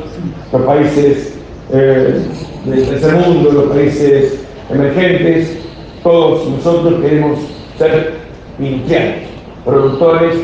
los 0.53 0.61
países 0.61 1.37
eh, 1.73 2.21
del 2.65 2.87
tercer 2.87 3.13
mundo, 3.15 3.51
los 3.51 3.65
países 3.65 4.39
emergentes, 4.69 5.57
todos 6.03 6.47
nosotros 6.47 7.01
queremos 7.01 7.37
ser 7.77 8.13
industriales, 8.59 9.23
productores 9.65 10.35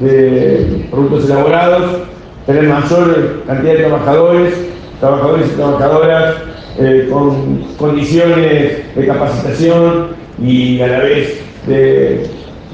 de 0.00 0.86
productos 0.90 1.30
elaborados, 1.30 2.02
tener 2.44 2.64
mayor 2.64 3.42
cantidad 3.46 3.72
de 3.72 3.78
trabajadores, 3.84 4.54
trabajadores 5.00 5.46
y 5.50 5.56
trabajadoras 5.56 6.34
eh, 6.76 7.08
con 7.08 7.62
condiciones 7.78 8.96
de 8.96 9.06
capacitación 9.06 10.08
y 10.42 10.80
a 10.80 10.88
la 10.88 10.98
vez 10.98 11.40
de 11.68 12.26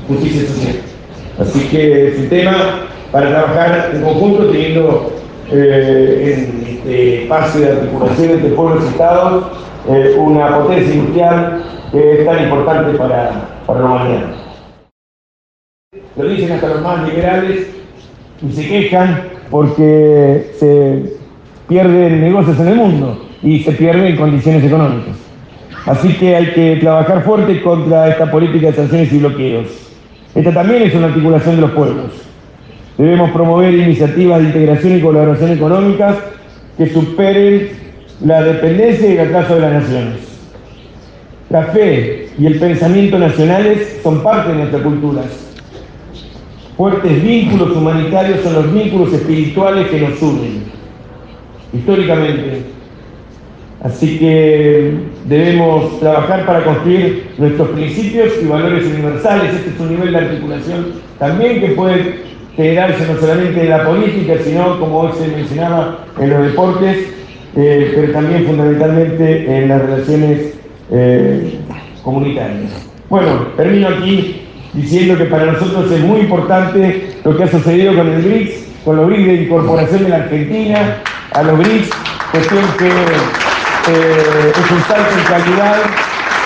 justicia 0.08 0.48
social. 0.48 0.76
Así 1.38 1.68
que 1.68 2.08
es 2.08 2.18
un 2.18 2.28
tema 2.30 2.86
para 3.12 3.28
trabajar 3.28 3.90
en 3.94 4.02
conjunto 4.02 4.46
teniendo 4.46 5.12
eh, 5.52 6.34
en 6.34 6.66
este 6.66 7.24
espacio 7.24 7.60
de 7.60 7.72
articulación 7.72 8.30
entre 8.30 8.50
pueblos 8.50 8.84
y 8.84 8.88
estados 8.88 9.44
eh, 9.90 10.14
una 10.16 10.58
potencia 10.58 10.94
industrial 10.94 11.62
que 11.92 12.20
es 12.20 12.24
tan 12.24 12.42
importante 12.44 12.96
para, 12.96 13.50
para 13.66 13.80
la 13.80 13.86
humanidad. 13.86 14.26
Lo 16.16 16.24
dicen 16.26 16.52
hasta 16.52 16.68
los 16.68 16.80
más 16.80 17.06
liberales 17.06 17.66
y 18.40 18.52
se 18.52 18.66
quejan 18.66 19.24
porque 19.50 20.52
se 20.58 21.16
pierden 21.68 22.22
negocios 22.22 22.58
en 22.60 22.68
el 22.68 22.76
mundo 22.76 23.29
y 23.42 23.60
se 23.60 23.72
pierden 23.72 24.16
condiciones 24.16 24.64
económicas. 24.64 25.16
Así 25.86 26.12
que 26.14 26.36
hay 26.36 26.46
que 26.52 26.76
trabajar 26.76 27.24
fuerte 27.24 27.62
contra 27.62 28.08
esta 28.08 28.30
política 28.30 28.68
de 28.68 28.74
sanciones 28.74 29.12
y 29.12 29.18
bloqueos. 29.18 29.66
Esta 30.34 30.52
también 30.52 30.82
es 30.82 30.94
una 30.94 31.06
articulación 31.06 31.56
de 31.56 31.62
los 31.62 31.70
pueblos. 31.72 32.12
Debemos 32.98 33.30
promover 33.30 33.72
iniciativas 33.72 34.40
de 34.40 34.46
integración 34.46 34.96
y 34.96 35.00
colaboración 35.00 35.52
económicas 35.52 36.16
que 36.76 36.86
superen 36.86 37.70
la 38.24 38.42
dependencia 38.42 39.08
y 39.08 39.12
el 39.16 39.20
atraso 39.20 39.54
de 39.54 39.60
las 39.60 39.72
naciones. 39.72 40.18
La 41.48 41.64
fe 41.64 42.28
y 42.38 42.46
el 42.46 42.58
pensamiento 42.60 43.18
nacionales 43.18 44.00
son 44.02 44.22
parte 44.22 44.50
de 44.50 44.58
nuestra 44.58 44.82
cultura. 44.82 45.22
Fuertes 46.76 47.22
vínculos 47.22 47.76
humanitarios 47.76 48.40
son 48.40 48.54
los 48.54 48.72
vínculos 48.72 49.12
espirituales 49.12 49.88
que 49.88 50.00
nos 50.00 50.22
unen. 50.22 50.62
Históricamente, 51.72 52.62
Así 53.82 54.18
que 54.18 54.92
debemos 55.24 55.98
trabajar 56.00 56.44
para 56.44 56.64
construir 56.64 57.30
nuestros 57.38 57.70
principios 57.70 58.32
y 58.42 58.46
valores 58.46 58.84
universales. 58.84 59.54
Este 59.54 59.70
es 59.70 59.80
un 59.80 59.96
nivel 59.96 60.12
de 60.12 60.18
articulación 60.18 60.86
también 61.18 61.60
que 61.60 61.68
puede 61.68 62.30
generarse 62.56 63.06
no 63.06 63.18
solamente 63.18 63.62
en 63.62 63.70
la 63.70 63.86
política, 63.86 64.34
sino, 64.44 64.78
como 64.78 65.00
hoy 65.00 65.12
se 65.18 65.28
mencionaba, 65.28 66.04
en 66.18 66.30
los 66.30 66.42
deportes, 66.42 67.08
eh, 67.56 67.92
pero 67.94 68.12
también 68.12 68.44
fundamentalmente 68.44 69.58
en 69.58 69.68
las 69.68 69.80
relaciones 69.80 70.54
eh, 70.90 71.58
comunitarias. 72.02 72.70
Bueno, 73.08 73.48
termino 73.56 73.88
aquí 73.88 74.42
diciendo 74.74 75.16
que 75.16 75.24
para 75.24 75.52
nosotros 75.52 75.90
es 75.90 76.00
muy 76.00 76.20
importante 76.20 77.08
lo 77.24 77.36
que 77.36 77.44
ha 77.44 77.48
sucedido 77.48 77.94
con 77.94 78.08
el 78.08 78.22
BRICS, 78.22 78.68
con 78.84 78.96
los 78.96 79.06
BRICS 79.06 79.26
de 79.26 79.34
incorporación 79.34 80.02
de 80.04 80.08
la 80.10 80.16
Argentina 80.16 80.98
a 81.32 81.42
los 81.42 81.58
BRICS, 81.58 81.90
cuestión 82.30 82.64
que 82.78 83.49
eh, 83.88 84.52
es 84.52 84.70
un 84.70 84.82
salto 84.82 85.10
en 85.16 85.24
calidad 85.24 85.76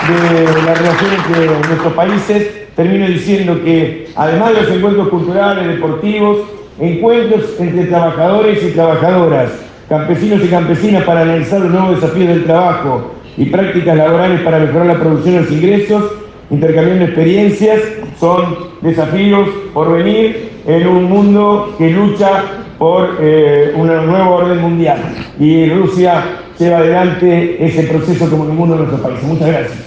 de 0.07 0.63
las 0.63 0.77
relaciones 0.77 1.19
entre 1.27 1.45
nuestros 1.47 1.93
países. 1.93 2.51
Termino 2.75 3.07
diciendo 3.07 3.61
que 3.63 4.09
además 4.15 4.53
de 4.53 4.61
los 4.61 4.71
encuentros 4.71 5.09
culturales, 5.09 5.67
deportivos, 5.67 6.39
encuentros 6.79 7.55
entre 7.59 7.85
trabajadores 7.85 8.63
y 8.63 8.71
trabajadoras, 8.71 9.51
campesinos 9.87 10.43
y 10.43 10.47
campesinas 10.47 11.03
para 11.03 11.21
analizar 11.21 11.61
los 11.61 11.71
nuevos 11.71 12.01
desafíos 12.01 12.29
del 12.29 12.43
trabajo 12.43 13.15
y 13.37 13.45
prácticas 13.45 13.97
laborales 13.97 14.41
para 14.41 14.59
mejorar 14.59 14.87
la 14.87 14.99
producción 14.99 15.35
y 15.35 15.39
los 15.39 15.51
ingresos, 15.51 16.03
intercambiando 16.49 17.05
experiencias, 17.05 17.81
son 18.19 18.57
desafíos 18.81 19.49
por 19.73 19.93
venir 19.93 20.51
en 20.67 20.87
un 20.87 21.05
mundo 21.05 21.75
que 21.77 21.89
lucha 21.89 22.43
por 22.77 23.17
eh, 23.21 23.71
un 23.75 23.87
nuevo 23.87 24.35
orden 24.35 24.59
mundial. 24.59 24.99
Y 25.39 25.69
Rusia 25.69 26.23
lleva 26.59 26.77
adelante 26.77 27.65
ese 27.65 27.83
proceso 27.83 28.29
como 28.29 28.45
ninguno 28.45 28.73
de 28.73 28.79
nuestros 28.79 29.01
países. 29.01 29.23
Muchas 29.23 29.47
gracias. 29.47 29.77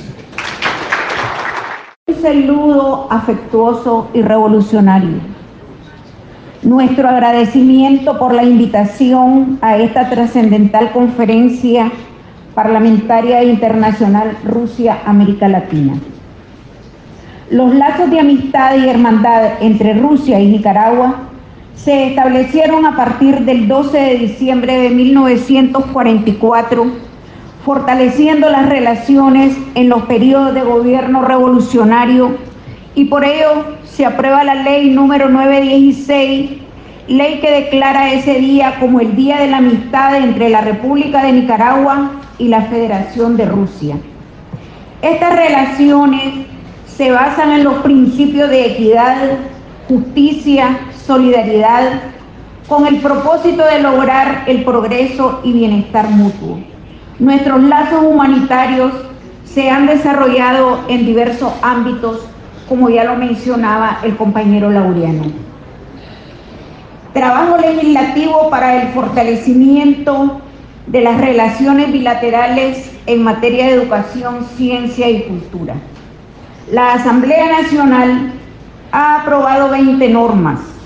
Un 2.06 2.22
saludo 2.22 3.06
afectuoso 3.10 4.08
y 4.14 4.22
revolucionario. 4.22 5.18
Nuestro 6.62 7.08
agradecimiento 7.08 8.18
por 8.18 8.34
la 8.34 8.42
invitación 8.42 9.58
a 9.62 9.76
esta 9.76 10.10
trascendental 10.10 10.90
conferencia 10.90 11.92
parlamentaria 12.54 13.44
internacional 13.44 14.36
Rusia-América 14.44 15.48
Latina. 15.48 15.94
Los 17.50 17.74
lazos 17.74 18.10
de 18.10 18.20
amistad 18.20 18.76
y 18.76 18.88
hermandad 18.88 19.62
entre 19.62 19.94
Rusia 19.94 20.40
y 20.40 20.48
Nicaragua 20.48 21.28
se 21.84 22.08
establecieron 22.08 22.84
a 22.86 22.96
partir 22.96 23.40
del 23.40 23.68
12 23.68 23.98
de 23.98 24.18
diciembre 24.18 24.78
de 24.78 24.90
1944, 24.90 26.86
fortaleciendo 27.64 28.50
las 28.50 28.68
relaciones 28.68 29.56
en 29.74 29.88
los 29.88 30.02
periodos 30.02 30.54
de 30.54 30.62
gobierno 30.62 31.22
revolucionario 31.22 32.36
y 32.94 33.04
por 33.04 33.24
ello 33.24 33.76
se 33.84 34.04
aprueba 34.04 34.42
la 34.42 34.56
ley 34.56 34.90
número 34.90 35.28
916, 35.28 36.50
ley 37.06 37.38
que 37.40 37.50
declara 37.50 38.12
ese 38.12 38.34
día 38.34 38.74
como 38.80 39.00
el 39.00 39.14
Día 39.14 39.38
de 39.38 39.48
la 39.48 39.58
Amistad 39.58 40.16
entre 40.16 40.48
la 40.48 40.62
República 40.62 41.22
de 41.22 41.32
Nicaragua 41.32 42.10
y 42.38 42.48
la 42.48 42.62
Federación 42.62 43.36
de 43.36 43.46
Rusia. 43.46 43.96
Estas 45.00 45.36
relaciones 45.36 46.46
se 46.86 47.12
basan 47.12 47.52
en 47.52 47.64
los 47.64 47.74
principios 47.74 48.50
de 48.50 48.66
equidad, 48.66 49.16
justicia, 49.88 50.76
solidaridad, 51.08 52.02
con 52.68 52.86
el 52.86 52.98
propósito 52.98 53.64
de 53.64 53.80
lograr 53.80 54.44
el 54.46 54.62
progreso 54.62 55.40
y 55.42 55.54
bienestar 55.54 56.10
mutuo. 56.10 56.58
Nuestros 57.18 57.62
lazos 57.62 58.04
humanitarios 58.04 58.92
se 59.46 59.70
han 59.70 59.86
desarrollado 59.86 60.80
en 60.88 61.06
diversos 61.06 61.50
ámbitos, 61.62 62.26
como 62.68 62.90
ya 62.90 63.04
lo 63.04 63.16
mencionaba 63.16 64.00
el 64.04 64.16
compañero 64.16 64.70
Laureano. 64.70 65.32
Trabajo 67.14 67.56
legislativo 67.56 68.50
para 68.50 68.82
el 68.82 68.88
fortalecimiento 68.88 70.42
de 70.88 71.00
las 71.00 71.18
relaciones 71.18 71.90
bilaterales 71.90 72.92
en 73.06 73.22
materia 73.22 73.64
de 73.64 73.72
educación, 73.72 74.46
ciencia 74.58 75.08
y 75.08 75.22
cultura. 75.22 75.74
La 76.70 76.92
Asamblea 76.92 77.62
Nacional 77.62 78.32
ha 78.92 79.22
aprobado 79.22 79.70
20 79.70 80.06
normas 80.10 80.77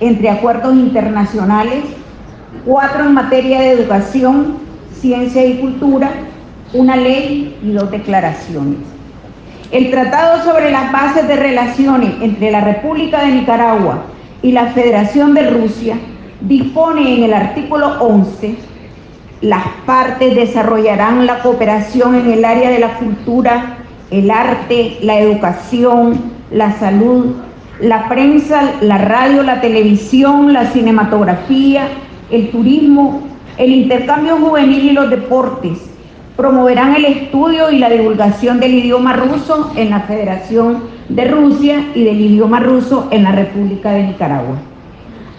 entre 0.00 0.30
acuerdos 0.30 0.74
internacionales, 0.74 1.84
cuatro 2.64 3.04
en 3.04 3.14
materia 3.14 3.60
de 3.60 3.72
educación, 3.72 4.58
ciencia 4.92 5.44
y 5.44 5.58
cultura, 5.58 6.10
una 6.72 6.96
ley 6.96 7.58
y 7.62 7.72
dos 7.72 7.90
declaraciones. 7.90 8.78
El 9.70 9.90
Tratado 9.90 10.42
sobre 10.42 10.70
las 10.70 10.90
bases 10.90 11.28
de 11.28 11.36
relaciones 11.36 12.14
entre 12.20 12.50
la 12.50 12.60
República 12.60 13.24
de 13.24 13.32
Nicaragua 13.32 14.04
y 14.42 14.52
la 14.52 14.66
Federación 14.66 15.34
de 15.34 15.48
Rusia 15.48 15.96
dispone 16.40 17.16
en 17.16 17.24
el 17.24 17.34
artículo 17.34 18.00
11, 18.00 18.56
las 19.42 19.64
partes 19.86 20.34
desarrollarán 20.34 21.26
la 21.26 21.40
cooperación 21.40 22.14
en 22.14 22.30
el 22.30 22.44
área 22.44 22.70
de 22.70 22.78
la 22.78 22.98
cultura, 22.98 23.78
el 24.10 24.30
arte, 24.30 24.98
la 25.02 25.18
educación, 25.18 26.20
la 26.50 26.78
salud, 26.78 27.36
la 27.80 28.08
prensa, 28.08 28.74
la 28.82 28.98
radio, 28.98 29.42
la 29.42 29.60
televisión, 29.60 30.52
la 30.52 30.66
cinematografía, 30.66 31.88
el 32.30 32.50
turismo, 32.50 33.22
el 33.56 33.72
intercambio 33.72 34.36
juvenil 34.36 34.84
y 34.84 34.92
los 34.92 35.08
deportes. 35.08 35.78
Promoverán 36.36 36.94
el 36.96 37.06
estudio 37.06 37.70
y 37.70 37.78
la 37.78 37.90
divulgación 37.90 38.60
del 38.60 38.74
idioma 38.74 39.14
ruso 39.14 39.72
en 39.76 39.90
la 39.90 40.00
Federación 40.00 40.84
de 41.08 41.24
Rusia 41.26 41.86
y 41.94 42.04
del 42.04 42.20
idioma 42.20 42.60
ruso 42.60 43.08
en 43.10 43.24
la 43.24 43.32
República 43.32 43.92
de 43.92 44.04
Nicaragua. 44.04 44.56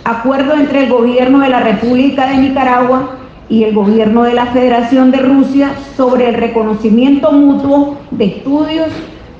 Acuerdo 0.03 0.55
entre 0.55 0.85
el 0.85 0.89
gobierno 0.89 1.39
de 1.39 1.49
la 1.49 1.59
República 1.59 2.27
de 2.27 2.37
Nicaragua 2.37 3.17
y 3.49 3.63
el 3.63 3.73
gobierno 3.73 4.23
de 4.23 4.33
la 4.33 4.47
Federación 4.47 5.11
de 5.11 5.19
Rusia 5.19 5.71
sobre 5.95 6.29
el 6.29 6.35
reconocimiento 6.35 7.31
mutuo 7.31 7.97
de 8.11 8.25
estudios, 8.25 8.89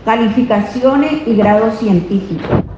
calificaciones 0.06 1.14
y 1.26 1.36
grados 1.36 1.80
científicos 1.80 2.71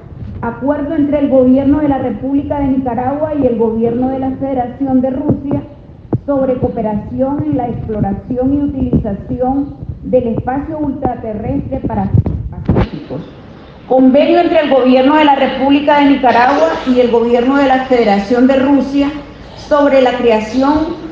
acuerdo 0.48 0.94
entre 0.94 1.20
el 1.20 1.28
gobierno 1.28 1.80
de 1.80 1.88
la 1.88 1.98
República 1.98 2.58
de 2.58 2.68
Nicaragua 2.68 3.32
y 3.34 3.46
el 3.46 3.56
gobierno 3.56 4.10
de 4.10 4.18
la 4.18 4.30
Federación 4.32 5.00
de 5.00 5.10
Rusia 5.10 5.62
sobre 6.26 6.54
cooperación 6.54 7.42
en 7.44 7.56
la 7.56 7.68
exploración 7.68 8.54
y 8.54 8.58
utilización 8.58 9.76
del 10.02 10.28
espacio 10.28 10.78
ultraterrestre 10.78 11.80
para 11.86 12.10
pacíficos. 12.50 13.22
Convenio 13.88 14.40
entre 14.40 14.60
el 14.60 14.70
Gobierno 14.70 15.16
de 15.16 15.24
la 15.24 15.34
República 15.34 16.00
de 16.00 16.10
Nicaragua 16.10 16.68
y 16.86 17.00
el 17.00 17.10
Gobierno 17.10 17.56
de 17.56 17.66
la 17.66 17.84
Federación 17.84 18.46
de 18.46 18.56
Rusia 18.56 19.10
sobre 19.56 20.00
la 20.00 20.12
creación 20.12 21.04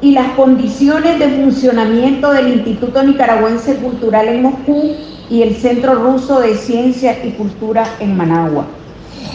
y 0.00 0.12
las 0.12 0.28
condiciones 0.30 1.18
de 1.20 1.28
funcionamiento 1.28 2.32
del 2.32 2.48
Instituto 2.48 3.02
Nicaragüense 3.04 3.76
Cultural 3.76 4.28
en 4.28 4.42
Moscú 4.42 4.96
y 5.32 5.42
el 5.42 5.56
Centro 5.56 5.94
Ruso 5.94 6.40
de 6.40 6.54
Ciencia 6.56 7.24
y 7.24 7.30
Cultura 7.30 7.84
en 8.00 8.18
Managua. 8.18 8.66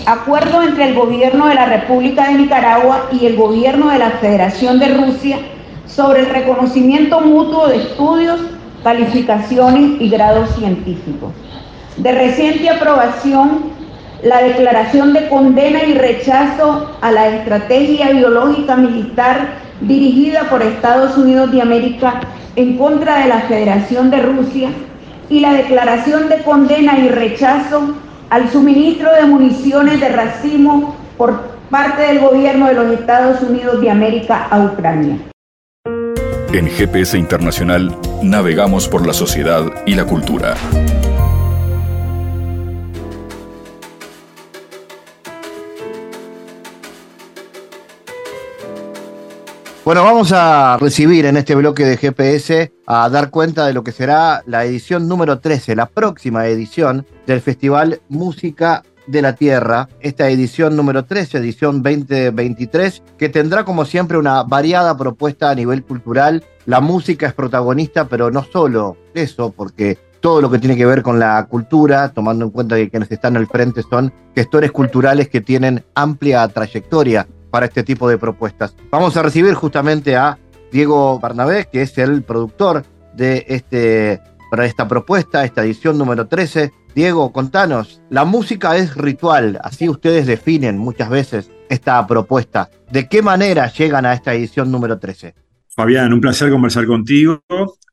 Acuerdo 0.05 0.61
entre 0.61 0.89
el 0.89 0.93
Gobierno 0.93 1.47
de 1.47 1.55
la 1.55 1.65
República 1.65 2.27
de 2.27 2.35
Nicaragua 2.35 3.07
y 3.11 3.25
el 3.25 3.35
Gobierno 3.35 3.89
de 3.89 3.97
la 3.97 4.11
Federación 4.11 4.77
de 4.77 4.89
Rusia 4.89 5.39
sobre 5.87 6.19
el 6.19 6.27
reconocimiento 6.27 7.19
mutuo 7.21 7.67
de 7.67 7.77
estudios, 7.77 8.39
calificaciones 8.83 9.99
y 9.99 10.07
grados 10.07 10.51
científicos. 10.51 11.31
De 11.97 12.11
reciente 12.11 12.69
aprobación, 12.69 13.71
la 14.21 14.43
declaración 14.43 15.13
de 15.13 15.27
condena 15.29 15.83
y 15.83 15.95
rechazo 15.95 16.91
a 17.01 17.11
la 17.11 17.27
estrategia 17.27 18.11
biológica 18.11 18.75
militar 18.75 19.55
dirigida 19.81 20.43
por 20.43 20.61
Estados 20.61 21.17
Unidos 21.17 21.51
de 21.51 21.63
América 21.63 22.21
en 22.55 22.77
contra 22.77 23.23
de 23.23 23.29
la 23.29 23.39
Federación 23.41 24.11
de 24.11 24.17
Rusia 24.17 24.69
y 25.29 25.39
la 25.39 25.53
declaración 25.53 26.29
de 26.29 26.43
condena 26.43 26.97
y 26.99 27.09
rechazo 27.09 27.95
al 28.29 28.49
suministro 28.51 29.13
de 29.13 29.25
municiones 29.25 29.99
de 29.99 30.09
racimo 30.09 30.95
por 31.17 31.57
parte 31.69 32.03
del 32.03 32.19
gobierno 32.19 32.67
de 32.67 32.73
los 32.73 32.91
Estados 32.99 33.41
Unidos 33.41 33.81
de 33.81 33.89
América 33.89 34.47
a 34.49 34.59
Ucrania. 34.59 35.17
En 36.53 36.67
GPS 36.67 37.17
Internacional 37.17 37.95
navegamos 38.23 38.87
por 38.87 39.05
la 39.05 39.13
sociedad 39.13 39.65
y 39.85 39.95
la 39.95 40.05
cultura. 40.05 40.55
Bueno, 49.87 50.03
vamos 50.03 50.33
a 50.33 50.75
recibir 50.81 51.25
en 51.27 51.37
este 51.37 51.55
bloque 51.55 51.85
de 51.85 51.95
GPS 51.95 52.73
a 52.85 53.07
dar 53.07 53.29
cuenta 53.29 53.65
de 53.65 53.71
lo 53.71 53.85
que 53.85 53.93
será 53.93 54.43
la 54.45 54.65
edición 54.65 55.07
número 55.07 55.39
13, 55.39 55.77
la 55.77 55.85
próxima 55.85 56.45
edición 56.45 57.05
del 57.25 57.39
Festival 57.39 58.01
Música 58.09 58.83
de 59.07 59.21
la 59.21 59.35
Tierra, 59.35 59.87
esta 60.01 60.29
edición 60.29 60.75
número 60.75 61.05
13, 61.05 61.37
edición 61.37 61.83
2023, 61.83 63.01
que 63.17 63.29
tendrá 63.29 63.63
como 63.63 63.85
siempre 63.85 64.17
una 64.17 64.43
variada 64.43 64.97
propuesta 64.97 65.51
a 65.51 65.55
nivel 65.55 65.85
cultural. 65.85 66.43
La 66.65 66.81
música 66.81 67.25
es 67.25 67.33
protagonista, 67.33 68.09
pero 68.09 68.29
no 68.29 68.43
solo 68.43 68.97
eso, 69.13 69.53
porque 69.55 69.97
todo 70.19 70.41
lo 70.41 70.51
que 70.51 70.59
tiene 70.59 70.75
que 70.75 70.85
ver 70.85 71.01
con 71.01 71.17
la 71.17 71.45
cultura, 71.45 72.09
tomando 72.09 72.43
en 72.43 72.51
cuenta 72.51 72.75
que 72.75 72.89
quienes 72.89 73.09
están 73.09 73.37
al 73.37 73.47
frente 73.47 73.83
son 73.89 74.11
gestores 74.35 74.73
culturales 74.73 75.29
que 75.29 75.39
tienen 75.39 75.85
amplia 75.95 76.45
trayectoria 76.49 77.25
para 77.49 77.65
este 77.65 77.83
tipo 77.83 78.09
de 78.09 78.17
propuestas. 78.17 78.75
Vamos 78.91 79.17
a 79.17 79.23
recibir 79.23 79.53
justamente 79.53 80.15
a 80.15 80.37
Diego 80.71 81.19
Barnabé, 81.19 81.67
que 81.71 81.81
es 81.81 81.97
el 81.97 82.23
productor 82.23 82.83
de 83.15 83.45
este, 83.47 84.21
para 84.49 84.65
esta 84.65 84.87
propuesta, 84.87 85.43
esta 85.43 85.63
edición 85.63 85.97
número 85.97 86.27
13. 86.27 86.71
Diego, 86.95 87.31
contanos, 87.31 88.01
la 88.09 88.25
música 88.25 88.75
es 88.75 88.95
ritual, 88.95 89.59
así 89.63 89.87
ustedes 89.87 90.25
definen 90.25 90.77
muchas 90.77 91.09
veces 91.09 91.51
esta 91.69 92.05
propuesta. 92.07 92.69
¿De 92.91 93.07
qué 93.07 93.21
manera 93.21 93.71
llegan 93.71 94.05
a 94.05 94.13
esta 94.13 94.33
edición 94.33 94.71
número 94.71 94.97
13? 94.97 95.35
Fabián, 95.69 96.11
un 96.11 96.21
placer 96.21 96.49
conversar 96.49 96.87
contigo 96.87 97.43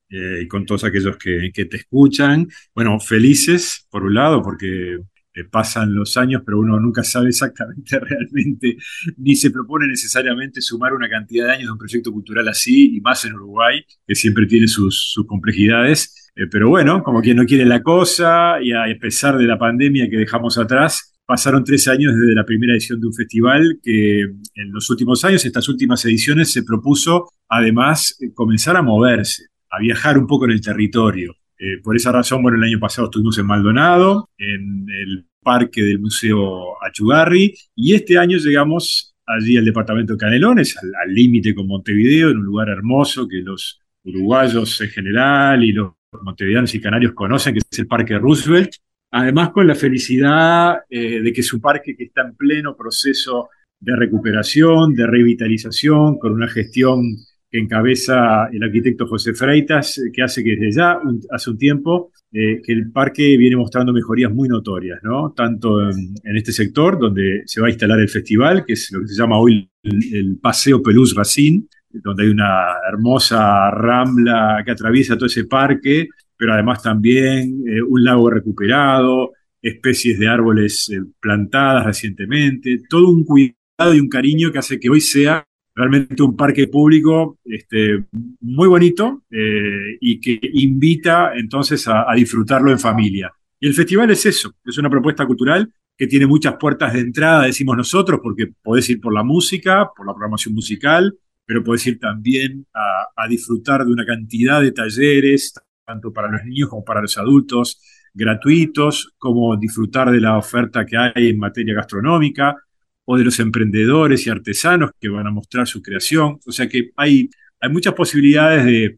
eh, 0.09 0.41
y 0.43 0.49
con 0.49 0.65
todos 0.65 0.85
aquellos 0.85 1.19
que, 1.19 1.51
que, 1.53 1.67
te 1.67 1.77
escuchan. 1.77 2.49
Bueno, 2.75 2.99
felices, 2.99 3.87
por 3.91 4.05
un 4.05 4.15
lado, 4.15 4.43
porque 4.43 4.99
pasan 5.43 5.93
los 5.93 6.17
años, 6.17 6.43
pero 6.47 6.61
uno 6.61 6.79
nunca 6.79 7.03
sabe 7.03 7.31
exactamente 7.31 7.99
realmente, 8.01 8.77
ni 9.17 9.35
se 9.35 9.51
propone 9.51 9.89
necesariamente 9.89 10.61
sumar 10.61 10.93
una 10.93 11.09
cantidad 11.09 11.47
de 11.47 11.53
años 11.55 11.67
de 11.67 11.73
un 11.73 11.79
proyecto 11.79 12.13
cultural 12.13 12.47
así, 12.47 12.97
y 12.97 13.01
más 13.01 13.25
en 13.25 13.35
Uruguay, 13.35 13.85
que 14.07 14.15
siempre 14.15 14.47
tiene 14.47 14.69
sus, 14.69 15.21
complejidades. 15.27 16.31
Eh, 16.37 16.47
pero 16.49 16.69
bueno, 16.69 17.03
como 17.03 17.21
quien 17.21 17.37
no 17.37 17.45
quiere 17.45 17.65
la 17.65 17.83
cosa, 17.83 18.63
y 18.63 18.73
a 18.73 18.85
pesar 19.01 19.37
de 19.37 19.45
la 19.45 19.59
pandemia 19.59 20.09
que 20.09 20.19
dejamos 20.19 20.57
atrás, 20.59 21.15
pasaron 21.27 21.65
tres 21.65 21.89
años 21.89 22.15
desde 22.15 22.35
la 22.35 22.45
primera 22.45 22.75
edición 22.75 23.01
de 23.01 23.07
un 23.07 23.15
festival 23.15 23.81
que 23.83 24.21
en 24.21 24.73
los 24.73 24.89
últimos 24.91 25.25
años, 25.25 25.45
estas 25.45 25.69
últimas 25.69 26.05
ediciones, 26.05 26.53
se 26.53 26.63
propuso 26.63 27.31
además 27.49 28.19
comenzar 28.35 28.77
a 28.77 28.83
moverse, 28.83 29.47
a 29.71 29.81
viajar 29.81 30.19
un 30.19 30.27
poco 30.27 30.45
en 30.45 30.53
el 30.53 30.61
territorio. 30.61 31.35
Eh, 31.65 31.81
por 31.83 31.97
esa 31.97 32.13
razón, 32.13 32.43
bueno, 32.43 32.59
el 32.59 32.65
año 32.65 32.79
pasado 32.79 33.07
estuvimos 33.07 33.39
en 33.39 33.47
Maldonado, 33.47 34.29
en 34.37 34.87
el 34.91 35.25
parque 35.43 35.83
del 35.83 35.99
Museo 35.99 36.75
Achugarri, 36.85 37.55
y 37.75 37.95
este 37.95 38.19
año 38.19 38.37
llegamos 38.37 39.17
allí 39.25 39.57
al 39.57 39.65
departamento 39.65 40.13
de 40.13 40.19
Canelones, 40.19 40.77
al 40.77 41.15
límite 41.15 41.55
con 41.55 41.67
Montevideo, 41.67 42.29
en 42.29 42.37
un 42.37 42.45
lugar 42.45 42.69
hermoso 42.69 43.27
que 43.27 43.41
los 43.41 43.81
uruguayos 44.05 44.79
en 44.83 44.89
general 44.91 45.65
y 45.65 45.73
los 45.73 45.95
montevideanos 46.23 46.75
y 46.75 46.83
canarios 46.83 47.15
conocen, 47.15 47.55
que 47.55 47.61
es 47.61 47.79
el 47.79 47.87
Parque 47.87 48.19
Roosevelt. 48.19 48.73
Además, 49.13 49.49
con 49.49 49.67
la 49.67 49.75
felicidad 49.75 50.81
eh, 50.91 51.23
de 51.23 51.33
que 51.33 51.41
es 51.41 51.51
un 51.55 51.63
parque 51.63 51.97
que 51.97 52.05
está 52.05 52.21
en 52.29 52.37
pleno 52.37 52.77
proceso 52.77 53.49
de 53.81 53.97
recuperación, 53.97 54.95
de 54.95 55.07
revitalización, 55.07 56.19
con 56.19 56.33
una 56.33 56.49
gestión 56.49 57.17
que 57.55 57.61
encabeza 57.61 58.49
el 58.53 58.65
arquitecto 58.65 59.07
José 59.07 59.33
Freitas, 59.33 59.99
eh, 59.99 60.11
que 60.13 60.23
hace 60.25 60.43
que 60.43 60.57
desde 60.57 60.73
ya, 60.73 60.99
hace 61.31 61.51
un 61.51 61.57
tiempo, 61.57 62.11
eh, 62.33 62.61
que 62.61 62.73
el 62.73 62.91
parque 62.91 63.37
viene 63.37 63.55
mostrando 63.55 63.93
mejorías 63.93 64.33
muy 64.33 64.49
notorias, 64.49 64.99
¿no? 65.05 65.33
Tanto 65.37 65.89
en, 65.89 66.17
este 66.37 66.51
sector, 66.51 66.99
donde 66.99 67.43
se 67.47 67.61
va 67.61 67.69
a 67.69 67.71
instalar 67.71 68.01
el 68.01 68.09
festival, 68.09 68.65
que 68.67 68.73
es 68.73 68.91
lo 68.91 69.03
que 69.03 69.07
se 69.07 69.15
llama 69.15 69.39
hoy 69.39 69.71
el, 69.85 70.37
Paseo 70.43 70.83
Pelús 70.83 71.15
Racine, 71.15 71.67
donde 71.91 72.25
hay 72.25 72.31
una 72.31 72.75
hermosa 72.89 73.71
rambla 73.71 74.61
que 74.65 74.73
atraviesa 74.73 75.15
todo 75.15 75.27
ese 75.27 75.45
parque, 75.45 76.09
pero 76.37 76.55
además 76.55 76.83
también 76.83 77.63
eh, 77.69 77.81
un 77.81 78.03
lago 78.03 78.31
recuperado, 78.31 79.31
especies 79.63 80.19
de 80.19 80.27
árboles 80.27 80.91
plantadas 81.21 81.87
recientemente, 81.87 82.81
todo 82.91 83.11
un 83.11 83.23
cuidado 83.25 83.95
y 83.95 84.01
un 84.01 84.09
cariño 84.09 84.51
que 84.51 84.59
hace 84.59 84.81
que 84.81 84.91
hoy 84.91 85.01
sea 85.01 85.47
realmente 85.75 86.23
un 86.23 86.37
parque 86.37 86.69
público 86.69 87.39
este, 87.45 88.05
muy 88.41 88.69
bonito 88.69 89.25
eh, 89.31 89.99
y 90.01 90.21
que 90.21 90.39
invita 90.55 91.33
entonces 91.35 91.87
a, 91.89 92.07
disfrutarlo 92.15 92.71
en 92.71 92.79
familia. 92.79 93.33
Y 93.59 93.67
el 93.67 93.75
festival 93.75 94.11
es 94.11 94.25
eso, 94.27 94.55
es 94.65 94.79
una 94.79 94.91
propuesta 94.91 95.27
cultural 95.27 95.73
que 95.97 96.07
tiene 96.07 96.27
muchas 96.27 96.55
puertas 96.59 96.93
de 96.93 97.01
entrada, 97.01 97.45
decimos 97.45 97.77
nosotros, 97.77 98.21
porque 98.23 98.49
podés 98.63 98.89
ir 98.91 99.01
por 99.01 99.15
la 99.15 99.23
música, 99.23 99.91
por 99.97 100.07
la 100.07 100.13
programación 100.13 100.55
musical, 100.55 101.17
pero 101.47 101.63
podés 101.63 101.87
ir 101.87 101.99
también 101.99 102.67
a, 102.75 103.07
a 103.17 103.29
disfrutar 103.29 103.85
de 103.85 103.93
una 103.93 104.05
cantidad 104.05 104.61
de 104.61 104.73
talleres, 104.73 105.55
tanto 105.87 106.13
para 106.13 106.31
los 106.31 106.43
niños 106.45 106.69
como 106.69 106.85
para 106.85 107.01
los 107.01 107.17
adultos, 107.17 107.81
gratuitos, 108.13 109.13
como 109.19 109.57
disfrutar 109.57 110.11
de 110.11 110.21
la 110.21 110.39
oferta 110.39 110.85
que 110.87 110.97
hay 110.97 111.29
en 111.29 111.39
materia 111.39 111.75
gastronómica, 111.75 112.57
o 113.05 113.17
de 113.17 113.25
los 113.25 113.39
emprendedores 113.41 114.27
y 114.27 114.31
artesanos 114.31 114.91
que 115.01 115.09
van 115.09 115.27
a 115.27 115.31
mostrar 115.31 115.67
su 115.67 115.83
creación. 115.83 116.39
O 116.47 116.53
sea 116.53 116.69
que 116.69 116.91
hay, 116.97 117.29
hay 117.61 117.71
muchas 117.71 117.95
posibilidades 117.95 118.65
de, 118.65 118.97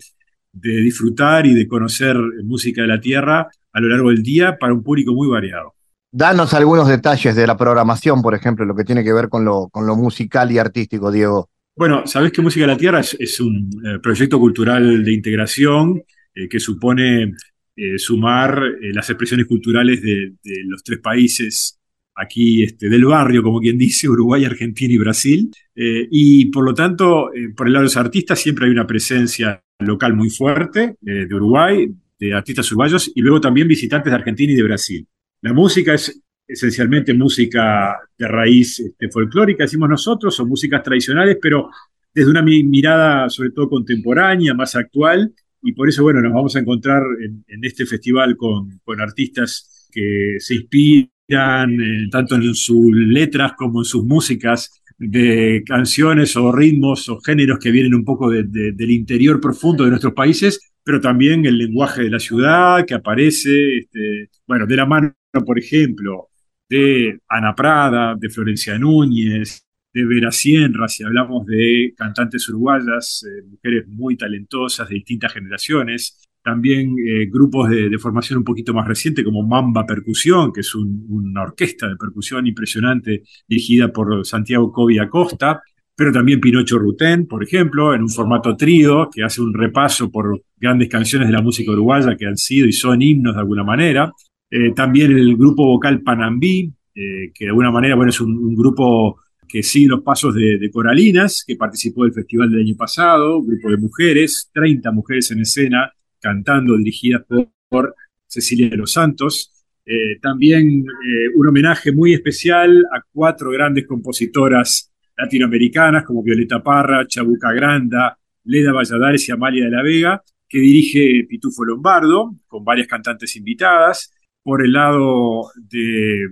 de 0.52 0.76
disfrutar 0.78 1.46
y 1.46 1.54
de 1.54 1.66
conocer 1.66 2.16
música 2.44 2.82
de 2.82 2.88
la 2.88 3.00
tierra 3.00 3.48
a 3.72 3.80
lo 3.80 3.88
largo 3.88 4.11
del 4.11 4.22
día 4.22 4.59
para 4.59 4.72
un 4.72 4.82
público 4.82 5.12
muy 5.12 5.28
variado. 5.28 5.74
Danos 6.11 6.54
algunos 6.54 6.88
detalles 6.88 7.36
de 7.36 7.46
la 7.46 7.59
programación, 7.59 8.22
por 8.22 8.34
ejemplo, 8.34 8.64
lo 8.64 8.74
que 8.74 8.84
tiene 8.84 9.04
que 9.04 9.12
ver 9.12 9.28
con 9.28 9.44
lo, 9.44 9.68
con 9.68 9.86
lo 9.86 9.96
musical 9.96 10.50
y 10.50 10.59
artístico, 10.59 11.12
Diego. 11.12 11.50
Bueno, 11.74 12.07
sabés 12.07 12.32
que 12.32 12.40
Música 12.40 12.62
de 12.64 12.72
la 12.72 12.78
Tierra 12.78 13.00
es, 13.00 13.40
un 13.40 13.68
eh, 13.84 13.98
proyecto 14.02 14.38
cultural 14.38 15.04
de 15.04 15.12
integración 15.12 16.02
eh, 16.34 16.48
que 16.48 16.59
supone 16.59 17.34
eh, 17.76 17.98
sumar 17.98 18.62
las 18.80 19.11
expresiones 19.11 19.46
culturales 19.46 20.00
de, 20.00 20.32
de, 20.42 20.64
los 20.64 20.82
tres 20.82 21.00
países 21.00 21.76
aquí 22.16 22.62
este, 22.62 22.88
del 22.88 23.04
barrio, 23.04 23.42
como 23.42 23.60
quien 23.60 23.78
dice, 23.78 24.08
Uruguay, 24.08 24.44
Argentina 24.44 24.92
y 24.92 24.98
Brasil. 24.98 25.50
Eh, 25.74 26.08
y 26.10 26.46
por 26.46 26.64
lo 26.64 26.74
tanto, 26.74 27.32
eh, 27.32 27.50
por 27.54 27.66
el 27.66 27.74
lado 27.74 27.82
de 27.82 27.86
los 27.86 27.96
artistas 27.96 28.40
siempre 28.40 28.66
hay 28.66 28.72
una 28.72 28.86
presencia 28.86 29.62
local 29.78 30.14
muy 30.14 30.30
fuerte 30.30 30.96
eh, 31.06 31.26
de 31.26 31.34
Uruguay, 31.34 31.88
de 32.18 32.34
artistas 32.34 32.70
uruguayos, 32.72 33.12
y 33.14 33.20
luego 33.20 33.40
también 33.40 33.68
visitantes 33.68 34.10
de 34.10 34.16
Argentina 34.16 34.52
y 34.52 34.56
de 34.56 34.62
Brasil. 34.62 35.06
La 35.42 35.52
música 35.52 35.92
es 35.92 36.22
esencialmente 36.48 37.12
música 37.12 37.98
de 38.16 38.26
raíz 38.26 38.80
este, 38.80 39.10
folclórica, 39.10 39.64
decimos 39.64 39.90
nosotros, 39.90 40.38
o 40.40 40.46
músicas 40.46 40.82
tradicionales, 40.82 41.36
pero 41.42 41.68
desde 42.14 42.30
una 42.30 42.40
mirada 42.40 43.28
sobre 43.28 43.50
todo 43.50 43.68
contemporánea, 43.68 44.54
más 44.54 44.74
actual, 44.76 45.34
y 45.60 45.72
por 45.72 45.88
eso, 45.88 46.04
bueno, 46.04 46.22
nos 46.22 46.32
vamos 46.32 46.56
a 46.56 46.60
encontrar 46.60 47.02
en, 47.20 47.64
este 47.64 47.84
festival 47.84 48.36
con, 48.36 48.80
con 48.84 49.00
artistas 49.00 49.88
que 49.92 50.36
se 50.38 50.54
inspiran 50.54 51.10
tanto 51.29 52.37
en 52.37 52.55
sus 52.55 52.95
letras 52.95 53.53
como 53.57 53.81
en 53.81 53.85
sus 53.85 54.05
músicas 54.05 54.83
de 54.99 55.62
canciones 55.66 56.37
o 56.37 56.53
ritmos 56.53 57.09
o 57.09 57.20
géneros 57.20 57.59
que 57.59 57.70
vienen 57.70 57.95
un 57.95 58.05
poco 58.05 58.31
del 58.31 58.91
interior 58.91 59.41
profundo 59.41 59.85
de 59.85 59.91
nuestros 59.91 60.14
países, 60.14 60.72
pero 60.83 61.01
también 61.01 61.45
el 61.47 61.59
lenguaje 61.59 62.03
de 62.03 62.11
la 62.11 62.20
ciudad 62.20 62.85
que 62.87 62.95
aparece, 62.95 63.79
este, 63.79 64.31
bueno, 64.47 64.66
de 64.66 64.77
la 64.77 64.87
mano, 64.87 65.14
por 65.45 65.59
ejemplo, 65.59 66.29
de 66.68 67.18
Ana 67.29 67.55
Prada, 67.55 68.14
de 68.18 68.31
Florencia 68.31 68.79
Núñez, 68.79 69.66
de 69.93 70.05
Vera 70.05 70.31
Sienra, 70.31 70.89
si 70.89 71.05
hablamos 71.05 71.47
de 71.47 71.95
cantantes 71.97 72.49
uruguayas, 72.49 73.24
eh, 73.24 73.43
mujeres 73.49 73.89
muy 73.89 74.16
talentosas 74.16 74.89
de 74.89 74.97
distintas 74.97 75.33
generaciones, 75.33 76.26
también 76.47 76.94
eh, 77.05 77.26
grupos 77.26 77.68
de, 77.68 77.99
formación 77.99 78.38
un 78.38 78.44
poquito 78.44 78.72
más 78.72 78.86
reciente 78.86 79.24
como 79.24 79.42
Mamba 79.42 79.84
Percusión, 79.84 80.53
que 80.53 80.61
es 80.61 80.72
una 80.76 81.42
orquesta 81.42 81.88
de 81.88 81.97
percusión 81.97 82.47
impresionante 82.47 83.24
dirigida 83.49 83.92
por 83.92 84.24
Santiago 84.24 84.70
Cobi 84.70 85.01
Acosta, 85.01 85.61
pero 85.97 86.12
también 86.12 86.40
Pinocho 86.40 86.78
Rutén, 86.78 87.26
por 87.26 87.42
ejemplo, 87.42 87.92
en 87.92 88.03
un 88.03 88.09
formato 88.09 88.57
trío 88.57 89.11
que 89.12 89.24
hace 89.24 89.40
un 89.40 89.53
repaso 89.53 90.09
por 90.09 90.40
grandes 90.57 90.88
canciones 90.88 91.26
de 91.26 91.34
la 91.34 91.42
música 91.42 91.72
uruguaya 91.72 92.16
que 92.16 92.26
han 92.26 92.36
sido 92.36 92.68
y 92.68 92.72
son 92.72 93.03
himnos 93.03 93.34
de 93.34 93.40
alguna 93.40 93.64
manera. 93.64 94.12
Eh, 94.49 94.72
también 94.72 95.11
el 95.18 95.36
grupo 95.36 95.64
vocal 95.64 96.03
Panambí, 96.03 96.72
eh, 96.94 97.32
que 97.34 97.47
de 97.47 97.49
alguna 97.49 97.72
manera 97.72 97.97
bueno, 97.97 98.11
es 98.11 98.20
un, 98.20 98.55
grupo 98.55 99.18
que 99.49 99.64
sigue 99.64 99.88
los 99.88 100.03
pasos 100.03 100.32
de, 100.32 100.70
Coralinas, 100.72 101.42
que 101.44 101.57
participó 101.57 102.05
del 102.05 102.12
festival 102.12 102.53
del 102.53 102.61
año 102.61 102.76
pasado, 102.76 103.42
grupo 103.42 103.68
de 103.68 103.78
mujeres, 103.78 104.49
30 104.55 104.92
mujeres 104.92 105.32
en 105.32 105.40
escena, 105.40 105.90
cantando, 106.27 106.77
dirigidas 106.77 107.22
por, 107.68 107.95
Cecilia 108.29 108.68
de 108.68 108.77
los 108.77 108.93
Santos. 108.93 109.53
Eh, 109.85 110.18
también 110.20 110.85
eh, 110.85 111.29
un 111.37 111.47
homenaje 111.47 111.93
muy 111.93 112.12
especial 112.12 112.85
a 112.93 113.01
cuatro 113.12 113.53
grandes 113.53 113.87
compositoras 113.87 114.93
latinoamericanas 115.16 116.05
como 116.05 116.24
Violeta 116.24 116.61
Parra, 116.61 117.07
Chabuca 117.07 117.53
Granda, 117.53 118.18
Leda 118.43 118.72
Valladares 118.72 119.29
y 119.29 119.33
Amalia 119.33 119.66
de 119.66 119.70
la 119.70 119.83
Vega, 119.83 120.22
que 120.49 120.59
dirige 120.59 121.24
Pitufo 121.29 121.64
Lombardo, 121.64 122.35
con 122.49 122.64
varias 122.64 122.89
cantantes 122.89 123.37
invitadas. 123.37 124.12
Por 124.43 124.64
el 124.64 124.72
lado 124.72 125.45
de, 125.57 126.27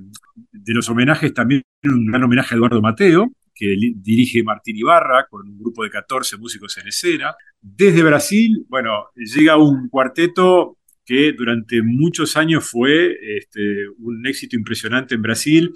de 0.50 0.74
los 0.74 0.88
homenajes, 0.88 1.32
también 1.32 1.62
un 1.84 2.06
gran 2.06 2.24
homenaje 2.24 2.54
a 2.54 2.58
Eduardo 2.58 2.82
Mateo, 2.82 3.30
que 3.54 3.76
dirige 3.96 4.42
Martín 4.42 4.76
Ibarra, 4.76 5.26
con 5.28 5.48
un 5.48 5.58
grupo 5.58 5.84
de 5.84 5.90
14 5.90 6.36
músicos 6.36 6.76
en 6.78 6.88
escena. 6.88 7.34
Desde 7.60 8.02
Brasil, 8.02 8.64
bueno, 8.68 9.10
llega 9.14 9.56
un 9.56 9.88
cuarteto 9.88 10.78
que 11.04 11.32
durante 11.32 11.82
muchos 11.82 12.36
años 12.36 12.68
fue 12.68 13.16
este, 13.36 13.88
un 13.98 14.26
éxito 14.26 14.56
impresionante 14.56 15.14
en 15.14 15.22
Brasil. 15.22 15.72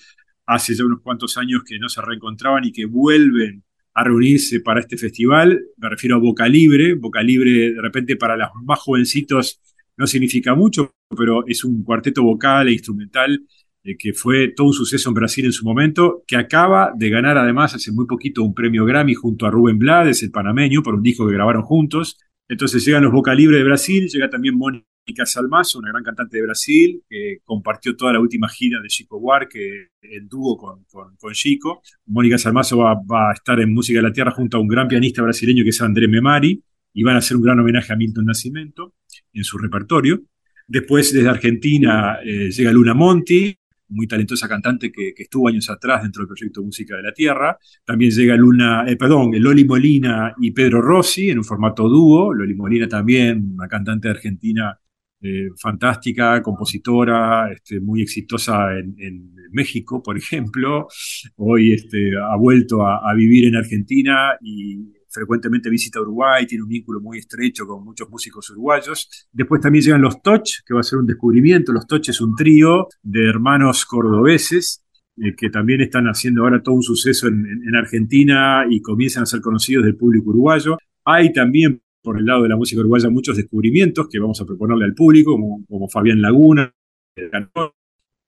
Hace 0.47 0.75
ya 0.75 0.85
unos 0.85 1.03
cuantos 1.03 1.37
años 1.37 1.63
que 1.65 1.79
no 1.79 1.89
se 1.89 2.01
reencontraban 2.01 2.65
y 2.65 2.73
que 2.73 2.87
vuelven 2.87 3.63
a 3.95 4.05
reunirse 4.05 4.61
para 4.61 4.81
este 4.81 4.97
festival. 4.97 5.61
Me 5.77 5.89
refiero 5.89 6.17
a 6.17 6.19
Boca 6.19 6.49
Libre. 6.49 6.95
Boca 6.95 7.23
Libre, 7.23 7.73
de 7.73 7.83
repente, 7.83 8.17
para 8.17 8.37
los 8.37 8.49
más 8.65 8.79
jovencitos 8.79 9.61
no 9.97 10.07
significa 10.07 10.55
mucho, 10.55 10.95
pero 11.17 11.45
es 11.47 11.65
un 11.65 11.83
cuarteto 11.83 12.23
vocal 12.23 12.69
e 12.69 12.73
instrumental 12.73 13.43
eh, 13.89 13.97
que 13.99 14.13
fue 14.13 14.49
todo 14.49 14.67
un 14.67 14.73
suceso 14.75 15.09
en 15.09 15.15
Brasil 15.15 15.47
en 15.47 15.53
su 15.53 15.65
momento, 15.65 16.23
que 16.27 16.37
acaba 16.37 16.93
de 16.95 17.09
ganar 17.09 17.39
además 17.39 17.75
hace 17.75 17.91
muy 17.91 18.07
poquito 18.07 18.43
un 18.43 18.55
premio 18.55 18.85
Grammy 18.85 19.15
junto 19.15 19.47
a 19.47 19.51
Rubén 19.51 19.79
Blades, 19.79 20.23
el 20.23 20.31
panameño, 20.31 20.83
por 20.83 20.95
un 20.95 21.03
disco 21.03 21.27
que 21.27 21.33
grabaron 21.33 21.63
juntos. 21.63 22.19
Entonces 22.49 22.85
llegan 22.85 23.03
los 23.03 23.13
Boca 23.13 23.35
Libre 23.35 23.57
de 23.57 23.65
Brasil, 23.65 24.09
llega 24.09 24.29
también 24.29 24.57
Mónica 24.57 25.25
Salmazo, 25.25 25.79
una 25.79 25.91
gran 25.91 26.03
cantante 26.05 26.37
de 26.37 26.43
Brasil, 26.43 27.03
que 27.09 27.39
compartió 27.45 27.97
toda 27.97 28.13
la 28.13 28.21
última 28.21 28.49
gira 28.49 28.81
de 28.81 28.89
Chico 28.89 29.19
Buarque 29.19 29.89
en 30.03 30.29
dúo 30.29 30.57
con, 30.57 30.85
con, 30.87 31.33
Chico. 31.33 31.81
Mónica 32.07 32.37
Salmazo 32.37 32.79
va, 32.79 32.95
va, 32.95 33.31
a 33.31 33.33
estar 33.33 33.59
en 33.61 33.73
Música 33.73 34.01
de 34.01 34.03
la 34.03 34.13
Tierra 34.13 34.33
junto 34.33 34.59
a 34.59 34.61
un 34.61 34.69
gran 34.69 34.87
pianista 34.87 35.23
brasileño 35.23 35.65
que 35.65 35.71
es 35.71 35.81
André 35.81 36.09
Memari, 36.09 36.63
y 36.93 37.03
van 37.03 37.15
a 37.15 37.19
hacer 37.19 37.37
un 37.37 37.43
gran 37.43 37.61
homenaje 37.61 37.93
a 37.93 37.97
Milton 37.97 38.27
Nascimento 38.27 38.95
en 39.33 39.45
su 39.45 39.57
repertorio. 39.57 40.21
Después, 40.67 41.13
desde 41.13 41.29
Argentina, 41.29 42.19
eh, 42.23 42.51
llega 42.51 42.73
Luna 42.73 42.93
Monti, 42.93 43.58
muy 43.89 44.07
talentosa 44.07 44.49
cantante 44.49 44.93
que, 44.93 45.13
estuvo 45.17 45.49
años 45.49 45.69
atrás 45.71 46.03
dentro 46.03 46.23
del 46.23 46.29
proyecto 46.29 46.63
Música 46.63 46.97
de 46.97 47.03
la 47.03 47.13
Tierra. 47.13 47.59
También 47.85 48.11
llega 48.11 48.37
Luna, 48.37 48.85
eh, 48.87 48.97
perdón, 48.97 49.31
Loli 49.35 49.65
Molina 49.65 50.35
y 50.41 50.51
Pedro 50.53 50.81
Rossi 50.81 51.31
en 51.31 51.39
un 51.39 51.45
formato 51.45 51.89
dúo. 51.89 52.33
Loli 52.33 52.55
Molina 52.55 52.89
también, 52.89 53.53
una 53.55 53.69
cantante 53.69 54.09
argentina 54.09 54.79
eh, 55.21 55.49
fantástica, 55.61 56.41
compositora, 56.43 57.51
este, 57.53 57.81
muy 57.81 58.03
exitosa 58.03 58.77
en, 58.79 59.35
México, 59.51 60.03
por 60.03 60.19
ejemplo. 60.19 60.89
Hoy 61.37 61.73
este, 61.73 62.13
ha 62.19 62.37
vuelto 62.37 62.87
a, 62.87 63.11
a 63.11 63.15
vivir 63.15 63.47
en 63.47 63.57
Argentina 63.57 64.37
y 64.43 64.98
frecuentemente 65.19 65.69
visita 65.69 66.01
Uruguay, 66.01 66.47
tiene 66.47 66.63
un 66.63 66.69
vínculo 66.69 67.01
muy 67.01 67.19
estrecho 67.19 67.67
con 67.67 67.85
muchos 67.85 68.09
músicos 68.09 68.49
uruguayos. 68.51 69.29
Después 69.33 69.61
también 69.61 69.85
llegan 69.85 70.01
los 70.01 70.23
Toch, 70.23 70.45
que 70.65 70.75
va 70.75 70.81
a 70.81 70.85
ser 70.85 71.01
un 71.01 71.07
descubrimiento. 71.07 71.73
Los 71.73 71.87
Toch 71.87 72.09
es 72.09 72.21
un 72.21 72.37
trío 72.37 72.87
de 73.03 73.29
hermanos 73.29 73.85
cordobeses 73.85 74.85
eh, 75.17 75.35
que 75.37 75.51
también 75.51 75.81
están 75.81 76.07
haciendo 76.07 76.45
ahora 76.45 76.63
todo 76.63 76.77
un 76.77 76.83
suceso 76.83 77.27
en, 77.27 77.75
Argentina 77.75 78.65
y 78.71 78.81
comienzan 78.81 79.25
a 79.25 79.27
ser 79.27 79.41
conocidos 79.41 79.85
del 79.85 79.97
público 79.97 80.31
uruguayo. 80.31 80.79
Hay 81.05 81.33
también 81.33 81.83
por 82.01 82.19
el 82.19 82.25
lado 82.25 82.45
de 82.45 82.49
la 82.49 82.57
música 82.57 82.81
uruguaya 82.81 83.11
muchos 83.11 83.37
descubrimientos 83.37 84.09
que 84.09 84.21
vamos 84.21 84.41
a 84.41 84.47
proponerle 84.47 84.85
al 84.85 84.95
público, 84.95 85.33
como, 85.33 85.89
Fabián 85.89 86.23
Laguna, 86.23 86.73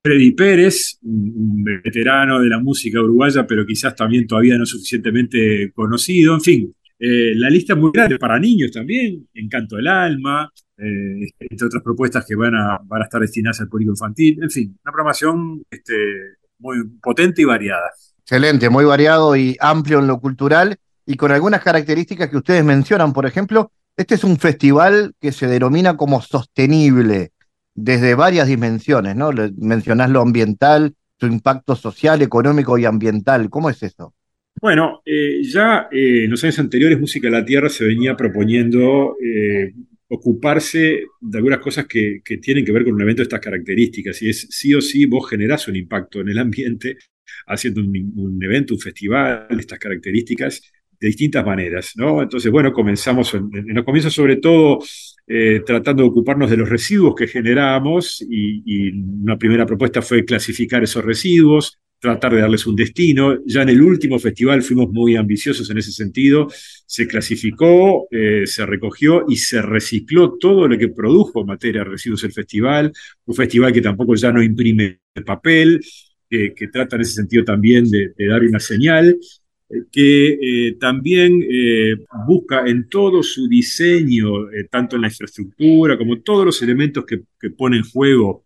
Freddy 0.02 0.32
Pérez, 0.32 0.98
un, 1.02 1.62
veterano 1.62 2.40
de 2.40 2.48
la 2.48 2.58
música 2.58 3.00
uruguaya, 3.00 3.46
pero 3.46 3.66
quizás 3.66 3.94
también 3.94 4.26
todavía 4.26 4.56
no 4.56 4.64
suficientemente 4.64 5.70
conocido. 5.72 6.34
En 6.34 6.40
fin, 6.40 6.74
eh, 7.02 7.32
la 7.34 7.48
lista 7.48 7.72
es 7.72 7.78
muy 7.78 7.90
grande 7.92 8.18
para 8.18 8.38
niños 8.38 8.70
también, 8.70 9.26
Encanto 9.32 9.76
del 9.76 9.88
Alma, 9.88 10.52
eh, 10.76 11.30
entre 11.38 11.66
otras 11.66 11.82
propuestas 11.82 12.26
que 12.26 12.36
van 12.36 12.54
a, 12.54 12.78
van 12.84 13.00
a 13.00 13.04
estar 13.04 13.22
destinadas 13.22 13.58
al 13.62 13.68
público 13.68 13.92
infantil. 13.92 14.38
En 14.42 14.50
fin, 14.50 14.78
una 14.84 14.92
programación 14.92 15.62
este, 15.70 15.94
muy 16.58 16.76
potente 17.02 17.40
y 17.40 17.46
variada. 17.46 17.90
Excelente, 18.18 18.68
muy 18.68 18.84
variado 18.84 19.34
y 19.34 19.56
amplio 19.60 20.00
en 20.00 20.08
lo 20.08 20.20
cultural 20.20 20.76
y 21.06 21.16
con 21.16 21.32
algunas 21.32 21.62
características 21.62 22.28
que 22.28 22.36
ustedes 22.36 22.64
mencionan. 22.64 23.14
Por 23.14 23.24
ejemplo, 23.24 23.72
este 23.96 24.16
es 24.16 24.22
un 24.22 24.38
festival 24.38 25.14
que 25.18 25.32
se 25.32 25.46
denomina 25.46 25.96
como 25.96 26.20
sostenible 26.20 27.32
desde 27.74 28.14
varias 28.14 28.46
dimensiones, 28.46 29.16
¿no? 29.16 29.30
Mencionás 29.56 30.10
lo 30.10 30.20
ambiental, 30.20 30.94
su 31.18 31.26
impacto 31.26 31.74
social, 31.76 32.20
económico 32.20 32.76
y 32.76 32.84
ambiental. 32.84 33.48
¿Cómo 33.48 33.70
es 33.70 33.82
eso? 33.82 34.14
Bueno, 34.60 35.00
eh, 35.06 35.40
ya 35.42 35.88
eh, 35.90 36.24
en 36.24 36.30
los 36.30 36.44
años 36.44 36.58
anteriores 36.58 37.00
Música 37.00 37.28
de 37.28 37.32
la 37.32 37.44
Tierra 37.44 37.70
se 37.70 37.84
venía 37.84 38.14
proponiendo 38.14 39.16
eh, 39.22 39.72
ocuparse 40.08 41.04
de 41.18 41.38
algunas 41.38 41.60
cosas 41.60 41.86
que, 41.86 42.20
tienen 42.42 42.64
que 42.64 42.72
ver 42.72 42.84
con 42.84 42.92
un 42.92 43.00
evento 43.00 43.20
de 43.20 43.24
estas 43.24 43.40
características, 43.40 44.20
y 44.20 44.28
es 44.28 44.48
sí 44.50 44.74
o 44.74 44.82
sí 44.82 45.06
vos 45.06 45.30
generás 45.30 45.66
un 45.68 45.76
impacto 45.76 46.20
en 46.20 46.28
el 46.28 46.38
ambiente 46.38 46.98
haciendo 47.46 47.80
un, 47.80 48.38
evento, 48.42 48.74
un 48.74 48.80
festival 48.80 49.46
de 49.48 49.60
estas 49.60 49.78
características 49.78 50.60
de 51.00 51.06
distintas 51.06 51.46
maneras, 51.46 51.92
¿no? 51.96 52.20
Entonces, 52.20 52.52
bueno, 52.52 52.72
comenzamos, 52.72 53.32
en, 53.32 53.48
en 53.54 53.74
los 53.74 53.84
comienzos 53.84 54.12
sobre 54.12 54.36
todo 54.36 54.80
tratando 55.64 56.02
de 56.02 56.08
ocuparnos 56.08 56.50
de 56.50 56.56
los 56.56 56.68
residuos 56.68 57.14
que 57.14 57.28
generamos 57.28 58.20
y, 58.28 58.90
una 59.22 59.38
primera 59.38 59.64
propuesta 59.64 60.02
fue 60.02 60.24
clasificar 60.24 60.82
esos 60.82 61.04
residuos, 61.04 61.78
tratar 62.00 62.34
de 62.34 62.40
darles 62.40 62.66
un 62.66 62.74
destino. 62.74 63.38
Ya 63.46 63.62
en 63.62 63.68
el 63.68 63.82
último 63.82 64.18
festival 64.18 64.62
fuimos 64.62 64.90
muy 64.90 65.16
ambiciosos 65.16 65.70
en 65.70 65.78
ese 65.78 65.92
sentido. 65.92 66.48
Se 66.86 67.06
clasificó, 67.06 68.08
eh, 68.10 68.42
se 68.46 68.66
recogió 68.66 69.24
y 69.28 69.36
se 69.36 69.62
recicló 69.62 70.38
todo 70.38 70.66
lo 70.66 70.78
que 70.78 70.88
produjo 70.88 71.44
materia 71.44 71.84
de 71.84 71.90
residuos 71.90 72.24
el 72.24 72.32
festival. 72.32 72.92
Un 73.26 73.34
festival 73.34 73.72
que 73.72 73.82
tampoco 73.82 74.14
ya 74.16 74.32
no 74.32 74.42
imprime 74.42 75.00
papel, 75.24 75.80
que 76.28 76.68
trata 76.72 76.94
en 76.94 77.02
ese 77.02 77.14
sentido 77.14 77.44
también 77.44 77.90
de, 77.90 78.12
dar 78.16 78.42
una 78.42 78.60
señal 78.60 79.16
que 79.92 80.38
eh, 80.68 80.76
también 80.80 81.42
eh, 81.48 81.96
busca 82.26 82.66
en 82.66 82.88
todo 82.88 83.22
su 83.22 83.48
diseño, 83.48 84.50
eh, 84.50 84.66
tanto 84.70 84.96
en 84.96 85.02
la 85.02 85.08
infraestructura 85.08 85.96
como 85.96 86.20
todos 86.20 86.44
los 86.44 86.62
elementos 86.62 87.04
que, 87.04 87.22
que 87.38 87.50
pone 87.50 87.76
en 87.76 87.84
juego, 87.84 88.44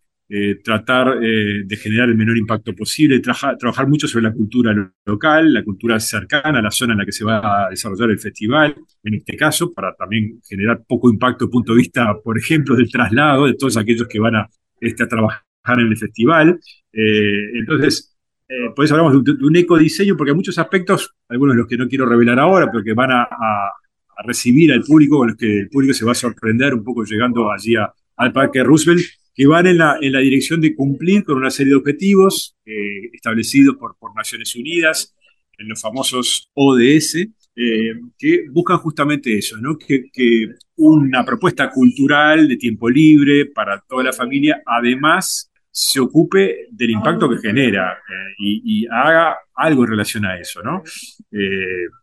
tratar 0.63 1.19
de 1.19 1.77
generar 1.77 2.09
el 2.09 2.17
menor 2.17 2.37
impacto 2.37 2.75
posible, 2.75 3.21
trabajar 3.21 3.89
mucho 3.89 4.09
sobre 4.09 4.25
la 4.25 4.33
cultura 4.33 4.75
local, 5.05 5.53
la 5.53 5.63
cultura 5.63 6.01
cercana 6.01 6.59
a 6.59 6.63
la 6.63 6.71
zona 6.71 6.95
en 6.95 6.99
la 7.01 7.05
que 7.05 7.13
se 7.13 7.25
va 7.25 7.67
a 7.67 7.71
desarrollar 7.71 8.11
el 8.11 8.19
festival, 8.19 8.75
en 9.03 9.15
este 9.15 9.37
caso, 9.37 9.73
para 9.73 9.95
también 9.95 10.41
generar 10.49 10.83
poco 10.87 11.11
impacto 11.11 11.45
desde 11.45 11.51
el 11.51 11.53
punto 11.53 11.73
de 11.73 11.79
vista, 11.79 12.15
por 12.23 12.39
ejemplo, 12.39 12.75
del 12.75 12.91
traslado 12.91 13.47
de 13.47 13.55
todos 13.55 13.77
aquellos 13.77 14.09
que 14.09 14.19
van 14.19 14.37
a, 14.37 14.49
este, 14.81 15.05
a 15.05 15.09
trabajar 15.09 15.45
en 15.79 15.89
el 15.89 15.97
festival. 15.97 16.59
entonces, 16.93 18.15
eh, 18.49 18.71
por 18.75 18.85
eso 18.85 18.95
hablamos 18.95 19.25
de 19.25 19.33
un, 19.33 19.57
ecodiseño, 19.57 20.17
porque 20.17 20.31
hay 20.31 20.37
muchos 20.37 20.59
aspectos, 20.59 21.15
algunos 21.29 21.55
de 21.55 21.61
los 21.61 21.69
que 21.69 21.77
no 21.77 21.89
quiero 21.89 22.07
revelar 22.07 22.39
ahora, 22.39 22.71
pero 22.71 22.85
que 22.85 22.93
van 22.93 23.11
a, 23.13 23.29
recibir 24.25 24.73
al 24.73 24.83
público, 24.83 25.19
con 25.19 25.29
los 25.29 25.37
que 25.37 25.61
el 25.61 25.69
público 25.69 25.93
se 25.93 26.05
va 26.05 26.13
a 26.13 26.15
sorprender 26.15 26.73
un 26.73 26.85
poco 26.85 27.05
llegando 27.05 27.51
allí 27.51 27.75
al 27.75 28.33
Parque 28.33 28.63
Roosevelt, 28.63 29.05
que 29.35 29.47
van 29.47 29.67
en 29.67 29.79
la, 29.79 29.99
en 30.01 30.13
la 30.13 30.21
dirección 30.21 30.61
de 30.61 30.75
cumplir 30.75 31.25
con 31.25 31.37
una 31.37 31.51
serie 31.51 31.73
de 31.73 31.79
objetivos 31.79 32.57
eh, 32.65 33.11
establecidos 33.13 33.77
por, 33.77 33.97
por 33.99 34.15
Naciones 34.15 34.55
Unidas, 34.55 35.15
en 35.59 35.69
los 35.69 35.81
famosos 35.81 36.51
ODS, 36.55 37.17
eh, 37.57 37.95
que 38.19 38.47
buscan 38.51 38.79
justamente 38.79 39.37
eso, 39.37 39.57
¿no? 39.57 39.77
Que, 39.77 40.49
una 40.77 41.25
propuesta 41.25 41.71
cultural 41.71 42.49
de 42.49 42.57
tiempo 42.57 42.91
libre 42.91 43.47
para 43.47 43.81
toda 43.89 44.03
la 44.03 44.13
familia, 44.13 44.61
además 44.67 45.53
se 45.71 46.01
ocupe 46.01 46.67
del 46.71 46.91
impacto 46.91 47.29
que 47.31 47.39
genera 47.39 47.93
eh, 47.93 48.35
y, 48.39 48.87
haga 48.87 49.37
algo 49.55 49.85
en 49.85 49.91
relación 49.91 50.25
a 50.25 50.39
eso, 50.39 50.63
¿no? 50.63 50.83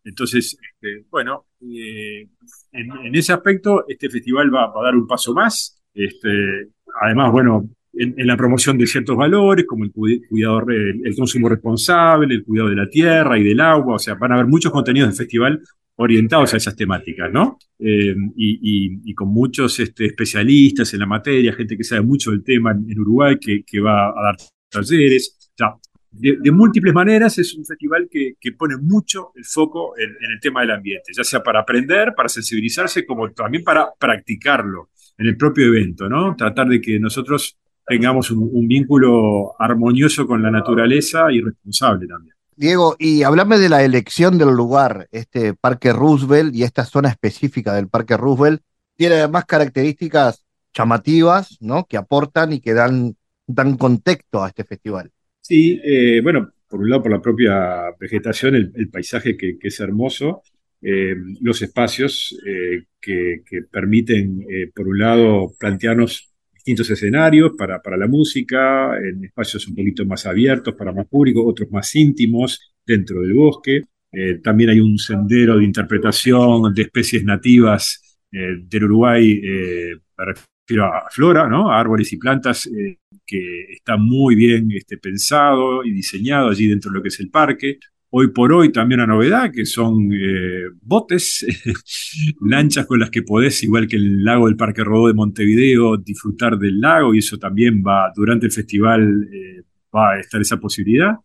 Entonces, 0.05 0.57
este, 0.71 1.05
bueno, 1.09 1.47
en, 1.59 3.15
ese 3.15 3.34
aspecto, 3.34 3.86
este 3.88 4.09
festival 4.09 4.53
va, 4.53 4.65
a 4.65 4.84
dar 4.84 4.95
un 4.95 5.07
paso 5.07 5.34
más. 5.34 5.82
Este, 5.93 6.69
además, 7.00 7.32
bueno, 7.32 7.70
en, 7.94 8.28
la 8.28 8.38
promoción 8.38 8.78
de 8.78 8.88
ciertos 8.88 9.16
valores, 9.16 9.66
como 9.66 9.84
el 9.84 9.92
cuidado, 9.92 10.62
el, 10.70 11.16
consumo 11.16 11.50
responsable, 11.50 12.36
el 12.36 12.44
cuidado 12.44 12.70
de 12.70 12.76
la 12.76 12.89
tierra 12.89 13.38
y 13.38 13.44
del 13.44 13.60
agua, 13.60 13.96
o 13.96 14.00
sea, 14.00 14.16
van 14.16 14.32
a 14.32 14.36
haber 14.36 14.48
muchos 14.48 14.72
contenidos 14.72 15.10
del 15.10 15.18
festival 15.18 15.62
orientados 15.96 16.54
a 16.54 16.58
esas 16.58 16.76
temáticas, 16.76 17.32
¿no? 17.32 17.60
Eh, 17.78 18.16
y, 18.36 19.14
con 19.14 19.30
muchos 19.30 19.80
este, 19.80 20.06
especialistas 20.06 20.94
en 20.94 21.02
la 21.02 21.06
materia, 21.06 21.54
gente 21.54 21.78
que 21.78 21.84
sabe 21.84 22.02
mucho 22.02 22.32
del 22.32 22.44
tema 22.44 22.72
en, 22.72 23.00
Uruguay, 23.00 23.38
que, 23.39 23.80
va 23.80 24.10
a 24.10 24.24
dar 24.24 24.36
talleres. 24.70 25.38
O 25.39 25.58
sea, 25.58 25.76
de, 26.12 26.52
múltiples 26.52 26.94
maneras 26.94 27.38
es 27.38 27.54
un 27.56 27.66
festival 27.66 28.08
que, 28.10 28.36
pone 28.58 28.78
mucho 28.78 29.32
el 29.36 29.46
foco 29.46 29.98
en, 29.98 30.10
en, 30.10 30.32
el 30.32 30.39
tema 30.39 30.62
del 30.62 30.72
ambiente, 30.72 31.12
ya 31.16 31.24
sea 31.24 31.44
para 31.44 31.60
aprender, 31.60 32.14
para 32.16 32.30
sensibilizarse, 32.30 33.06
como 33.06 33.30
también 33.32 33.64
para 33.64 33.89
practicarlo 34.00 34.91
en 35.22 35.28
el 35.28 35.38
propio 35.38 35.67
evento, 35.67 36.09
¿no? 36.09 36.36
Tratar 36.36 36.67
de 36.67 36.82
que 36.82 36.99
nosotros 36.99 37.55
tengamos 37.86 38.32
un, 38.32 38.67
vínculo 38.67 39.53
armonioso 39.59 40.26
con 40.26 40.41
la 40.41 40.49
naturaleza 40.49 41.32
y 41.32 41.41
responsable 41.41 42.07
también. 42.07 42.36
Diego, 42.55 42.95
y 42.97 43.22
háblame 43.22 43.59
de 43.59 43.69
la 43.69 43.84
elección 43.84 44.39
del 44.39 44.49
lugar, 44.49 45.07
este 45.11 45.53
Parque 45.53 45.93
Roosevelt 45.93 46.55
y 46.55 46.63
esta 46.63 46.86
zona 46.86 47.09
específica 47.09 47.76
del 47.76 47.88
Parque 47.88 48.17
Roosevelt, 48.17 48.63
tiene 48.95 49.15
además 49.15 49.45
características 49.45 50.43
llamativas, 50.74 51.57
¿no? 51.61 51.86
Que 51.86 51.97
aportan 51.97 52.53
y 52.53 52.59
que 52.59 52.74
dan, 52.74 53.15
dan 53.45 53.78
contexto 53.78 54.43
a 54.43 54.47
este 54.47 54.63
festival. 54.63 55.11
Sí, 55.41 55.80
eh, 55.84 56.22
bueno, 56.24 56.51
por 56.67 56.80
un 56.80 56.89
lado 56.89 57.03
por 57.03 57.11
la 57.11 57.22
propia 57.22 57.91
vegetación, 57.99 58.55
el, 58.55 58.89
paisaje 58.89 59.38
que, 59.38 59.57
es 59.61 59.80
hermoso, 59.80 60.41
eh, 60.82 61.15
los 61.41 61.61
espacios 61.61 62.38
eh, 62.45 62.84
que, 62.99 63.43
permiten, 63.71 64.45
por 64.73 64.88
un 64.88 64.99
lado, 64.99 65.53
plantearnos 65.59 66.32
distintos 66.53 66.89
escenarios 66.89 67.53
para, 67.57 67.82
para, 67.82 67.97
la 67.97 68.07
música, 68.07 68.97
en 68.97 69.25
espacios 69.25 69.67
un 69.67 69.75
poquito 69.75 70.05
más 70.05 70.25
abiertos 70.25 70.75
para 70.75 70.93
más 70.93 71.07
público, 71.07 71.45
otros 71.45 71.71
más 71.71 71.95
íntimos 71.95 72.73
dentro 72.86 73.21
del 73.21 73.34
bosque. 73.34 73.84
Eh, 74.11 74.39
también 74.43 74.71
hay 74.71 74.79
un 74.79 74.97
sendero 74.97 75.57
de 75.57 75.63
interpretación 75.63 76.73
de 76.73 76.82
especies 76.82 77.23
nativas 77.23 78.19
eh, 78.32 78.57
del 78.63 78.84
Uruguay, 78.86 79.39
eh, 79.43 79.95
me 80.17 80.25
refiero 80.25 80.86
a 80.86 81.09
flora, 81.09 81.47
¿no? 81.47 81.71
árboles 81.71 82.11
y 82.11 82.17
plantas, 82.17 82.69
que 83.25 83.73
está 83.73 83.97
muy 83.97 84.36
bien 84.36 84.71
este, 84.71 84.97
pensado 84.97 85.84
y 85.84 85.91
diseñado 85.91 86.49
allí 86.49 86.67
dentro 86.67 86.91
de 86.91 86.97
lo 86.97 87.01
que 87.01 87.09
es 87.09 87.19
el 87.19 87.29
parque. 87.29 87.79
Hoy 88.14 88.28
por 88.34 88.51
hoy 88.51 88.74
también 88.74 88.99
una 88.99 89.14
novedad, 89.14 89.51
que 89.53 89.66
son 89.66 90.12
eh, 90.12 90.66
botes, 90.82 91.45
lanchas 92.41 92.86
con 92.86 92.99
las 92.99 93.09
que 93.09 93.24
podés, 93.24 93.64
igual 93.64 93.88
que 93.88 93.95
el 93.95 94.26
lago 94.26 94.47
del 94.47 94.57
Parque 94.57 94.84
Rodó 94.84 95.07
de 95.07 95.14
Montevideo, 95.14 95.95
disfrutar 95.95 96.57
del 96.57 96.82
lago 96.82 97.16
y 97.16 97.20
eso 97.20 97.38
también 97.38 97.82
va, 97.82 98.12
durante 98.14 98.47
el 98.47 98.51
festival 98.51 99.30
eh, 99.32 99.64
va 99.95 100.12
a 100.12 100.20
estar 100.20 100.41
esa 100.41 100.57
posibilidad 100.57 101.16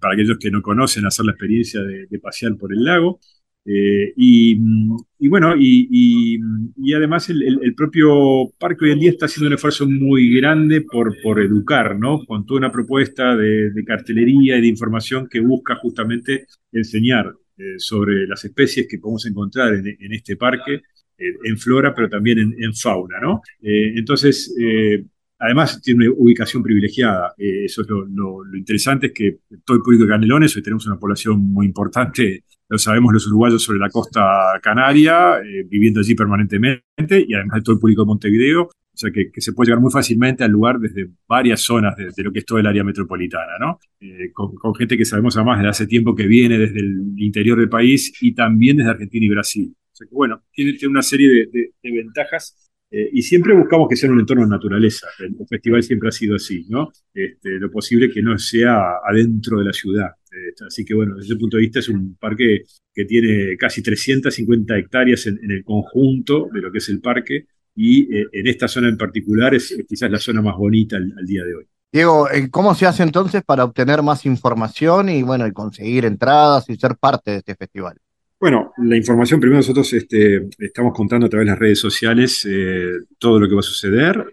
para 0.00 0.14
aquellos 0.14 0.36
que 0.38 0.50
no 0.50 0.62
conocen 0.62 1.06
hacer 1.06 1.26
la 1.26 1.32
experiencia 1.32 1.80
de 1.80 2.18
pasear 2.18 2.56
por 2.56 2.72
el 2.72 2.84
lago. 2.84 3.20
Eh, 3.64 4.12
y, 4.16 5.28
bueno, 5.28 5.54
y, 5.56 6.38
además 6.94 7.30
el, 7.30 7.74
propio 7.76 8.52
parque 8.58 8.86
hoy 8.86 8.90
en 8.92 8.98
día 8.98 9.10
está 9.10 9.26
haciendo 9.26 9.48
un 9.48 9.54
esfuerzo 9.54 9.88
muy 9.88 10.34
grande 10.34 10.82
por, 10.82 11.40
educar, 11.40 11.98
¿no? 11.98 12.24
Con 12.26 12.44
toda 12.44 12.58
una 12.58 12.72
propuesta 12.72 13.36
de, 13.36 13.70
cartelería 13.86 14.58
y 14.58 14.62
de 14.62 14.66
información 14.66 15.28
que 15.28 15.40
busca 15.40 15.76
justamente 15.76 16.46
enseñar 16.72 17.32
eh, 17.56 17.74
sobre 17.78 18.26
las 18.26 18.44
especies 18.44 18.86
que 18.88 18.98
podemos 18.98 19.24
encontrar 19.26 19.74
en, 19.74 20.12
este 20.12 20.36
parque, 20.36 20.74
eh, 21.18 21.34
en 21.44 21.56
flora, 21.56 21.94
pero 21.94 22.08
también 22.08 22.54
en, 22.58 22.74
fauna, 22.74 23.20
¿no? 23.20 23.42
entonces, 23.60 24.54
Además, 25.44 25.82
tiene 25.82 26.08
una 26.08 26.18
ubicación 26.20 26.62
privilegiada. 26.62 27.34
eso 27.36 27.82
es 27.82 27.88
lo, 27.88 28.06
lo, 28.06 28.56
interesante, 28.56 29.08
es 29.08 29.12
que 29.12 29.38
todo 29.64 29.76
el 29.76 29.82
público 29.82 30.04
de 30.04 30.10
Canelones, 30.10 30.54
hoy 30.54 30.62
tenemos 30.62 30.86
una 30.86 31.00
población 31.00 31.40
muy 31.40 31.66
importante 31.66 32.44
lo 32.72 32.78
sabemos 32.78 33.12
los 33.12 33.26
uruguayos 33.26 33.62
sobre 33.62 33.78
la 33.78 33.90
costa 33.90 34.58
canaria, 34.62 35.40
eh, 35.44 35.62
viviendo 35.68 36.00
allí 36.00 36.14
permanentemente, 36.14 37.22
y 37.28 37.34
además 37.34 37.56
de 37.56 37.62
todo 37.64 37.74
el 37.74 37.80
público 37.80 38.00
de 38.00 38.06
Montevideo, 38.06 38.62
o 38.62 38.96
sea 38.96 39.10
que, 39.10 39.28
se 39.36 39.52
puede 39.52 39.68
llegar 39.68 39.82
muy 39.82 39.92
fácilmente 39.92 40.42
al 40.42 40.52
lugar 40.52 40.78
desde 40.78 41.06
varias 41.28 41.60
zonas 41.60 41.94
de, 41.98 42.22
lo 42.22 42.32
que 42.32 42.38
es 42.38 42.46
todo 42.46 42.58
el 42.58 42.66
área 42.66 42.82
metropolitana, 42.82 43.58
¿no? 43.60 43.78
Eh, 44.00 44.32
con, 44.32 44.74
gente 44.74 44.96
que 44.96 45.04
sabemos 45.04 45.36
además 45.36 45.58
desde 45.58 45.68
hace 45.68 45.86
tiempo 45.86 46.14
que 46.14 46.26
viene 46.26 46.56
desde 46.56 46.80
el 46.80 47.12
interior 47.18 47.58
del 47.58 47.68
país 47.68 48.10
y 48.22 48.34
también 48.34 48.78
desde 48.78 48.90
Argentina 48.92 49.26
y 49.26 49.28
Brasil. 49.28 49.76
O 49.76 49.94
sea 49.94 50.06
que 50.06 50.14
bueno, 50.14 50.42
tiene, 50.50 50.74
una 50.88 51.02
serie 51.02 51.28
de, 51.52 51.72
ventajas 51.82 52.70
eh, 52.90 53.10
y 53.12 53.20
siempre 53.20 53.54
buscamos 53.54 53.86
que 53.86 53.96
sea 53.96 54.10
un 54.10 54.20
entorno 54.20 54.44
de 54.44 54.48
naturaleza. 54.48 55.08
El, 55.18 55.36
festival 55.46 55.82
siempre 55.82 56.08
ha 56.08 56.12
sido 56.12 56.36
así, 56.36 56.64
¿no? 56.70 56.90
Este, 57.12 57.58
lo 57.58 57.70
posible 57.70 58.10
que 58.10 58.22
no 58.22 58.38
sea 58.38 58.80
adentro 59.06 59.58
de 59.58 59.64
la 59.66 59.72
ciudad. 59.74 60.12
Este, 60.32 60.64
así 60.64 60.84
que 60.84 60.94
bueno, 60.94 61.14
desde 61.16 61.32
ese 61.32 61.36
punto 61.36 61.56
de 61.56 61.62
vista 61.62 61.80
es 61.80 61.88
un 61.88 62.16
parque 62.16 62.62
que 62.94 63.04
tiene 63.04 63.56
casi 63.56 63.82
350 63.82 64.78
hectáreas 64.78 65.26
en, 65.26 65.38
el 65.50 65.64
conjunto 65.64 66.48
de 66.52 66.60
lo 66.60 66.72
que 66.72 66.78
es 66.78 66.88
el 66.88 67.00
parque 67.00 67.46
y 67.74 68.14
eh, 68.14 68.26
en 68.32 68.46
esta 68.46 68.68
zona 68.68 68.88
en 68.88 68.96
particular 68.96 69.54
es, 69.54 69.76
quizás 69.88 70.10
la 70.10 70.18
zona 70.18 70.42
más 70.42 70.56
bonita 70.56 70.96
al, 70.96 71.26
día 71.26 71.44
de 71.44 71.54
hoy. 71.54 71.64
Diego, 71.92 72.30
eh, 72.30 72.48
¿cómo 72.50 72.74
se 72.74 72.86
hace 72.86 73.02
entonces 73.02 73.42
para 73.44 73.64
obtener 73.64 74.02
más 74.02 74.24
información 74.24 75.10
y 75.10 75.22
bueno, 75.22 75.46
y 75.46 75.52
conseguir 75.52 76.06
entradas 76.06 76.68
y 76.70 76.76
ser 76.76 76.96
parte 76.96 77.32
de 77.32 77.36
este 77.38 77.54
festival? 77.54 77.98
Bueno, 78.40 78.72
la 78.78 78.96
información 78.96 79.38
primero 79.38 79.58
nosotros 79.58 79.92
este, 79.92 80.48
estamos 80.58 80.92
contando 80.94 81.26
a 81.26 81.28
través 81.28 81.46
de 81.46 81.52
las 81.52 81.58
redes 81.60 81.78
sociales 81.78 82.44
eh, 82.50 82.90
todo 83.18 83.38
lo 83.38 83.48
que 83.48 83.54
va 83.54 83.60
a 83.60 83.62
suceder, 83.62 84.26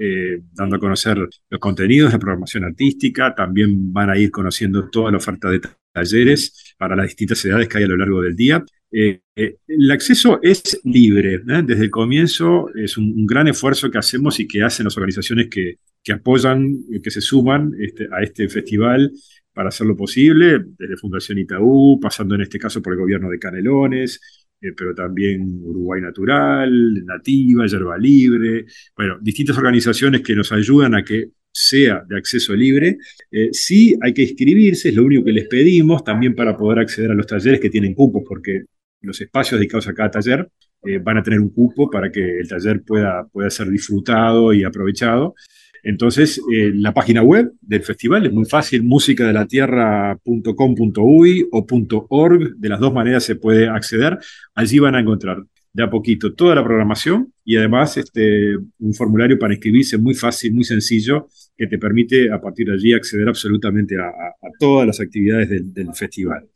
dando 0.54 0.78
a 0.78 0.80
conocer 0.80 1.18
los 1.18 1.60
contenidos, 1.60 2.12
la 2.12 2.18
programación 2.18 2.64
artística, 2.64 3.36
también 3.36 3.94
van 3.94 4.10
a 4.10 4.18
ir 4.18 4.32
conociendo 4.32 4.90
toda 4.90 5.12
la 5.12 5.18
oferta 5.18 5.50
de 5.50 5.60
talleres 5.92 6.76
para 6.78 6.96
las 6.96 7.08
distintas 7.08 7.44
edades 7.46 7.68
que 7.68 7.78
hay 7.78 7.84
a 7.84 7.88
lo 7.88 7.98
largo 7.98 8.22
del 8.22 8.36
día. 8.36 8.64
Eh, 8.92 9.22
eh, 9.36 9.58
el 9.68 9.92
acceso 9.92 10.40
es 10.42 10.80
libre. 10.84 11.36
¿eh? 11.36 11.64
Desde 11.64 11.84
el 11.84 11.92
comienzo 11.92 12.70
es 12.76 12.98
un, 12.98 13.26
gran 13.26 13.48
esfuerzo 13.48 13.92
que 13.92 13.98
hacemos 13.98 14.40
y 14.40 14.48
que 14.48 14.64
hacen 14.64 14.86
las 14.86 14.98
organizaciones 14.98 15.48
que, 15.50 15.76
que 16.04 16.14
apoyan, 16.14 16.80
que 17.04 17.12
se 17.12 17.22
suman 17.22 17.74
este, 17.80 18.08
a 18.12 18.22
este 18.24 18.50
festival 18.50 19.12
para 19.54 19.70
hacerlo 19.70 19.96
posible, 19.96 20.64
desde 20.78 20.98
Fundación 20.98 21.38
Itaú, 21.38 22.00
pasando 22.02 22.36
en 22.36 22.42
este 22.42 22.60
caso 22.60 22.82
por 22.82 22.94
el 22.94 23.00
gobierno 23.00 23.30
de 23.30 23.40
Canelones, 23.40 24.22
pero 24.60 24.94
también 24.94 25.60
Uruguay 25.64 26.02
Natural, 26.02 27.06
Nativa, 27.06 27.66
Yerba 27.66 27.98
Libre, 27.98 28.66
bueno, 28.96 29.18
distintas 29.22 29.58
organizaciones 29.58 30.22
que 30.22 30.36
nos 30.36 30.52
ayudan 30.52 30.96
a 30.96 31.04
que 31.04 31.32
sea 31.52 32.04
de 32.08 32.18
acceso 32.18 32.56
libre. 32.56 32.98
Eh, 33.32 33.50
sí 33.52 33.98
hay 34.02 34.14
que 34.14 34.24
inscribirse, 34.24 34.90
es 34.90 34.96
lo 34.96 35.06
único 35.06 35.26
que 35.26 35.32
les 35.32 35.48
pedimos, 35.48 36.04
también 36.04 36.36
para 36.36 36.56
poder 36.56 36.80
acceder 36.80 37.12
a 37.12 37.16
los 37.16 37.28
talleres 37.28 37.60
que 37.60 37.70
tienen 37.70 37.94
cupos, 37.94 38.24
porque 38.28 38.64
los 39.02 39.20
espacios 39.22 39.60
dedicados 39.60 39.88
a 39.88 39.94
cada 39.94 40.12
taller 40.12 40.50
eh, 40.84 41.00
van 41.00 41.18
a 41.18 41.24
tener 41.24 41.40
un 41.40 41.50
cupo 41.50 41.90
para 41.90 42.12
que 42.12 42.40
el 42.40 42.48
taller 42.48 42.84
pueda, 42.84 43.28
pueda 43.28 43.50
ser 43.50 43.70
disfrutado 43.70 44.54
y 44.54 44.64
aprovechado. 44.64 45.36
Entonces, 45.84 46.42
eh, 46.54 46.72
la 46.74 46.94
página 46.94 47.24
web 47.24 47.52
del 47.62 47.84
festival 47.84 48.26
es 48.26 48.34
muy 48.34 48.46
fácil, 48.46 48.84
musicadelatierra.com.uy 48.84 51.48
o 51.52 51.66
.org, 52.10 52.56
de 52.58 52.70
las 52.70 52.80
dos 52.80 52.94
maneras 52.94 53.24
se 53.24 53.36
puede 53.36 53.68
acceder. 53.68 54.18
Allí 54.56 54.80
van 54.80 54.96
a 54.96 55.00
encontrar 55.00 55.44
de 55.74 55.84
a 55.84 55.90
poquito 55.90 56.34
toda 56.34 56.56
la 56.56 56.64
programación 56.64 57.32
y 57.44 57.58
además 57.58 57.96
este, 57.98 58.58
un 58.80 58.94
formulario 58.94 59.38
para 59.38 59.54
inscribirse 59.54 59.98
muy 59.98 60.14
fácil, 60.14 60.54
muy 60.54 60.64
sencillo, 60.64 61.28
que 61.56 61.68
te 61.68 61.78
permite 61.78 62.32
a 62.32 62.40
partir 62.40 62.68
de 62.68 62.74
allí 62.74 62.94
acceder 62.94 63.28
absolutamente 63.28 63.96
a, 63.98 64.12
todas 64.60 64.88
las 64.88 65.00
actividades 65.00 65.50
del, 65.50 65.94
festival. 65.94 66.50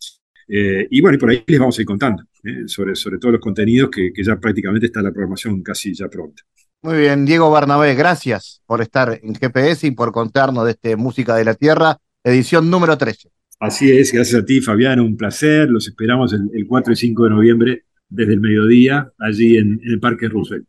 Eh, 0.47 0.88
y 0.89 1.01
bueno, 1.01 1.16
y 1.16 1.20
por 1.20 1.30
ahí 1.30 1.43
les 1.45 1.59
vamos 1.59 1.78
a 1.78 1.82
ir 1.82 1.86
contando 1.86 2.24
eh, 2.43 2.68
sobre, 2.68 2.95
sobre 2.95 3.18
todos 3.18 3.34
los 3.34 3.41
contenidos 3.41 3.89
que, 3.89 4.11
que, 4.11 4.24
ya 4.24 4.38
prácticamente 4.38 4.88
está 4.88 5.01
la 5.01 5.11
programación 5.11 5.61
casi 5.61 5.93
ya 5.93 6.09
pronta. 6.09 6.43
Muy 6.82 6.97
bien, 6.97 7.24
Diego 7.26 7.49
Barnabé, 7.49 7.95
gracias 7.95 8.61
por 8.66 8.82
estar 8.82 9.20
en 9.24 9.36
GPS 9.36 9.88
y 9.88 9.91
por 9.91 10.11
contarnos 10.11 10.66
de 10.66 10.72
este 10.72 10.95
Música 10.97 11.36
de 11.36 11.45
la 11.45 11.53
Tierra, 11.53 11.97
edición 12.24 12.70
número 12.70 12.97
13. 12.97 13.30
Así 13.59 13.89
es, 13.89 14.11
gracias 14.11 14.41
a 14.41 14.45
ti, 14.45 14.59
Fabián, 14.59 14.99
un 14.99 15.16
placer. 15.16 15.70
Los 15.70 15.88
esperamos 15.88 16.34
el, 16.34 16.49
el 16.53 16.68
4 16.68 16.91
y 16.91 16.95
5 16.97 17.24
de 17.24 17.30
noviembre 17.30 17.84
desde 18.14 18.34
el 18.34 18.39
mediodía 18.39 19.11
allí 19.20 19.57
en, 19.57 19.82
el 19.84 19.99
Parque 19.99 20.30
Roosevelt. 20.30 20.68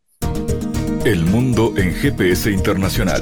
El 1.05 1.23
mundo 1.25 1.73
en 1.77 1.93
GPS 1.93 2.51
internacional. 2.51 3.21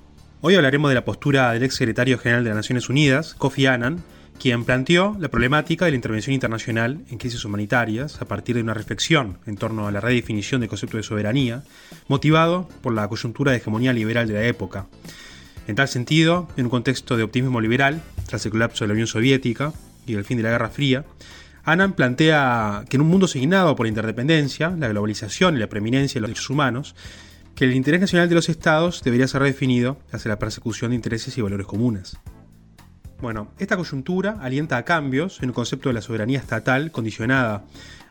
Hoy 0.43 0.55
hablaremos 0.55 0.89
de 0.89 0.95
la 0.95 1.05
postura 1.05 1.51
del 1.51 1.61
ex 1.61 1.75
secretario 1.75 2.17
general 2.17 2.43
de 2.43 2.49
las 2.49 2.57
Naciones 2.57 2.89
Unidas, 2.89 3.35
Kofi 3.35 3.67
Annan, 3.67 4.01
quien 4.39 4.65
planteó 4.65 5.15
la 5.19 5.29
problemática 5.29 5.85
de 5.85 5.91
la 5.91 5.95
intervención 5.97 6.33
internacional 6.33 6.99
en 7.11 7.19
crisis 7.19 7.45
humanitarias 7.45 8.19
a 8.23 8.25
partir 8.25 8.55
de 8.55 8.63
una 8.63 8.73
reflexión 8.73 9.37
en 9.45 9.55
torno 9.55 9.87
a 9.87 9.91
la 9.91 10.01
redefinición 10.01 10.59
del 10.59 10.69
concepto 10.71 10.97
de 10.97 11.03
soberanía, 11.03 11.61
motivado 12.07 12.67
por 12.81 12.91
la 12.91 13.07
coyuntura 13.07 13.51
de 13.51 13.59
hegemonía 13.59 13.93
liberal 13.93 14.27
de 14.27 14.33
la 14.33 14.43
época. 14.45 14.87
En 15.67 15.75
tal 15.75 15.87
sentido, 15.87 16.47
en 16.57 16.65
un 16.65 16.71
contexto 16.71 17.17
de 17.17 17.23
optimismo 17.23 17.61
liberal, 17.61 18.01
tras 18.25 18.43
el 18.43 18.51
colapso 18.51 18.83
de 18.83 18.87
la 18.87 18.93
Unión 18.93 19.05
Soviética 19.05 19.73
y 20.07 20.15
el 20.15 20.25
fin 20.25 20.37
de 20.37 20.43
la 20.43 20.49
Guerra 20.49 20.69
Fría, 20.69 21.05
Annan 21.65 21.93
plantea 21.93 22.85
que 22.89 22.97
en 22.97 23.01
un 23.01 23.09
mundo 23.09 23.27
asignado 23.27 23.75
por 23.75 23.85
la 23.85 23.89
interdependencia, 23.89 24.71
la 24.71 24.87
globalización 24.87 25.55
y 25.55 25.59
la 25.59 25.67
preeminencia 25.67 26.15
de 26.15 26.21
los 26.21 26.29
derechos 26.29 26.49
humanos, 26.49 26.95
que 27.61 27.65
el 27.65 27.75
interés 27.75 28.01
nacional 28.01 28.27
de 28.27 28.33
los 28.33 28.49
estados 28.49 29.03
debería 29.03 29.27
ser 29.27 29.43
redefinido 29.43 29.99
hacia 30.11 30.29
la 30.29 30.39
persecución 30.39 30.89
de 30.89 30.95
intereses 30.95 31.37
y 31.37 31.41
valores 31.41 31.67
comunes. 31.67 32.17
Bueno, 33.21 33.51
esta 33.59 33.77
coyuntura 33.77 34.39
alienta 34.41 34.77
a 34.77 34.83
cambios 34.83 35.37
en 35.43 35.49
un 35.49 35.53
concepto 35.53 35.89
de 35.89 35.93
la 35.93 36.01
soberanía 36.01 36.39
estatal 36.39 36.89
condicionada 36.89 37.63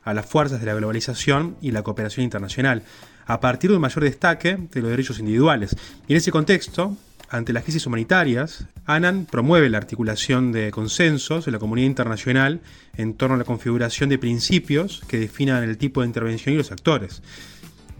a 0.04 0.14
las 0.14 0.26
fuerzas 0.26 0.60
de 0.60 0.66
la 0.66 0.74
globalización 0.74 1.56
y 1.60 1.72
la 1.72 1.82
cooperación 1.82 2.22
internacional, 2.22 2.84
a 3.26 3.40
partir 3.40 3.70
de 3.70 3.76
un 3.76 3.82
mayor 3.82 4.04
destaque 4.04 4.56
de 4.70 4.82
los 4.82 4.90
derechos 4.90 5.18
individuales. 5.18 5.76
Y 6.06 6.12
en 6.12 6.18
ese 6.18 6.30
contexto, 6.30 6.96
ante 7.28 7.52
las 7.52 7.64
crisis 7.64 7.84
humanitarias, 7.86 8.66
Annan 8.86 9.26
promueve 9.28 9.68
la 9.68 9.78
articulación 9.78 10.52
de 10.52 10.70
consensos 10.70 11.46
de 11.46 11.50
la 11.50 11.58
comunidad 11.58 11.88
internacional 11.88 12.60
en 12.96 13.14
torno 13.14 13.34
a 13.34 13.38
la 13.38 13.44
configuración 13.44 14.10
de 14.10 14.18
principios 14.18 15.02
que 15.08 15.18
definan 15.18 15.64
el 15.64 15.76
tipo 15.76 16.02
de 16.02 16.06
intervención 16.06 16.54
y 16.54 16.58
los 16.58 16.70
actores. 16.70 17.20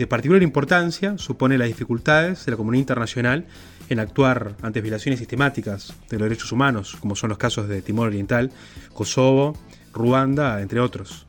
De 0.00 0.06
particular 0.06 0.42
importancia 0.42 1.18
supone 1.18 1.58
las 1.58 1.68
dificultades 1.68 2.46
de 2.46 2.52
la 2.52 2.56
comunidad 2.56 2.80
internacional 2.80 3.44
en 3.90 4.00
actuar 4.00 4.56
ante 4.62 4.80
violaciones 4.80 5.18
sistemáticas 5.18 5.92
de 6.08 6.18
los 6.18 6.26
derechos 6.26 6.52
humanos, 6.52 6.96
como 7.00 7.14
son 7.14 7.28
los 7.28 7.36
casos 7.36 7.68
de 7.68 7.82
Timor 7.82 8.08
Oriental, 8.08 8.50
Kosovo, 8.94 9.58
Ruanda, 9.92 10.62
entre 10.62 10.80
otros. 10.80 11.26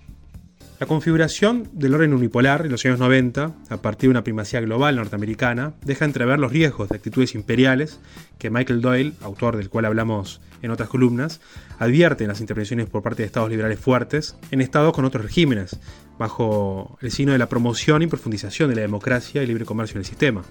La 0.82 0.88
configuración 0.88 1.69
del 1.73 1.93
orden 1.93 2.11
unipolar 2.11 2.65
en 2.65 2.71
los 2.71 2.84
años 2.86 2.97
90, 2.97 3.51
a 3.69 3.77
partir 3.84 4.07
de 4.07 4.13
una 4.13 4.23
primacía 4.23 4.61
global 4.61 4.95
norteamericana, 4.95 5.73
deja 5.86 6.05
entrever 6.05 6.39
los 6.39 6.51
riesgos 6.51 6.89
de 6.89 6.95
actitudes 6.95 7.36
imperiales 7.36 7.99
que 8.39 8.49
Michael 8.49 8.82
Doyle, 8.82 9.13
autor 9.21 9.57
del 9.57 9.69
cual 9.69 9.86
hablamos 9.86 10.41
en 10.63 10.71
otras 10.71 10.89
columnas, 10.89 11.39
advierte 11.77 12.23
en 12.23 12.29
las 12.29 12.41
intervenciones 12.41 12.89
por 12.89 13.03
parte 13.03 13.21
de 13.21 13.27
estados 13.27 13.51
liberales 13.51 13.79
fuertes 13.79 14.36
en 14.49 14.59
estados 14.59 14.91
con 14.93 15.05
otros 15.05 15.23
regímenes, 15.23 15.79
bajo 16.17 16.97
el 16.99 17.11
signo 17.11 17.34
de 17.34 17.38
la 17.38 17.47
promoción 17.47 18.01
y 18.01 18.07
profundización 18.07 18.71
de 18.71 18.77
la 18.77 18.82
democracia 18.82 19.43
y 19.43 19.45
libre 19.45 19.65
comercio 19.65 19.97
en 19.97 19.99
el 19.99 20.05
sistema. 20.05 20.41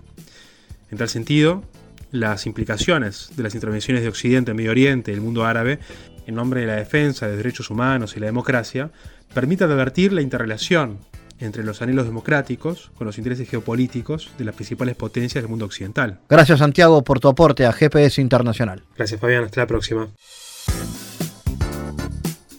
En 0.92 0.98
tal 0.98 1.08
sentido, 1.08 1.64
las 2.12 2.46
implicaciones 2.46 3.32
de 3.36 3.42
las 3.42 3.56
intervenciones 3.56 4.04
de 4.04 4.08
Occidente 4.08 4.52
en 4.52 4.56
Medio 4.56 4.70
Oriente 4.70 5.10
y 5.10 5.14
el 5.14 5.22
mundo 5.22 5.44
árabe, 5.44 5.80
en 6.26 6.36
nombre 6.36 6.60
de 6.60 6.68
la 6.68 6.76
defensa 6.76 7.26
de 7.26 7.36
derechos 7.36 7.70
humanos 7.70 8.16
y 8.16 8.20
la 8.20 8.26
democracia, 8.26 8.92
permite 9.34 9.64
advertir 9.64 10.12
la 10.12 10.22
interrelación 10.22 10.98
entre 11.38 11.64
los 11.64 11.80
anhelos 11.82 12.06
democráticos 12.06 12.90
con 12.96 13.06
los 13.06 13.18
intereses 13.18 13.48
geopolíticos 13.48 14.30
de 14.38 14.44
las 14.44 14.54
principales 14.54 14.94
potencias 14.96 15.42
del 15.42 15.50
mundo 15.50 15.64
occidental. 15.64 16.20
Gracias 16.28 16.58
Santiago 16.58 17.02
por 17.02 17.18
tu 17.18 17.28
aporte 17.28 17.64
a 17.66 17.72
GPS 17.72 18.20
Internacional. 18.20 18.82
Gracias 18.96 19.20
Fabián, 19.20 19.44
hasta 19.44 19.62
la 19.62 19.66
próxima. 19.66 20.08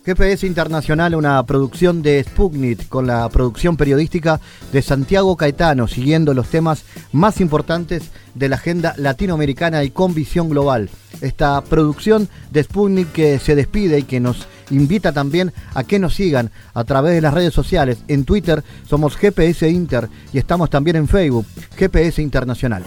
GPS 0.03 0.47
Internacional, 0.47 1.13
una 1.13 1.45
producción 1.45 2.01
de 2.01 2.23
Sputnik 2.23 2.89
con 2.89 3.05
la 3.05 3.29
producción 3.29 3.77
periodística 3.77 4.39
de 4.71 4.81
Santiago 4.81 5.37
Caetano, 5.37 5.87
siguiendo 5.87 6.33
los 6.33 6.47
temas 6.47 6.85
más 7.11 7.39
importantes 7.39 8.09
de 8.33 8.49
la 8.49 8.55
agenda 8.55 8.95
latinoamericana 8.97 9.83
y 9.83 9.91
con 9.91 10.15
visión 10.15 10.49
global. 10.49 10.89
Esta 11.21 11.61
producción 11.61 12.29
de 12.49 12.63
Sputnik 12.63 13.11
que 13.11 13.37
se 13.37 13.53
despide 13.53 13.99
y 13.99 14.03
que 14.03 14.19
nos 14.19 14.47
invita 14.71 15.11
también 15.11 15.53
a 15.73 15.83
que 15.83 15.99
nos 15.99 16.15
sigan 16.15 16.51
a 16.73 16.83
través 16.83 17.13
de 17.13 17.21
las 17.21 17.33
redes 17.33 17.53
sociales. 17.53 17.99
En 18.07 18.25
Twitter 18.25 18.63
somos 18.87 19.15
GPS 19.15 19.69
Inter 19.69 20.09
y 20.33 20.37
estamos 20.37 20.69
también 20.69 20.95
en 20.95 21.07
Facebook, 21.07 21.45
GPS 21.77 22.21
Internacional. 22.21 22.83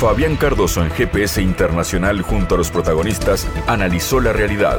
Fabián 0.00 0.36
Cardoso 0.36 0.82
en 0.82 0.90
GPS 0.90 1.42
Internacional 1.42 2.22
junto 2.22 2.54
a 2.54 2.58
los 2.58 2.70
protagonistas 2.70 3.46
analizó 3.66 4.18
la 4.20 4.32
realidad. 4.32 4.78